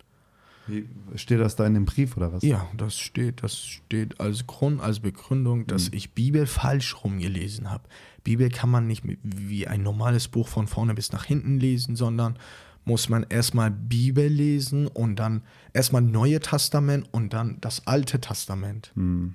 [0.66, 2.42] Wie, steht das da in dem Brief oder was?
[2.42, 5.96] Ja, das steht, das steht als Grund, als Begründung, dass mhm.
[5.96, 7.84] ich Bibel falsch rum gelesen habe.
[8.22, 12.38] Bibel kann man nicht wie ein normales Buch von vorne bis nach hinten lesen, sondern
[12.84, 18.92] muss man erstmal Bibel lesen und dann erstmal Neue Testament und dann das Alte Testament.
[18.94, 19.34] Mhm.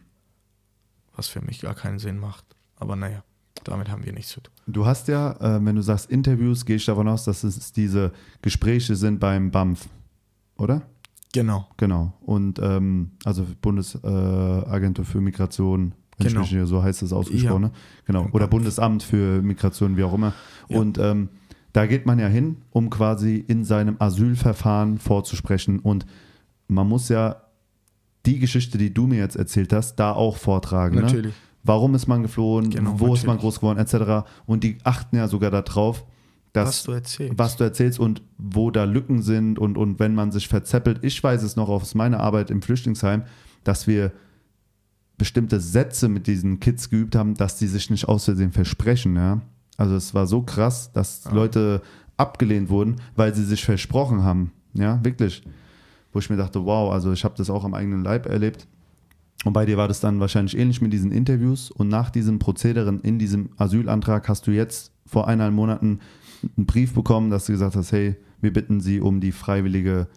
[1.15, 2.45] Was für mich gar keinen Sinn macht.
[2.77, 3.23] Aber naja.
[3.63, 4.53] Damit haben wir nichts zu tun.
[4.67, 8.13] Du hast ja, äh, wenn du sagst Interviews, gehe ich davon aus, dass es diese
[8.41, 9.89] Gespräche sind beim BAMF,
[10.57, 10.83] oder?
[11.33, 11.67] Genau.
[11.77, 12.13] Genau.
[12.21, 16.41] Und ähm, also Bundesagentur äh, für Migration, genau.
[16.41, 17.69] Mich, so heißt es ausgesprochen, ja.
[17.69, 17.71] ne?
[18.05, 18.27] Genau.
[18.31, 18.49] Oder BAMF.
[18.49, 20.33] Bundesamt für Migration, wie auch immer.
[20.69, 20.79] Ja.
[20.79, 21.29] Und ähm,
[21.73, 25.79] da geht man ja hin, um quasi in seinem Asylverfahren vorzusprechen.
[25.79, 26.05] Und
[26.67, 27.43] man muss ja
[28.25, 30.95] die Geschichte, die du mir jetzt erzählt hast, da auch vortragen.
[30.95, 31.01] Ne?
[31.01, 31.33] Natürlich.
[31.33, 31.47] Ne?
[31.67, 33.21] warum ist man geflohen, genau, wo natürlich.
[33.21, 34.27] ist man groß geworden, etc.
[34.45, 36.05] Und die achten ja sogar darauf,
[36.57, 37.37] dass, was du erzählst.
[37.37, 40.99] Was du erzählst und wo da Lücken sind und, und wenn man sich verzeppelt.
[41.03, 43.23] Ich weiß es noch aus meiner Arbeit im Flüchtlingsheim,
[43.63, 44.11] dass wir
[45.17, 49.15] bestimmte Sätze mit diesen Kids geübt haben, dass die sich nicht aus Versehen versprechen.
[49.15, 49.41] Ja?
[49.77, 51.31] Also es war so krass, dass ja.
[51.31, 51.81] Leute
[52.17, 54.51] abgelehnt wurden, weil sie sich versprochen haben.
[54.73, 55.43] Ja, wirklich.
[56.11, 58.67] Wo ich mir dachte, wow, also ich habe das auch am eigenen Leib erlebt.
[59.45, 61.71] Und bei dir war das dann wahrscheinlich ähnlich mit diesen Interviews.
[61.71, 65.99] Und nach diesem Prozederen in diesem Asylantrag hast du jetzt vor eineinhalb Monaten
[66.43, 70.07] einen Brief bekommen, dass du gesagt hast, hey, wir bitten Sie um die freiwillige,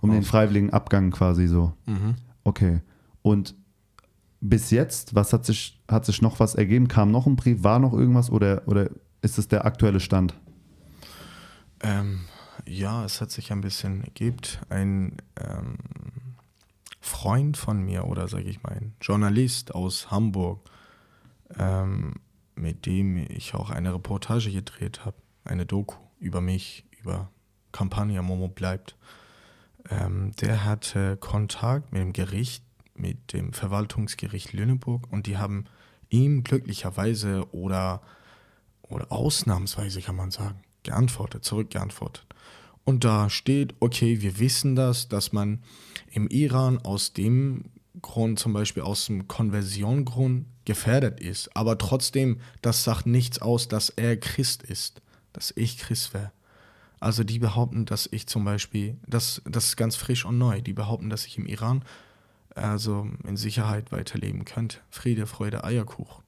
[0.00, 1.72] um den freiwilligen Abgang quasi so.
[1.86, 2.16] Mhm.
[2.44, 2.80] Okay.
[3.22, 3.54] Und
[4.40, 6.88] bis jetzt, was hat sich, hat sich noch was ergeben?
[6.88, 7.62] Kam noch ein Brief?
[7.62, 8.90] War noch irgendwas oder, oder
[9.22, 10.34] ist es der aktuelle Stand?
[11.80, 12.20] Ähm,
[12.66, 14.38] ja, es hat sich ein bisschen ergeben.
[14.68, 15.76] Ein ähm,
[17.00, 20.68] Freund von mir oder sage ich mal ein Journalist aus Hamburg,
[21.56, 22.14] ähm,
[22.54, 25.16] mit dem ich auch eine Reportage gedreht habe,
[25.48, 27.30] eine Doku über mich, über
[27.72, 28.96] Campagna Momo bleibt.
[29.90, 32.64] Ähm, der hatte Kontakt mit dem Gericht,
[32.94, 35.64] mit dem Verwaltungsgericht Lüneburg und die haben
[36.10, 38.02] ihm glücklicherweise oder,
[38.82, 42.26] oder ausnahmsweise kann man sagen, geantwortet, zurückgeantwortet.
[42.84, 45.62] Und da steht, okay, wir wissen das, dass man
[46.10, 47.66] im Iran aus dem
[48.00, 51.54] Grund, zum Beispiel aus dem Konversiongrund, gefährdet ist.
[51.54, 55.02] Aber trotzdem, das sagt nichts aus, dass er Christ ist,
[55.38, 56.32] dass ich Christ wäre.
[56.98, 60.72] Also die behaupten, dass ich zum Beispiel, das, das ist ganz frisch und neu, die
[60.72, 61.84] behaupten, dass ich im Iran
[62.56, 64.78] also in Sicherheit weiterleben könnte.
[64.90, 66.24] Friede, Freude, Eierkuchen.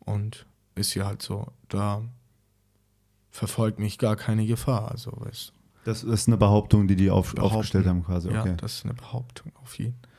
[0.00, 2.02] Und ist ja halt so, da
[3.30, 4.90] verfolgt mich gar keine Gefahr.
[4.90, 5.52] Also weißt.
[5.84, 8.30] Das ist eine Behauptung, die die auf, aufgestellt haben quasi.
[8.30, 8.48] Okay.
[8.48, 10.10] Ja, das ist eine Behauptung auf jeden Fall.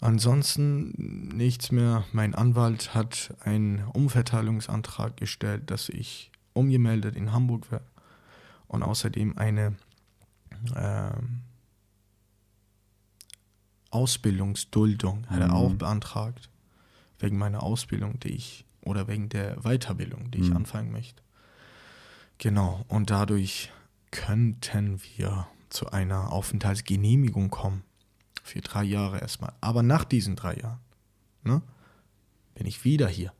[0.00, 2.02] Ansonsten nichts mehr.
[2.10, 7.86] Mein Anwalt hat einen Umverteilungsantrag gestellt, dass ich umgemeldet in Hamburg werde
[8.68, 9.76] und außerdem eine
[10.74, 11.10] äh,
[13.90, 15.54] Ausbildungsduldung hat er mhm.
[15.54, 16.48] auch beantragt
[17.18, 20.44] wegen meiner Ausbildung, die ich oder wegen der Weiterbildung, die mhm.
[20.44, 21.22] ich anfangen möchte.
[22.38, 23.70] Genau und dadurch
[24.10, 27.82] könnten wir zu einer Aufenthaltsgenehmigung kommen.
[28.42, 29.52] Für drei Jahre erstmal.
[29.60, 30.80] Aber nach diesen drei Jahren
[31.44, 31.62] ne,
[32.54, 33.32] bin ich wieder hier.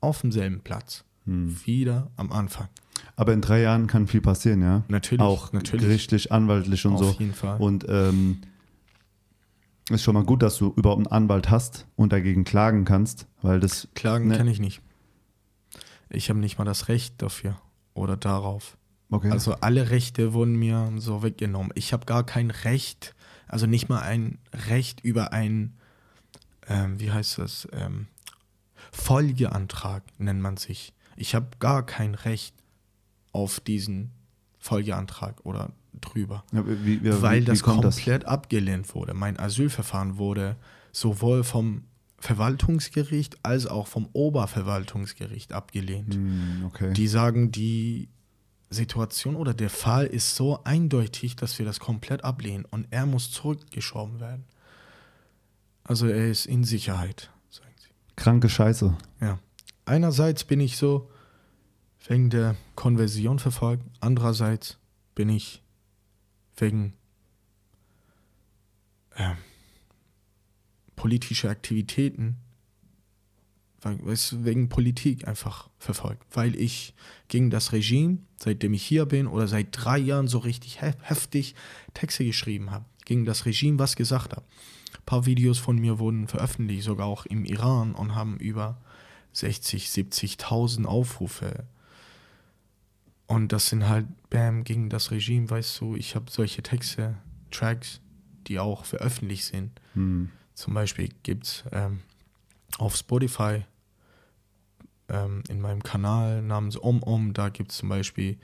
[0.00, 1.05] Auf demselben Platz.
[1.26, 1.56] Hm.
[1.64, 2.68] Wieder am Anfang.
[3.16, 4.84] Aber in drei Jahren kann viel passieren, ja?
[4.88, 5.22] Natürlich.
[5.22, 5.84] Auch natürlich.
[5.84, 7.08] gerichtlich, anwaltlich und Auf so.
[7.10, 7.58] Auf jeden Fall.
[7.58, 8.40] Und ähm,
[9.90, 13.60] ist schon mal gut, dass du überhaupt einen Anwalt hast und dagegen klagen kannst, weil
[13.60, 13.88] das.
[13.94, 14.80] Klagen ne, kann ich nicht.
[16.10, 17.60] Ich habe nicht mal das Recht dafür
[17.94, 18.76] oder darauf.
[19.10, 19.30] Okay.
[19.30, 21.70] Also alle Rechte wurden mir so weggenommen.
[21.74, 23.14] Ich habe gar kein Recht,
[23.46, 24.38] also nicht mal ein
[24.68, 25.76] Recht über einen,
[26.68, 28.08] ähm, wie heißt das, ähm,
[28.90, 30.92] Folgeantrag nennt man sich.
[31.16, 32.54] Ich habe gar kein Recht
[33.32, 34.10] auf diesen
[34.58, 36.44] Folgeantrag oder drüber.
[36.52, 39.14] Ja, wie, wie, weil wie, das komplett abgelehnt wurde.
[39.14, 40.56] Mein Asylverfahren wurde
[40.92, 41.84] sowohl vom
[42.18, 46.14] Verwaltungsgericht als auch vom Oberverwaltungsgericht abgelehnt.
[46.14, 46.92] Hm, okay.
[46.92, 48.08] Die sagen, die
[48.70, 53.30] Situation oder der Fall ist so eindeutig, dass wir das komplett ablehnen und er muss
[53.30, 54.44] zurückgeschoben werden.
[55.84, 57.90] Also er ist in Sicherheit, sagen sie.
[58.16, 58.96] Kranke Scheiße.
[59.20, 59.38] Ja.
[59.86, 61.08] Einerseits bin ich so
[62.08, 64.78] wegen der Konversion verfolgt, andererseits
[65.14, 65.62] bin ich
[66.56, 66.92] wegen
[69.16, 69.36] ähm,
[70.96, 72.36] politischer Aktivitäten,
[73.82, 76.92] wegen Politik einfach verfolgt, weil ich
[77.28, 81.54] gegen das Regime, seitdem ich hier bin oder seit drei Jahren so richtig hef heftig
[81.94, 84.44] Texte geschrieben habe, gegen das Regime was gesagt habe.
[84.94, 88.80] Ein paar Videos von mir wurden veröffentlicht, sogar auch im Iran und haben über
[89.36, 91.64] 60, 70.000 Aufrufe.
[93.26, 97.16] Und das sind halt, bam, gegen das Regime, weißt du, ich habe solche Texte,
[97.50, 98.00] Tracks,
[98.46, 99.70] die auch veröffentlicht sind.
[99.94, 100.30] Hm.
[100.54, 102.00] Zum Beispiel gibt es ähm,
[102.78, 103.64] auf Spotify
[105.08, 108.38] ähm, in meinem Kanal namens Om Om, da gibt es zum Beispiel,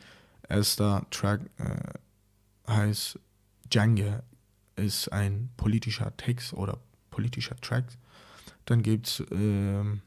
[0.48, 3.18] erster Track äh, heißt
[3.72, 4.20] Django,
[4.76, 6.78] ist ein politischer Text oder
[7.10, 7.84] politischer Track.
[8.64, 10.02] Dann gibt es ähm,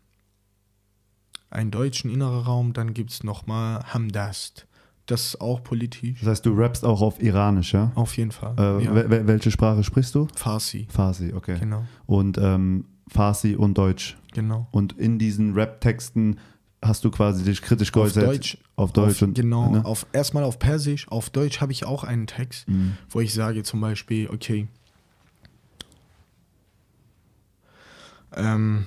[1.55, 4.67] einen deutschen innerer Raum, dann gibt es nochmal Hamdast.
[5.07, 6.19] Das ist auch politisch.
[6.21, 7.91] Das heißt, du rappst auch auf Iranisch, ja?
[7.95, 8.55] Auf jeden Fall.
[8.57, 8.91] Äh, ja.
[8.91, 10.27] wel- wel- welche Sprache sprichst du?
[10.35, 10.87] Farsi.
[10.89, 11.57] Farsi, okay.
[11.59, 14.17] Genau, Und ähm, Farsi und Deutsch.
[14.33, 14.67] genau.
[14.71, 16.39] Und in diesen Rap-Texten
[16.81, 18.23] hast du quasi dich kritisch Auf geäußert.
[18.27, 18.57] Deutsch.
[18.75, 19.85] Auf Deutsch auf, und genau, ne?
[19.85, 22.97] auf, erstmal auf Persisch, auf Deutsch habe ich auch einen Text, Mhm.
[23.09, 24.67] wo ich sage zum Beispiel, okay,
[28.35, 28.85] ähm,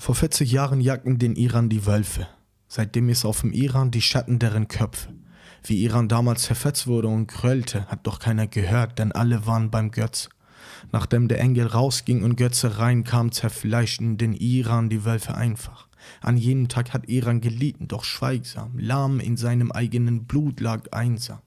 [0.00, 2.26] vor 40 Jahren jagten den Iran die Wölfe.
[2.68, 5.12] Seitdem ist auf dem Iran die Schatten deren Köpfe.
[5.62, 9.90] Wie Iran damals zerfetzt wurde und gröllte, hat doch keiner gehört, denn alle waren beim
[9.90, 10.30] Götz.
[10.90, 15.86] Nachdem der Engel rausging und Götze reinkam, zerfleischten den Iran die Wölfe einfach.
[16.22, 21.40] An jenem Tag hat Iran gelitten, doch schweigsam, lahm in seinem eigenen Blut lag einsam.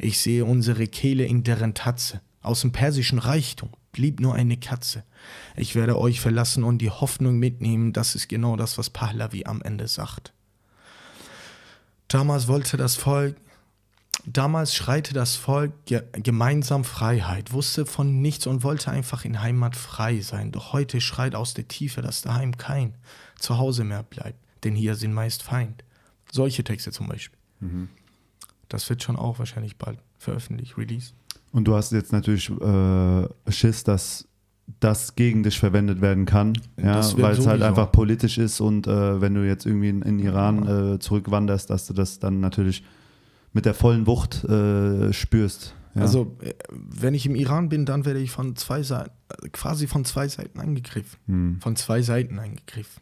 [0.00, 2.20] Ich sehe unsere Kehle in deren Tatze.
[2.46, 5.02] Aus dem persischen Reichtum blieb nur eine Katze.
[5.56, 9.62] Ich werde euch verlassen und die Hoffnung mitnehmen, das ist genau das, was Pahlavi am
[9.62, 10.32] Ende sagt.
[12.06, 13.36] Damals wollte das Volk,
[14.24, 19.74] damals schreite das Volk ge gemeinsam Freiheit, wusste von nichts und wollte einfach in Heimat
[19.74, 20.52] frei sein.
[20.52, 22.94] Doch heute schreit aus der Tiefe, dass daheim kein
[23.40, 25.82] Zuhause mehr bleibt, denn hier sind meist Feind.
[26.30, 27.40] Solche Texte zum Beispiel.
[28.68, 31.12] Das wird schon auch wahrscheinlich bald veröffentlicht, release.
[31.52, 34.28] Und du hast jetzt natürlich äh, Schiss, dass
[34.80, 39.20] das gegen dich verwendet werden kann, ja, weil es halt einfach politisch ist und äh,
[39.20, 42.82] wenn du jetzt irgendwie in, in Iran äh, zurückwanderst, dass du das dann natürlich
[43.52, 45.74] mit der vollen Wucht äh, spürst.
[45.94, 46.02] Ja.
[46.02, 49.12] Also, äh, wenn ich im Iran bin, dann werde ich von zwei Seiten,
[49.42, 51.18] äh, quasi von zwei Seiten angegriffen.
[51.26, 51.60] Hm.
[51.60, 53.00] Von zwei Seiten angegriffen.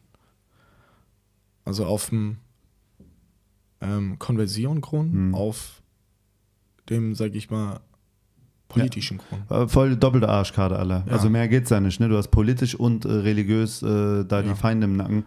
[1.64, 2.36] Also auf dem
[3.80, 5.34] ähm, Konversion-Grund, Hm.
[5.34, 5.82] auf
[6.90, 7.80] dem, sag ich mal,
[8.80, 9.50] politischen Grund.
[9.50, 11.04] Äh, Voll doppelte Arschkarte, aller.
[11.06, 11.12] Ja.
[11.12, 12.00] Also mehr geht's ja nicht.
[12.00, 12.08] Ne?
[12.08, 14.42] Du hast politisch und äh, religiös äh, da Ja.
[14.42, 15.24] die Feinde im Nacken.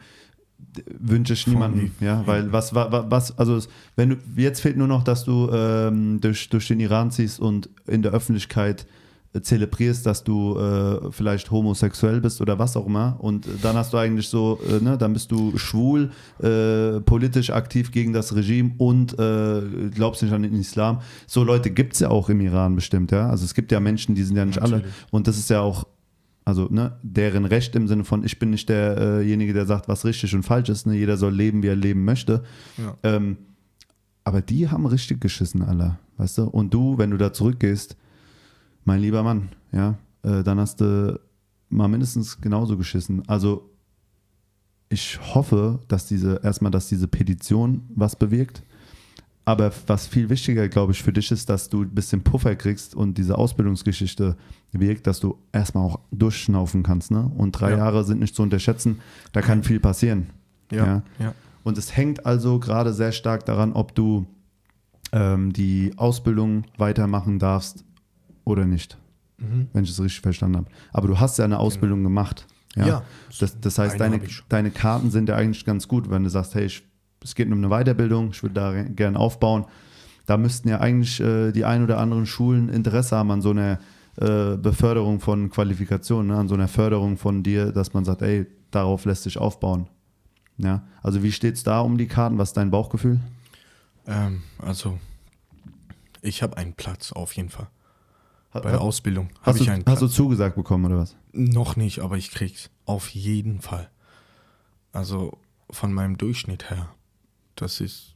[0.99, 3.59] Wünsche ich niemandem, wie- ja, weil was, wa- wa- was, also
[3.95, 7.69] wenn du, jetzt fehlt nur noch, dass du ähm, durch, durch den Iran ziehst und
[7.87, 8.85] in der Öffentlichkeit
[9.41, 13.97] zelebrierst, dass du äh, vielleicht homosexuell bist oder was auch immer und dann hast du
[13.97, 19.17] eigentlich so, äh, ne, dann bist du schwul, äh, politisch aktiv gegen das Regime und
[19.19, 19.61] äh,
[19.93, 21.01] glaubst nicht an den Islam.
[21.25, 23.29] So Leute gibt es ja auch im Iran bestimmt, ja.
[23.29, 24.95] Also es gibt ja Menschen, die sind ja nicht alle Natürlich.
[25.11, 25.85] und das ist ja auch,
[26.45, 30.33] also ne, deren Recht im Sinne von, ich bin nicht derjenige, der sagt, was richtig
[30.33, 30.87] und falsch ist.
[30.87, 30.95] Ne?
[30.95, 32.43] Jeder soll leben, wie er leben möchte.
[32.77, 32.95] Ja.
[33.03, 33.37] Ähm,
[34.23, 36.43] aber die haben richtig geschissen, alle, weißt du?
[36.43, 37.95] Und du, wenn du da zurückgehst,
[38.87, 41.19] mein lieber Mann, ja, äh, dann hast du
[41.69, 43.27] mal mindestens genauso geschissen.
[43.27, 43.69] Also
[44.87, 48.63] ich hoffe, dass diese, erstmal, dass diese Petition was bewirkt.
[49.43, 52.95] Aber was viel wichtiger, glaube ich, für dich ist, dass du ein bisschen Puffer kriegst
[52.95, 54.37] und diese Ausbildungsgeschichte
[54.71, 57.11] wirkt, dass du erstmal auch durchschnaufen kannst.
[57.11, 57.29] Ne?
[57.37, 57.77] Und drei Ja.
[57.77, 58.99] Jahre sind nicht zu unterschätzen.
[59.33, 60.27] Da kann viel passieren.
[60.71, 61.03] Ja, Ja.
[61.19, 61.33] ja.
[61.63, 64.25] Und es hängt also gerade sehr stark daran, ob du
[65.11, 67.83] ähm, die Ausbildung weitermachen darfst
[68.47, 68.97] oder nicht,
[69.37, 69.67] Mhm.
[69.73, 70.67] wenn ich es richtig verstanden habe.
[70.93, 72.47] Aber du hast ja eine Ausbildung gemacht.
[72.75, 72.87] Ja.
[72.87, 73.03] Ja.
[73.39, 76.55] Das, das heißt, Eine deine, deine Karten sind ja eigentlich ganz gut, wenn du sagst,
[76.55, 76.83] hey, ich,
[77.23, 79.65] es geht um eine Weiterbildung, ich würde da re- gern aufbauen.
[80.25, 83.79] Da müssten ja eigentlich äh, die ein oder anderen Schulen Interesse haben an so einer
[84.17, 86.37] äh, Beförderung von Qualifikationen, ne?
[86.37, 89.87] an so einer Förderung von dir, dass man sagt, ey, darauf lässt sich aufbauen.
[90.57, 92.37] Ja, also wie steht es da um die Karten?
[92.39, 93.19] Was ist dein Bauchgefühl?
[94.07, 94.97] Ähm, also,
[96.21, 97.67] Ich habe einen Platz auf jeden Fall.
[98.51, 99.99] Bei der Ausbildung habe Hast, ich du, einen hast Platz.
[99.99, 101.15] du zugesagt bekommen oder was?
[101.31, 102.69] Noch nicht, aber ich krieg's.
[102.85, 103.91] Auf jeden Fall.
[104.91, 105.37] Also
[105.69, 106.89] von meinem Durchschnitt her.
[107.55, 108.15] Das ist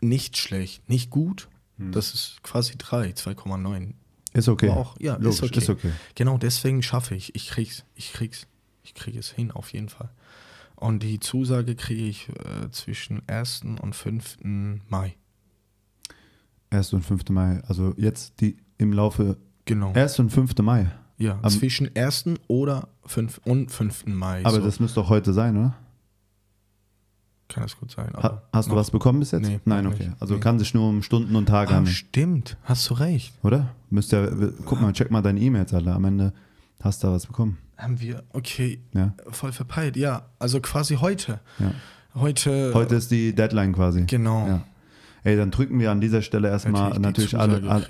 [0.00, 1.48] nicht schlecht, nicht gut.
[1.78, 3.94] Das ist quasi 3, 2,9.
[4.32, 4.70] Ist okay.
[4.70, 5.58] Aber auch, ja, Logisch, ist okay.
[5.58, 5.92] ist okay.
[6.14, 7.34] Genau deswegen schaffe ich.
[7.34, 7.84] Ich krieg's.
[7.94, 8.46] Ich krieg's.
[8.82, 10.10] Ich kriege es hin, auf jeden Fall.
[10.76, 13.62] Und die Zusage kriege ich äh, zwischen 1.
[13.80, 14.38] und 5.
[14.88, 15.16] Mai.
[16.70, 16.92] 1.
[16.92, 17.28] und 5.
[17.30, 17.60] Mai.
[17.66, 19.92] Also jetzt die im Laufe Genau.
[19.92, 20.18] 1.
[20.20, 20.54] und 5.
[20.62, 20.90] Mai.
[21.18, 22.24] ja, am- zwischen 1.
[22.48, 23.40] oder 5.
[23.44, 24.06] und 5.
[24.06, 24.40] Mai.
[24.44, 24.64] Aber so.
[24.64, 25.74] das müsste doch heute sein, oder?
[27.48, 28.10] kann das gut sein.
[28.20, 29.46] Ha hast du was bekommen bis jetzt?
[29.46, 30.10] Nee, Nein, okay.
[30.18, 30.40] Also Nee.
[30.40, 32.56] kann sich nur um Stunden und Tage Ah, handeln, stimmt.
[32.64, 33.32] Hast du recht.
[33.44, 33.68] oder?
[33.88, 35.92] Müsste ja, guck mal, check mal deine E-Mails alle.
[35.92, 36.32] Am Ende
[36.82, 37.58] hast du da was bekommen.
[37.76, 39.96] Haben wir, okay, Ja, voll verpeilt.
[39.96, 41.38] Ja, also quasi heute.
[41.60, 41.70] ja.
[42.16, 42.72] Heute.
[42.74, 44.04] Heute ist die Deadline quasi.
[44.06, 44.46] Genau.
[44.48, 44.62] Ja.
[45.22, 47.86] Ey, dann drücken wir an dieser Stelle erstmal natürlich alle, alle.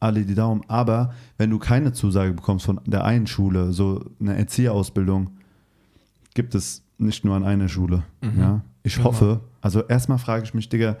[0.00, 0.62] Alle die Daumen.
[0.68, 5.30] Aber wenn du keine Zusage bekommst von der einen Schule, so eine Erzieherausbildung,
[6.34, 8.02] gibt es nicht nur an einer Schule.
[8.22, 8.40] Mhm.
[8.40, 8.60] Ja?
[8.82, 9.06] Ich Genau.
[9.08, 10.96] hoffe, also erstmal frage ich mich, Digga,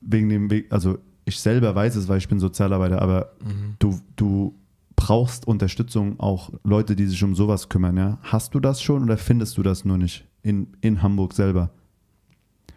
[0.00, 3.76] wegen dem Weg, also ich selber weiß es, weil ich bin Sozialarbeiter, aber Mhm.
[3.78, 4.54] du, du
[4.96, 7.96] brauchst Unterstützung, auch Leute, die sich um sowas kümmern.
[7.96, 8.18] Ja?
[8.22, 11.70] Hast du das schon oder findest du das nur nicht in, in Hamburg selber?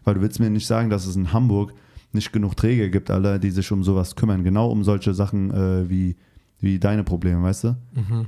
[0.04, 1.74] Weil du willst mir nicht sagen, dass es in Hamburg
[2.16, 4.44] nicht genug Träger gibt, alle, die sich um sowas kümmern.
[4.44, 6.16] Genau um solche Sachen äh, wie,
[6.60, 7.68] wie deine Probleme, weißt du?
[7.94, 8.26] Mhm.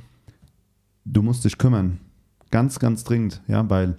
[1.06, 2.00] Du musst dich kümmern.
[2.52, 3.98] Ganz, ganz dringend, ja, weil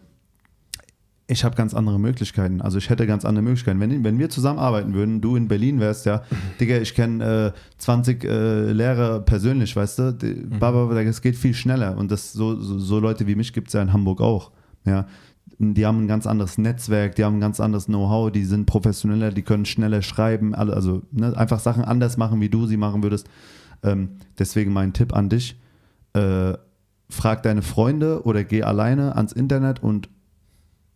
[1.30, 2.62] ich habe ganz andere Möglichkeiten.
[2.62, 3.80] Also ich hätte ganz andere Möglichkeiten.
[3.80, 6.22] Wenn, wenn wir zusammenarbeiten würden, du in Berlin wärst, ja,
[6.58, 11.52] Digga, ich kenne äh, 20 äh, Lehrer persönlich, weißt du, die, Baba, das geht viel
[11.52, 11.98] schneller.
[11.98, 14.52] Und das so, so, so Leute wie mich gibt es ja in Hamburg auch.
[14.86, 15.06] Ja.
[15.60, 19.32] Die haben ein ganz anderes Netzwerk, die haben ein ganz anderes Know-how, die sind professioneller,
[19.32, 23.28] die können schneller schreiben, also ne, einfach Sachen anders machen, wie du sie machen würdest.
[23.82, 25.60] Ähm, deswegen mein Tipp an dich,
[26.12, 26.54] äh,
[27.10, 30.08] frag deine Freunde oder geh alleine ans Internet und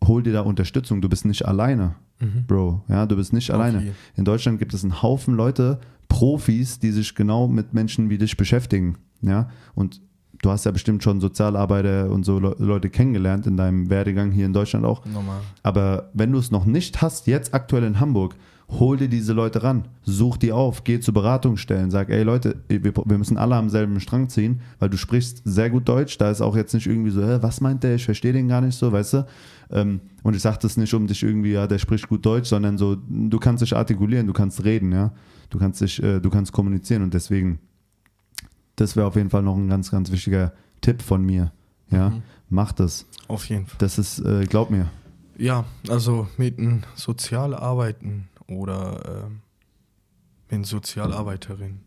[0.05, 1.01] hol dir da Unterstützung.
[1.01, 2.45] Du bist nicht alleine, Mhm.
[2.47, 2.83] Bro.
[2.87, 3.93] Ja, du bist nicht Auf alleine.
[4.15, 8.37] In Deutschland gibt es einen Haufen Leute, Profis, die sich genau mit Menschen wie dich
[8.37, 8.97] beschäftigen.
[9.21, 10.01] Ja, und
[10.43, 14.45] du hast ja bestimmt schon Sozialarbeiter und so Le Leute kennengelernt in deinem Werdegang hier
[14.45, 15.05] in Deutschland auch.
[15.05, 15.41] Normal.
[15.63, 18.35] Aber wenn du es noch nicht hast, jetzt aktuell in Hamburg,
[18.69, 22.93] hol dir diese Leute ran, such die auf, geh zu Beratungsstellen, sag, ey Leute, wir,
[22.95, 26.41] wir müssen alle am selben Strang ziehen, weil du sprichst sehr gut Deutsch, da ist
[26.41, 28.91] auch jetzt nicht irgendwie so, Hä, was meint der, ich verstehe den gar nicht so,
[28.91, 29.25] weißt du?
[29.71, 32.77] Ähm, und ich sage das nicht, um dich irgendwie, ja, der spricht gut Deutsch, sondern
[32.77, 35.11] so, du kannst dich artikulieren, du kannst reden, ja,
[35.49, 37.59] du kannst dich, äh, du kannst kommunizieren und deswegen,
[38.75, 41.51] das wäre auf jeden Fall noch ein ganz, ganz wichtiger Tipp von mir,
[41.89, 42.23] ja, Mhm.
[42.49, 43.77] mach das, Auf jeden Fall.
[43.79, 44.89] das ist, äh, glaub mir,
[45.37, 49.41] Ja, also mit einem Sozialarbeiten oder ähm,
[50.49, 51.79] mit einer Sozialarbeiterin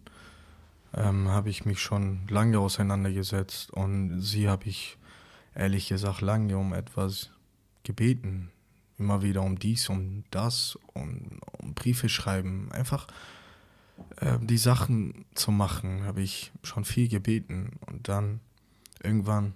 [0.94, 4.96] ähm, habe ich mich schon lange auseinandergesetzt und sie habe ich
[5.54, 7.30] ehrlich gesagt lange um etwas
[7.84, 8.50] gebeten.
[8.98, 12.68] Immer wieder um dies, um das, um, um Briefe schreiben.
[12.72, 13.06] Einfach
[14.16, 17.78] äh, die Sachen zu machen, habe ich schon viel gebeten.
[17.86, 18.40] Und dann
[19.02, 19.55] irgendwann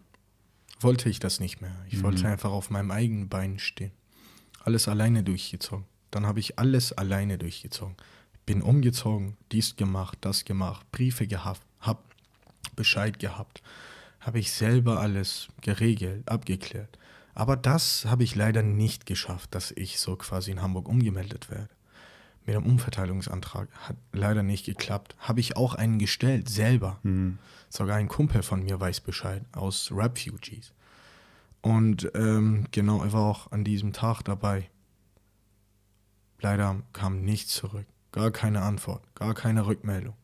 [0.81, 1.75] wollte ich das nicht mehr.
[1.89, 2.03] Ich Mhm.
[2.05, 3.93] wollte einfach auf meinem eigenen Bein stehen.
[4.65, 5.85] Alles alleine durchgezogen.
[6.11, 7.97] Dann habe ich alles alleine durchgezogen.
[8.47, 12.03] Bin umgezogen, dies gemacht, das gemacht, Briefe gehabt, hab
[12.77, 13.63] Bescheid gehabt.
[14.21, 16.99] Habe ich selber alles geregelt, abgeklärt.
[17.33, 21.69] Aber das habe ich leider nicht geschafft, dass ich so quasi in Hamburg umgemeldet werde.
[22.47, 25.15] Mit dem Umverteilungsantrag hat leider nicht geklappt.
[25.19, 26.99] Habe ich auch einen gestellt, selber.
[27.69, 30.73] Sogar ein Kumpel von mir weiß Bescheid aus Refugees.
[31.61, 34.71] Und ähm, genau, er war auch an diesem Tag dabei.
[36.41, 37.87] Leider kam nichts zurück.
[38.13, 40.15] Gar keine Antwort, gar keine Rückmeldung.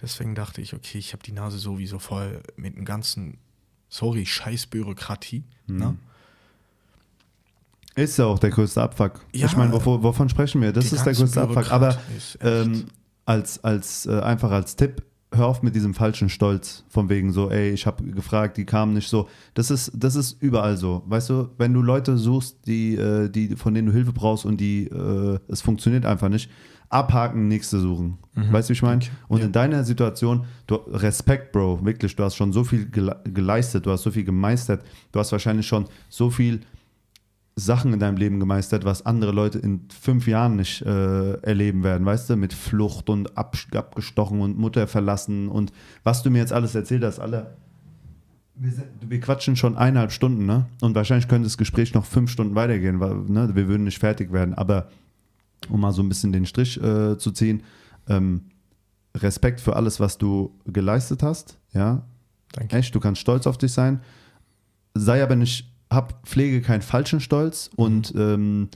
[0.00, 3.38] Deswegen dachte ich, okay, ich habe die Nase sowieso voll mit dem ganzen,
[3.88, 5.44] sorry, scheiß Bürokratie.
[5.66, 5.96] Ne?
[7.96, 9.20] Ist ja auch der größte Abfuck.
[9.32, 9.46] Ja.
[9.46, 10.72] ich meine, wovon, wovon sprechen wir?
[10.72, 11.72] Das ist der größte Abfuck.
[11.72, 11.96] Aber
[12.42, 12.84] ähm,
[13.24, 15.02] als, als äh, einfach als Tipp,
[15.32, 18.92] hör auf mit diesem falschen Stolz, von wegen so, ey, ich habe gefragt, die kamen
[18.94, 19.28] nicht so.
[19.54, 21.02] Das ist, das ist überall so.
[21.06, 24.58] Weißt du, wenn du Leute suchst, die, äh, die, von denen du Hilfe brauchst und
[24.60, 26.50] die, äh, es funktioniert einfach nicht,
[26.88, 28.18] abhaken, nächste suchen.
[28.34, 29.00] Weißt du, wie ich meine?
[29.26, 29.46] Und Ja.
[29.46, 33.90] in deiner Situation, du, Respekt, Bro, wirklich, du hast schon so viel gele geleistet, du
[33.90, 36.60] hast so viel gemeistert, du hast wahrscheinlich schon so viel
[37.58, 42.04] Sachen in deinem Leben gemeistert, was andere Leute in fünf Jahren nicht äh, erleben werden,
[42.04, 45.72] weißt du, mit Flucht und ab, abgestochen und Mutter verlassen und
[46.04, 47.56] was du mir jetzt alles erzählt hast, alle.
[48.54, 50.66] Wir, wir quatschen schon eineinhalb Stunden, ne?
[50.80, 54.32] Und wahrscheinlich könnte das Gespräch noch fünf Stunden weitergehen, weil ne, wir würden nicht fertig
[54.32, 54.54] werden.
[54.54, 54.88] Aber
[55.68, 57.62] um mal so ein bisschen den Strich äh, zu ziehen.
[58.08, 58.42] Ähm,
[59.16, 61.58] Respekt für alles, was du geleistet hast.
[61.72, 62.02] Ja,
[62.52, 62.76] Danke.
[62.76, 64.00] echt, du kannst stolz auf dich sein.
[64.94, 68.68] Sei aber nicht, hab, pflege keinen falschen Stolz und ähm,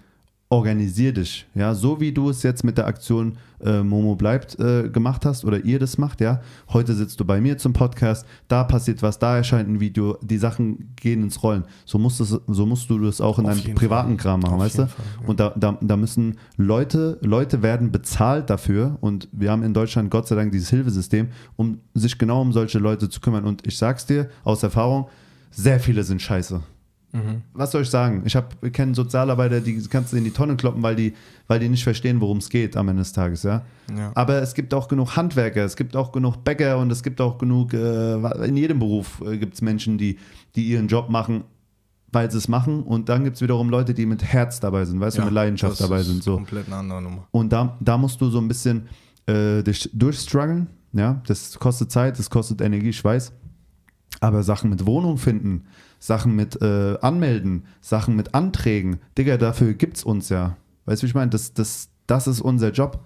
[0.51, 1.47] organisier dich.
[1.55, 5.45] Ja, so wie du es jetzt mit der Aktion äh, Momo bleibt äh, gemacht hast
[5.45, 6.20] oder ihr das macht.
[6.20, 6.41] Ja,
[6.73, 10.39] heute sitzt du bei mir zum Podcast, da passiert was, da erscheint ein Video, die
[10.39, 11.65] Sachen gehen ins Rollen.
[11.85, 14.16] So musst, es, so musst du das auch in Auf deinem privaten Fall.
[14.16, 14.87] Kram machen, Auf weißt du?
[14.89, 15.28] Fall, ja.
[15.28, 20.11] Und da, da, da müssen Leute, Leute werden bezahlt dafür und wir haben in Deutschland
[20.11, 23.45] Gott sei Dank dieses Hilfesystem, um sich genau um solche Leute zu kümmern.
[23.45, 25.07] Und ich sag's dir aus Erfahrung,
[25.53, 26.61] sehr viele sind scheiße.
[27.12, 27.43] Mhm.
[27.55, 28.23] Was soll ich sagen?
[28.24, 31.15] Ich habe kenne Sozialarbeiter, die kannst du in die Tonne kloppen, weil die,
[31.49, 33.62] weil die nicht verstehen, worum es geht am Ende des Tages, ja.
[33.97, 34.12] Ja.
[34.15, 37.39] Aber es gibt auch genug Handwerker, es gibt auch genug Bäcker und es gibt auch
[37.39, 40.19] genug, äh, in jedem Beruf äh, gibt es Menschen, die,
[40.55, 41.45] die ihren Job machen,
[42.12, 42.82] weil sie es machen.
[42.82, 45.73] Und dann gibt es wiederum Leute, die mit Herz dabei sind, weißt du, mit Leidenschaft
[45.73, 46.23] das dabei ist sind.
[46.23, 46.37] So.
[46.37, 47.27] Komplett eine andere Nummer.
[47.32, 48.89] Und da, da musst du so ein bisschen
[49.27, 50.69] äh, dich durchstruggeln.
[50.93, 53.32] Ja, das kostet Zeit, das kostet Energie, ich weiß.
[54.20, 55.66] Aber Sachen mit Wohnung finden,
[56.01, 60.56] Sachen mit äh, Anmelden, Sachen mit Anträgen, Digga, dafür gibt's uns ja.
[60.86, 61.31] Weißt du, wie ich meine?
[61.31, 63.05] Das, das, das ist unser Job.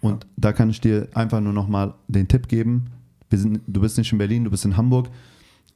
[0.00, 2.86] Und da kann ich dir einfach nur nochmal den Tipp geben.
[3.30, 5.10] Sind, du bist nicht in Berlin, du bist in Hamburg.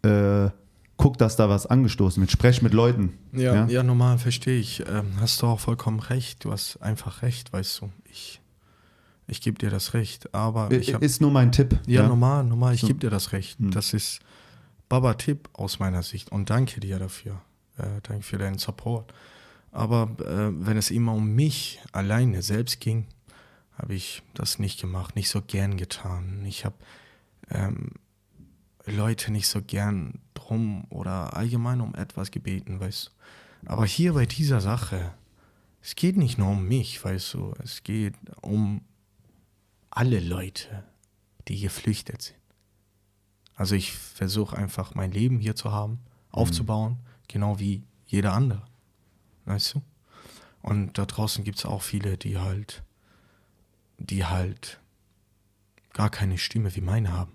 [0.02, 0.48] Äh,
[0.96, 2.30] guck, dass da was angestoßen wird.
[2.30, 3.12] Sprech mit Leuten.
[3.32, 4.80] Ja, ja, normal verstehe ich.
[4.88, 6.44] Ähm, hast du auch vollkommen recht.
[6.44, 7.90] Du hast einfach recht, weißt du.
[8.10, 8.40] Ich,
[9.26, 10.34] ich gebe dir das Recht.
[10.34, 11.78] Aber ich hab, ist nur mein Tipp.
[11.86, 12.86] ja, normal, normal, ich So.
[12.86, 13.58] gebe dir das Recht.
[13.58, 13.70] Hm.
[13.70, 14.20] Das ist
[14.94, 16.30] Baba-Tipp aus meiner Sicht.
[16.30, 17.42] Und danke dir dafür.
[17.78, 19.12] Äh, danke für deinen Support.
[19.72, 23.08] Aber äh, wenn es immer um mich alleine selbst ging,
[23.76, 26.44] habe ich das nicht gemacht, nicht so gern getan.
[26.46, 26.76] Ich habe
[27.50, 27.90] ähm,
[28.86, 33.68] Leute nicht so gern drum oder allgemein um etwas gebeten, weißt du.
[33.68, 35.12] Aber hier bei dieser Sache,
[35.82, 38.82] es geht nicht nur um mich, weißt du, es geht um
[39.90, 40.84] alle Leute,
[41.48, 42.43] die geflüchtet sind.
[43.56, 46.01] Also ich versuche einfach mein Leben hier zu haben,
[46.31, 46.98] aufzubauen,
[47.28, 48.62] genau wie jeder andere.
[49.44, 49.82] Weißt du?
[50.62, 52.82] Und da draußen gibt es auch viele, die halt,
[53.98, 54.81] die halt
[55.93, 57.32] gar keine Stimme wie meine haben,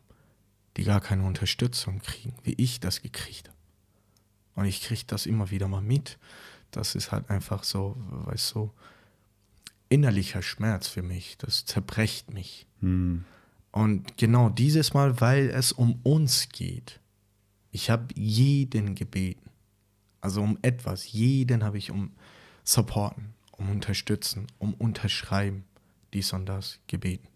[0.78, 3.58] die gar keine Unterstützung kriegen, wie ich das gekriegt habe.
[4.56, 6.18] Und ich kriege das immer wieder mal mit.
[6.72, 8.74] Das ist halt einfach so, weißt du,
[9.88, 11.38] innerlicher Schmerz für mich.
[11.38, 12.68] Das zerbrecht mich.
[12.82, 13.26] Hm.
[13.80, 16.99] Und genau dieses Mal, weil es um uns geht.
[17.72, 19.49] Ich habe jeden gebeten.
[20.19, 21.14] Also um etwas.
[21.14, 22.11] Jeden habe ich um
[22.65, 25.64] supporten, um unterstützen, um unterschreiben,
[26.11, 27.30] dies und das gebeten.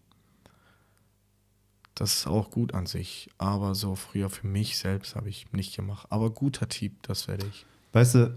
[1.94, 3.30] Das ist auch gut an sich.
[3.38, 6.08] Aber so früher für mich selbst habe ich nicht gemacht.
[6.10, 7.64] Aber guter Tipp, das werde ich
[7.94, 8.36] Weißt du,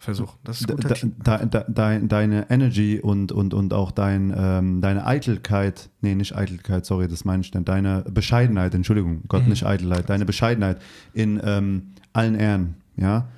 [0.00, 0.36] versuchen.
[0.42, 4.34] Das ist de, guter de, de, de, dein- deine Energy und, und, und auch dein,
[4.36, 9.44] ähm, deine Eitelkeit, nee, nicht Eitelkeit, sorry, das meine ich nicht, deine Bescheidenheit, Entschuldigung, Gott,
[9.44, 9.50] Mhm.
[9.50, 10.80] nicht Eitelkeit, deine Bescheidenheit
[11.12, 13.28] in ähm, allen Ehren, ja.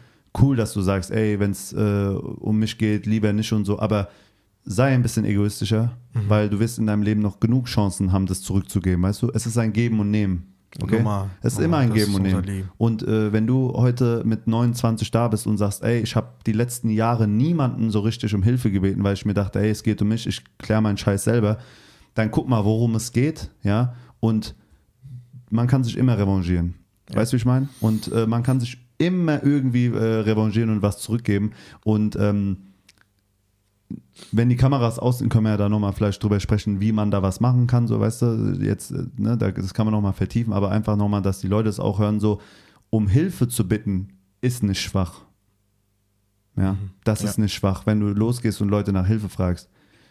[0.41, 1.77] Cool, dass du sagst, ey, wenn es äh,
[2.09, 4.09] um mich geht, lieber nicht und so, aber
[4.65, 6.21] sei ein bisschen egoistischer, Mhm.
[6.29, 9.31] weil du wirst in deinem Leben noch genug Chancen haben, das zurückzugeben, weißt du?
[9.35, 10.52] Es ist ein Geben und Nehmen.
[10.81, 10.97] Okay?
[10.97, 11.31] Normal.
[11.43, 11.85] Es ist Normal.
[11.85, 12.71] immer ein Geben und Nehmen.
[12.79, 16.53] Und äh, wenn du heute mit 29 da bist und sagst, ey, ich habe die
[16.53, 20.01] letzten Jahre niemanden so richtig um Hilfe gebeten, weil ich mir dachte, ey, es geht
[20.01, 21.59] um mich, ich kläre meinen Scheiß selber,
[22.15, 23.95] dann guck mal, worum es geht, ja.
[24.21, 24.55] Und
[25.51, 26.75] man kann sich immer revanchieren.
[27.11, 27.17] Ja.
[27.17, 27.69] Weißt du, wie ich meine?
[27.81, 31.53] Und äh, man kann sich immer irgendwie äh, revanchieren und was zurückgeben.
[31.85, 32.72] Und ähm,
[34.33, 37.11] wenn die Kameras aus sind, können wir ja da nochmal vielleicht drüber sprechen, wie man
[37.11, 40.13] da was machen kann, so weißt du, jetzt, äh, ne, da- das kann man nochmal
[40.13, 42.41] vertiefen, aber einfach nochmal, dass die Leute es auch hören, so,
[42.91, 44.09] um Hilfe zu bitten,
[44.41, 45.23] ist nicht schwach.
[46.57, 47.31] Ja, das Ja.
[47.31, 49.69] ist nicht schwach, wenn du losgehst und Leute nach Hilfe fragst.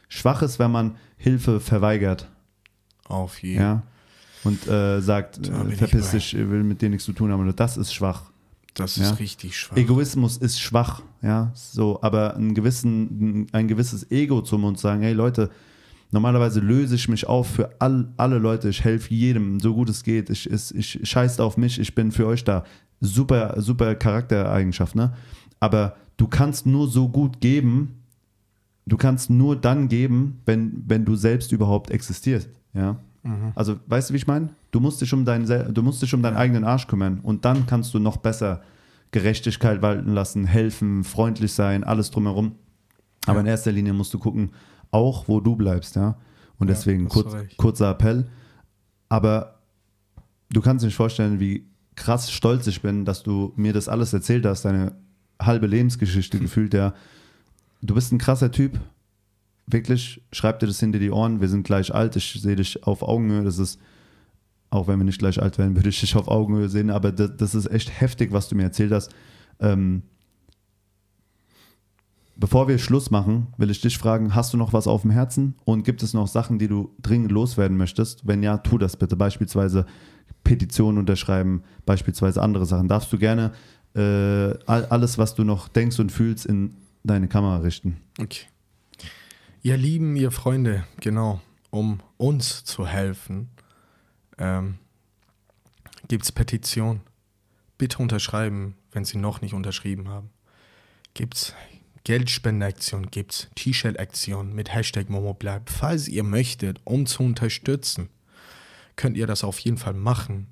[0.09, 2.29] Schwach ist, wenn man Hilfe verweigert,
[3.07, 3.83] Auf jeden ja,
[4.43, 7.53] und äh, sagt, äh, verpiss dich, ich will mit dir nichts zu tun haben, oder
[7.53, 8.30] das ist schwach.
[8.73, 9.11] Das Ja.
[9.11, 9.76] ist richtig schwach.
[9.77, 15.14] Egoismus ist schwach, ja, so, aber ein, gewissen, ein gewisses Ego zum Mund sagen, hey
[15.14, 15.49] Leute,
[16.11, 20.03] normalerweise löse ich mich auf für all, alle Leute, ich helfe jedem, so gut es
[20.03, 22.64] geht, ich, ich, ich scheiße auf mich, ich bin für euch da.
[23.02, 25.14] Super, super Charaktereigenschaft, ne?
[25.60, 28.03] Aber du kannst nur so gut geben,
[28.85, 32.98] du kannst nur dann geben, wenn, wenn du selbst überhaupt existierst, ja.
[33.23, 33.52] Mhm.
[33.56, 34.49] Also, weißt du, wie ich meine?
[34.72, 37.65] Du musst dich um deinen, du musst dich um deinen eigenen Arsch kümmern und dann
[37.68, 38.61] kannst du noch besser
[39.11, 42.53] Gerechtigkeit walten lassen, helfen, freundlich sein, alles drumherum.
[43.27, 43.41] Aber Ja.
[43.41, 44.52] in erster Linie musst du gucken,
[44.89, 46.18] auch wo du bleibst, ja.
[46.57, 48.27] Und Ja, deswegen kurz, kurzer Appell.
[49.10, 49.60] Aber
[50.49, 54.14] du kannst dir nicht vorstellen, wie krass stolz ich bin, dass du mir das alles
[54.14, 54.93] erzählt hast, deine
[55.41, 56.93] halbe Lebensgeschichte gefühlt, ja.
[57.81, 58.80] Du bist ein krasser Typ.
[59.67, 61.41] Wirklich, schreib dir das hinter die Ohren.
[61.41, 62.15] Wir sind gleich alt.
[62.15, 63.43] Ich sehe dich auf Augenhöhe.
[63.43, 63.79] Das ist,
[64.69, 66.89] auch wenn wir nicht gleich alt werden, würde ich dich auf Augenhöhe sehen.
[66.89, 69.13] Aber das, das ist echt heftig, was du mir erzählt hast.
[69.59, 70.03] Ähm,
[72.35, 75.55] bevor wir Schluss machen, will ich dich fragen, hast du noch was auf dem Herzen?
[75.65, 78.27] Und gibt es noch Sachen, die du dringend loswerden möchtest?
[78.27, 79.15] Wenn ja, tu das bitte.
[79.15, 79.85] Beispielsweise
[80.43, 82.88] Petitionen unterschreiben, beispielsweise andere Sachen.
[82.88, 83.51] Darfst du gerne
[83.93, 87.97] äh, alles, was du noch denkst und fühlst, in deine Kamera richten.
[88.19, 88.45] Okay.
[89.63, 91.39] Ihr Lieben, ihr Freunde, genau,
[91.69, 93.51] um uns zu helfen,
[94.39, 94.79] ähm,
[96.07, 97.01] gibt es Petition.
[97.77, 100.31] Bitte unterschreiben, wenn Sie noch nicht unterschrieben haben.
[101.13, 101.53] Gibt es
[102.05, 105.69] Geldspendeaktion, gibt es T-Shirt-Aktion mit Hashtag MomoBleib.
[105.69, 108.09] Falls ihr möchtet, um zu unterstützen,
[108.95, 110.47] könnt ihr das auf jeden Fall machen.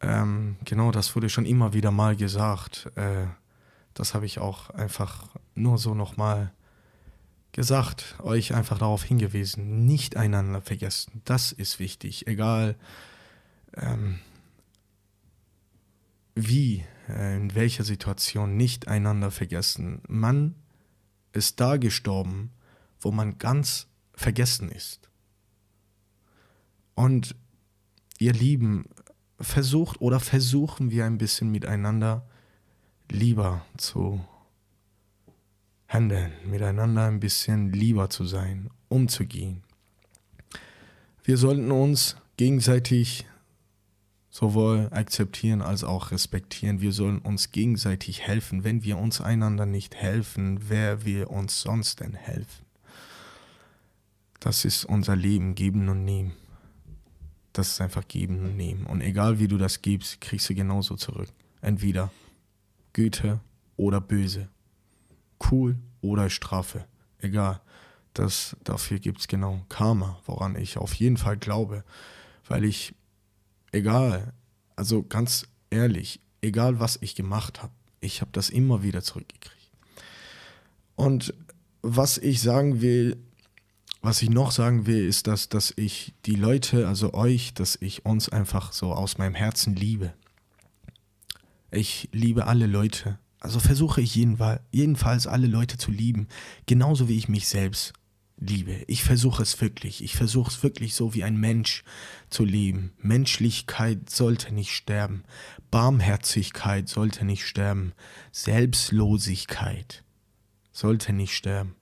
[0.00, 2.88] Ähm, genau, das wurde schon immer wieder mal gesagt.
[2.94, 3.26] Äh,
[3.94, 5.26] das habe ich auch einfach
[5.56, 6.52] nur so nochmal
[7.52, 11.22] gesagt, euch einfach darauf hingewiesen, nicht einander vergessen.
[11.24, 12.76] Das ist wichtig, egal
[13.74, 14.18] ähm,
[16.34, 20.02] wie, äh, in welcher Situation, nicht einander vergessen.
[20.08, 20.54] Man
[21.32, 22.50] ist da gestorben,
[23.00, 25.08] wo man ganz vergessen ist.
[26.94, 27.34] Und
[28.18, 28.86] ihr Lieben,
[29.40, 32.26] versucht oder versuchen wir ein bisschen miteinander
[33.10, 34.24] lieber zu
[35.88, 39.62] handeln, miteinander ein bisschen lieber zu sein, umzugehen.
[41.24, 43.26] Wir sollten uns gegenseitig
[44.30, 46.80] sowohl akzeptieren als auch respektieren.
[46.80, 48.62] Wir sollen uns gegenseitig helfen.
[48.62, 52.64] Wenn wir uns einander nicht helfen, wer will uns sonst denn helfen?
[54.38, 56.32] Das ist unser Leben, geben und nehmen
[57.58, 58.86] das ist einfach geben und nehmen.
[58.86, 61.28] Und egal wie du das gibst, kriegst du genauso zurück.
[61.60, 62.12] Entweder
[62.92, 63.40] Güte
[63.76, 64.48] oder Böse.
[65.50, 66.84] Cool oder Strafe.
[67.20, 67.60] Egal.
[68.14, 71.84] Das, dafür gibt es genau Karma, woran ich auf jeden Fall glaube.
[72.46, 72.94] Weil ich,
[73.70, 74.32] egal,
[74.76, 79.70] also ganz ehrlich, egal was ich gemacht habe, ich habe das immer wieder zurückgekriegt.
[80.96, 81.34] Und
[81.82, 83.16] was ich sagen will,
[84.02, 88.04] was ich noch sagen will, ist, dass, dass ich die Leute, also euch, dass ich
[88.04, 90.12] uns einfach so aus meinem Herzen liebe.
[91.70, 93.18] Ich liebe alle Leute.
[93.40, 96.28] Also versuche ich jedenfalls alle Leute zu lieben,
[96.66, 97.92] genauso wie ich mich selbst
[98.36, 98.84] liebe.
[98.86, 100.02] Ich versuche es wirklich.
[100.02, 101.84] Ich versuche es wirklich so wie ein Mensch
[102.30, 102.92] zu leben.
[102.98, 105.24] Menschlichkeit sollte nicht sterben.
[105.70, 107.92] Barmherzigkeit sollte nicht sterben.
[108.32, 110.04] Selbstlosigkeit
[110.72, 111.74] sollte nicht sterben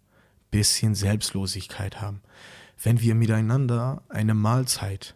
[0.56, 2.22] bisschen Selbstlosigkeit haben,
[2.82, 5.14] wenn wir miteinander eine Mahlzeit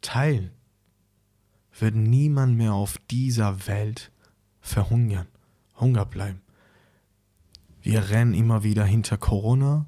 [0.00, 0.50] teilen,
[1.78, 4.10] wird niemand mehr auf dieser Welt
[4.68, 5.26] verhungern,
[5.78, 6.40] Hunger bleiben.
[7.82, 9.86] Wir rennen immer wieder hinter Corona,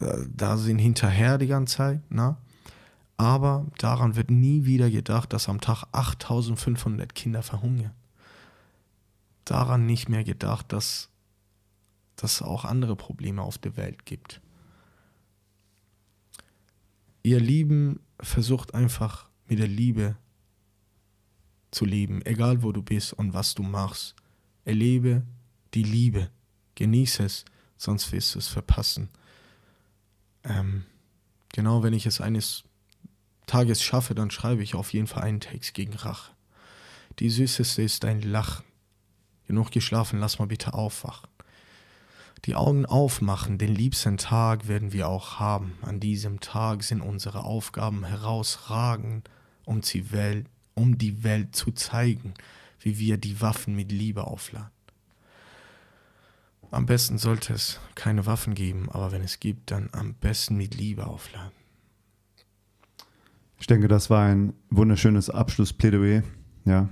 [0.00, 2.38] da, da sind hinterher die ganze Zeit, na?
[3.16, 7.92] aber daran wird nie wieder gedacht, dass am Tag 8500 Kinder verhungern.
[9.44, 11.10] Daran nicht mehr gedacht, dass
[12.16, 14.40] dass es auch andere Probleme auf der Welt gibt.
[17.22, 20.16] Ihr Lieben versucht einfach mit der Liebe
[21.74, 24.14] zu leben, egal wo du bist und was du machst.
[24.64, 25.22] Erlebe
[25.74, 26.30] die Liebe,
[26.76, 27.44] genieße es,
[27.76, 29.08] sonst wirst du es verpassen.
[30.44, 30.84] Ähm,
[31.52, 32.64] genau, wenn ich es eines
[33.46, 36.32] Tages schaffe, dann schreibe ich auf jeden Fall einen Text gegen Rache.
[37.18, 38.64] Die süßeste ist dein Lachen.
[39.46, 41.28] Genug geschlafen, lass mal bitte aufwachen
[42.44, 45.78] die Augen aufmachen, den liebsten Tag werden wir auch haben.
[45.80, 49.30] An diesem Tag sind unsere Aufgaben herausragend,
[49.64, 52.34] um die Welt, um die Welt zu zeigen,
[52.80, 54.70] wie wir die Waffen mit Liebe aufladen.
[56.70, 60.74] Am besten sollte es keine Waffen geben, aber wenn es gibt, dann am besten mit
[60.74, 61.52] Liebe aufladen.
[63.60, 66.22] Ich denke, das war ein wunderschönes Abschlussplädoyer.
[66.64, 66.88] Ja.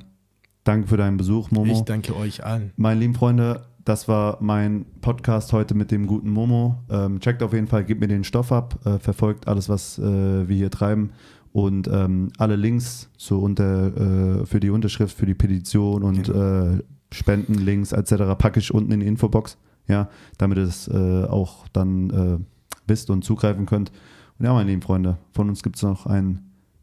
[0.64, 1.72] Danke für deinen Besuch, Momo.
[1.72, 2.72] Ich danke euch allen.
[2.76, 6.82] Meine lieben Freunde, das war mein Podcast heute mit dem guten Momo.
[6.88, 10.48] Ähm, checkt auf jeden Fall, gebt mir den Stoff ab, äh, verfolgt alles, was äh,
[10.48, 11.10] wir hier treiben.
[11.53, 16.73] Und ähm, alle Links zu unter, äh, für die Unterschrift, für die Petition und genau.
[16.77, 18.15] Äh, Spendenlinks etc.
[18.39, 20.09] packe ich unten in die Infobox, ja,
[20.39, 22.39] damit ihr es äh, auch dann äh,
[22.87, 23.93] wisst und zugreifen könnt.
[24.39, 26.41] Und ja, meine lieben Freunde, von uns gibt es noch ein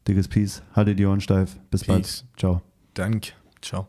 [0.07, 0.61] dickes Peace.
[0.75, 1.59] Haltet die Ohren steif.
[1.71, 1.87] Bis Peace.
[1.87, 2.25] bald.
[2.37, 2.61] Ciao.
[2.93, 3.31] Danke.
[3.61, 3.87] Ciao.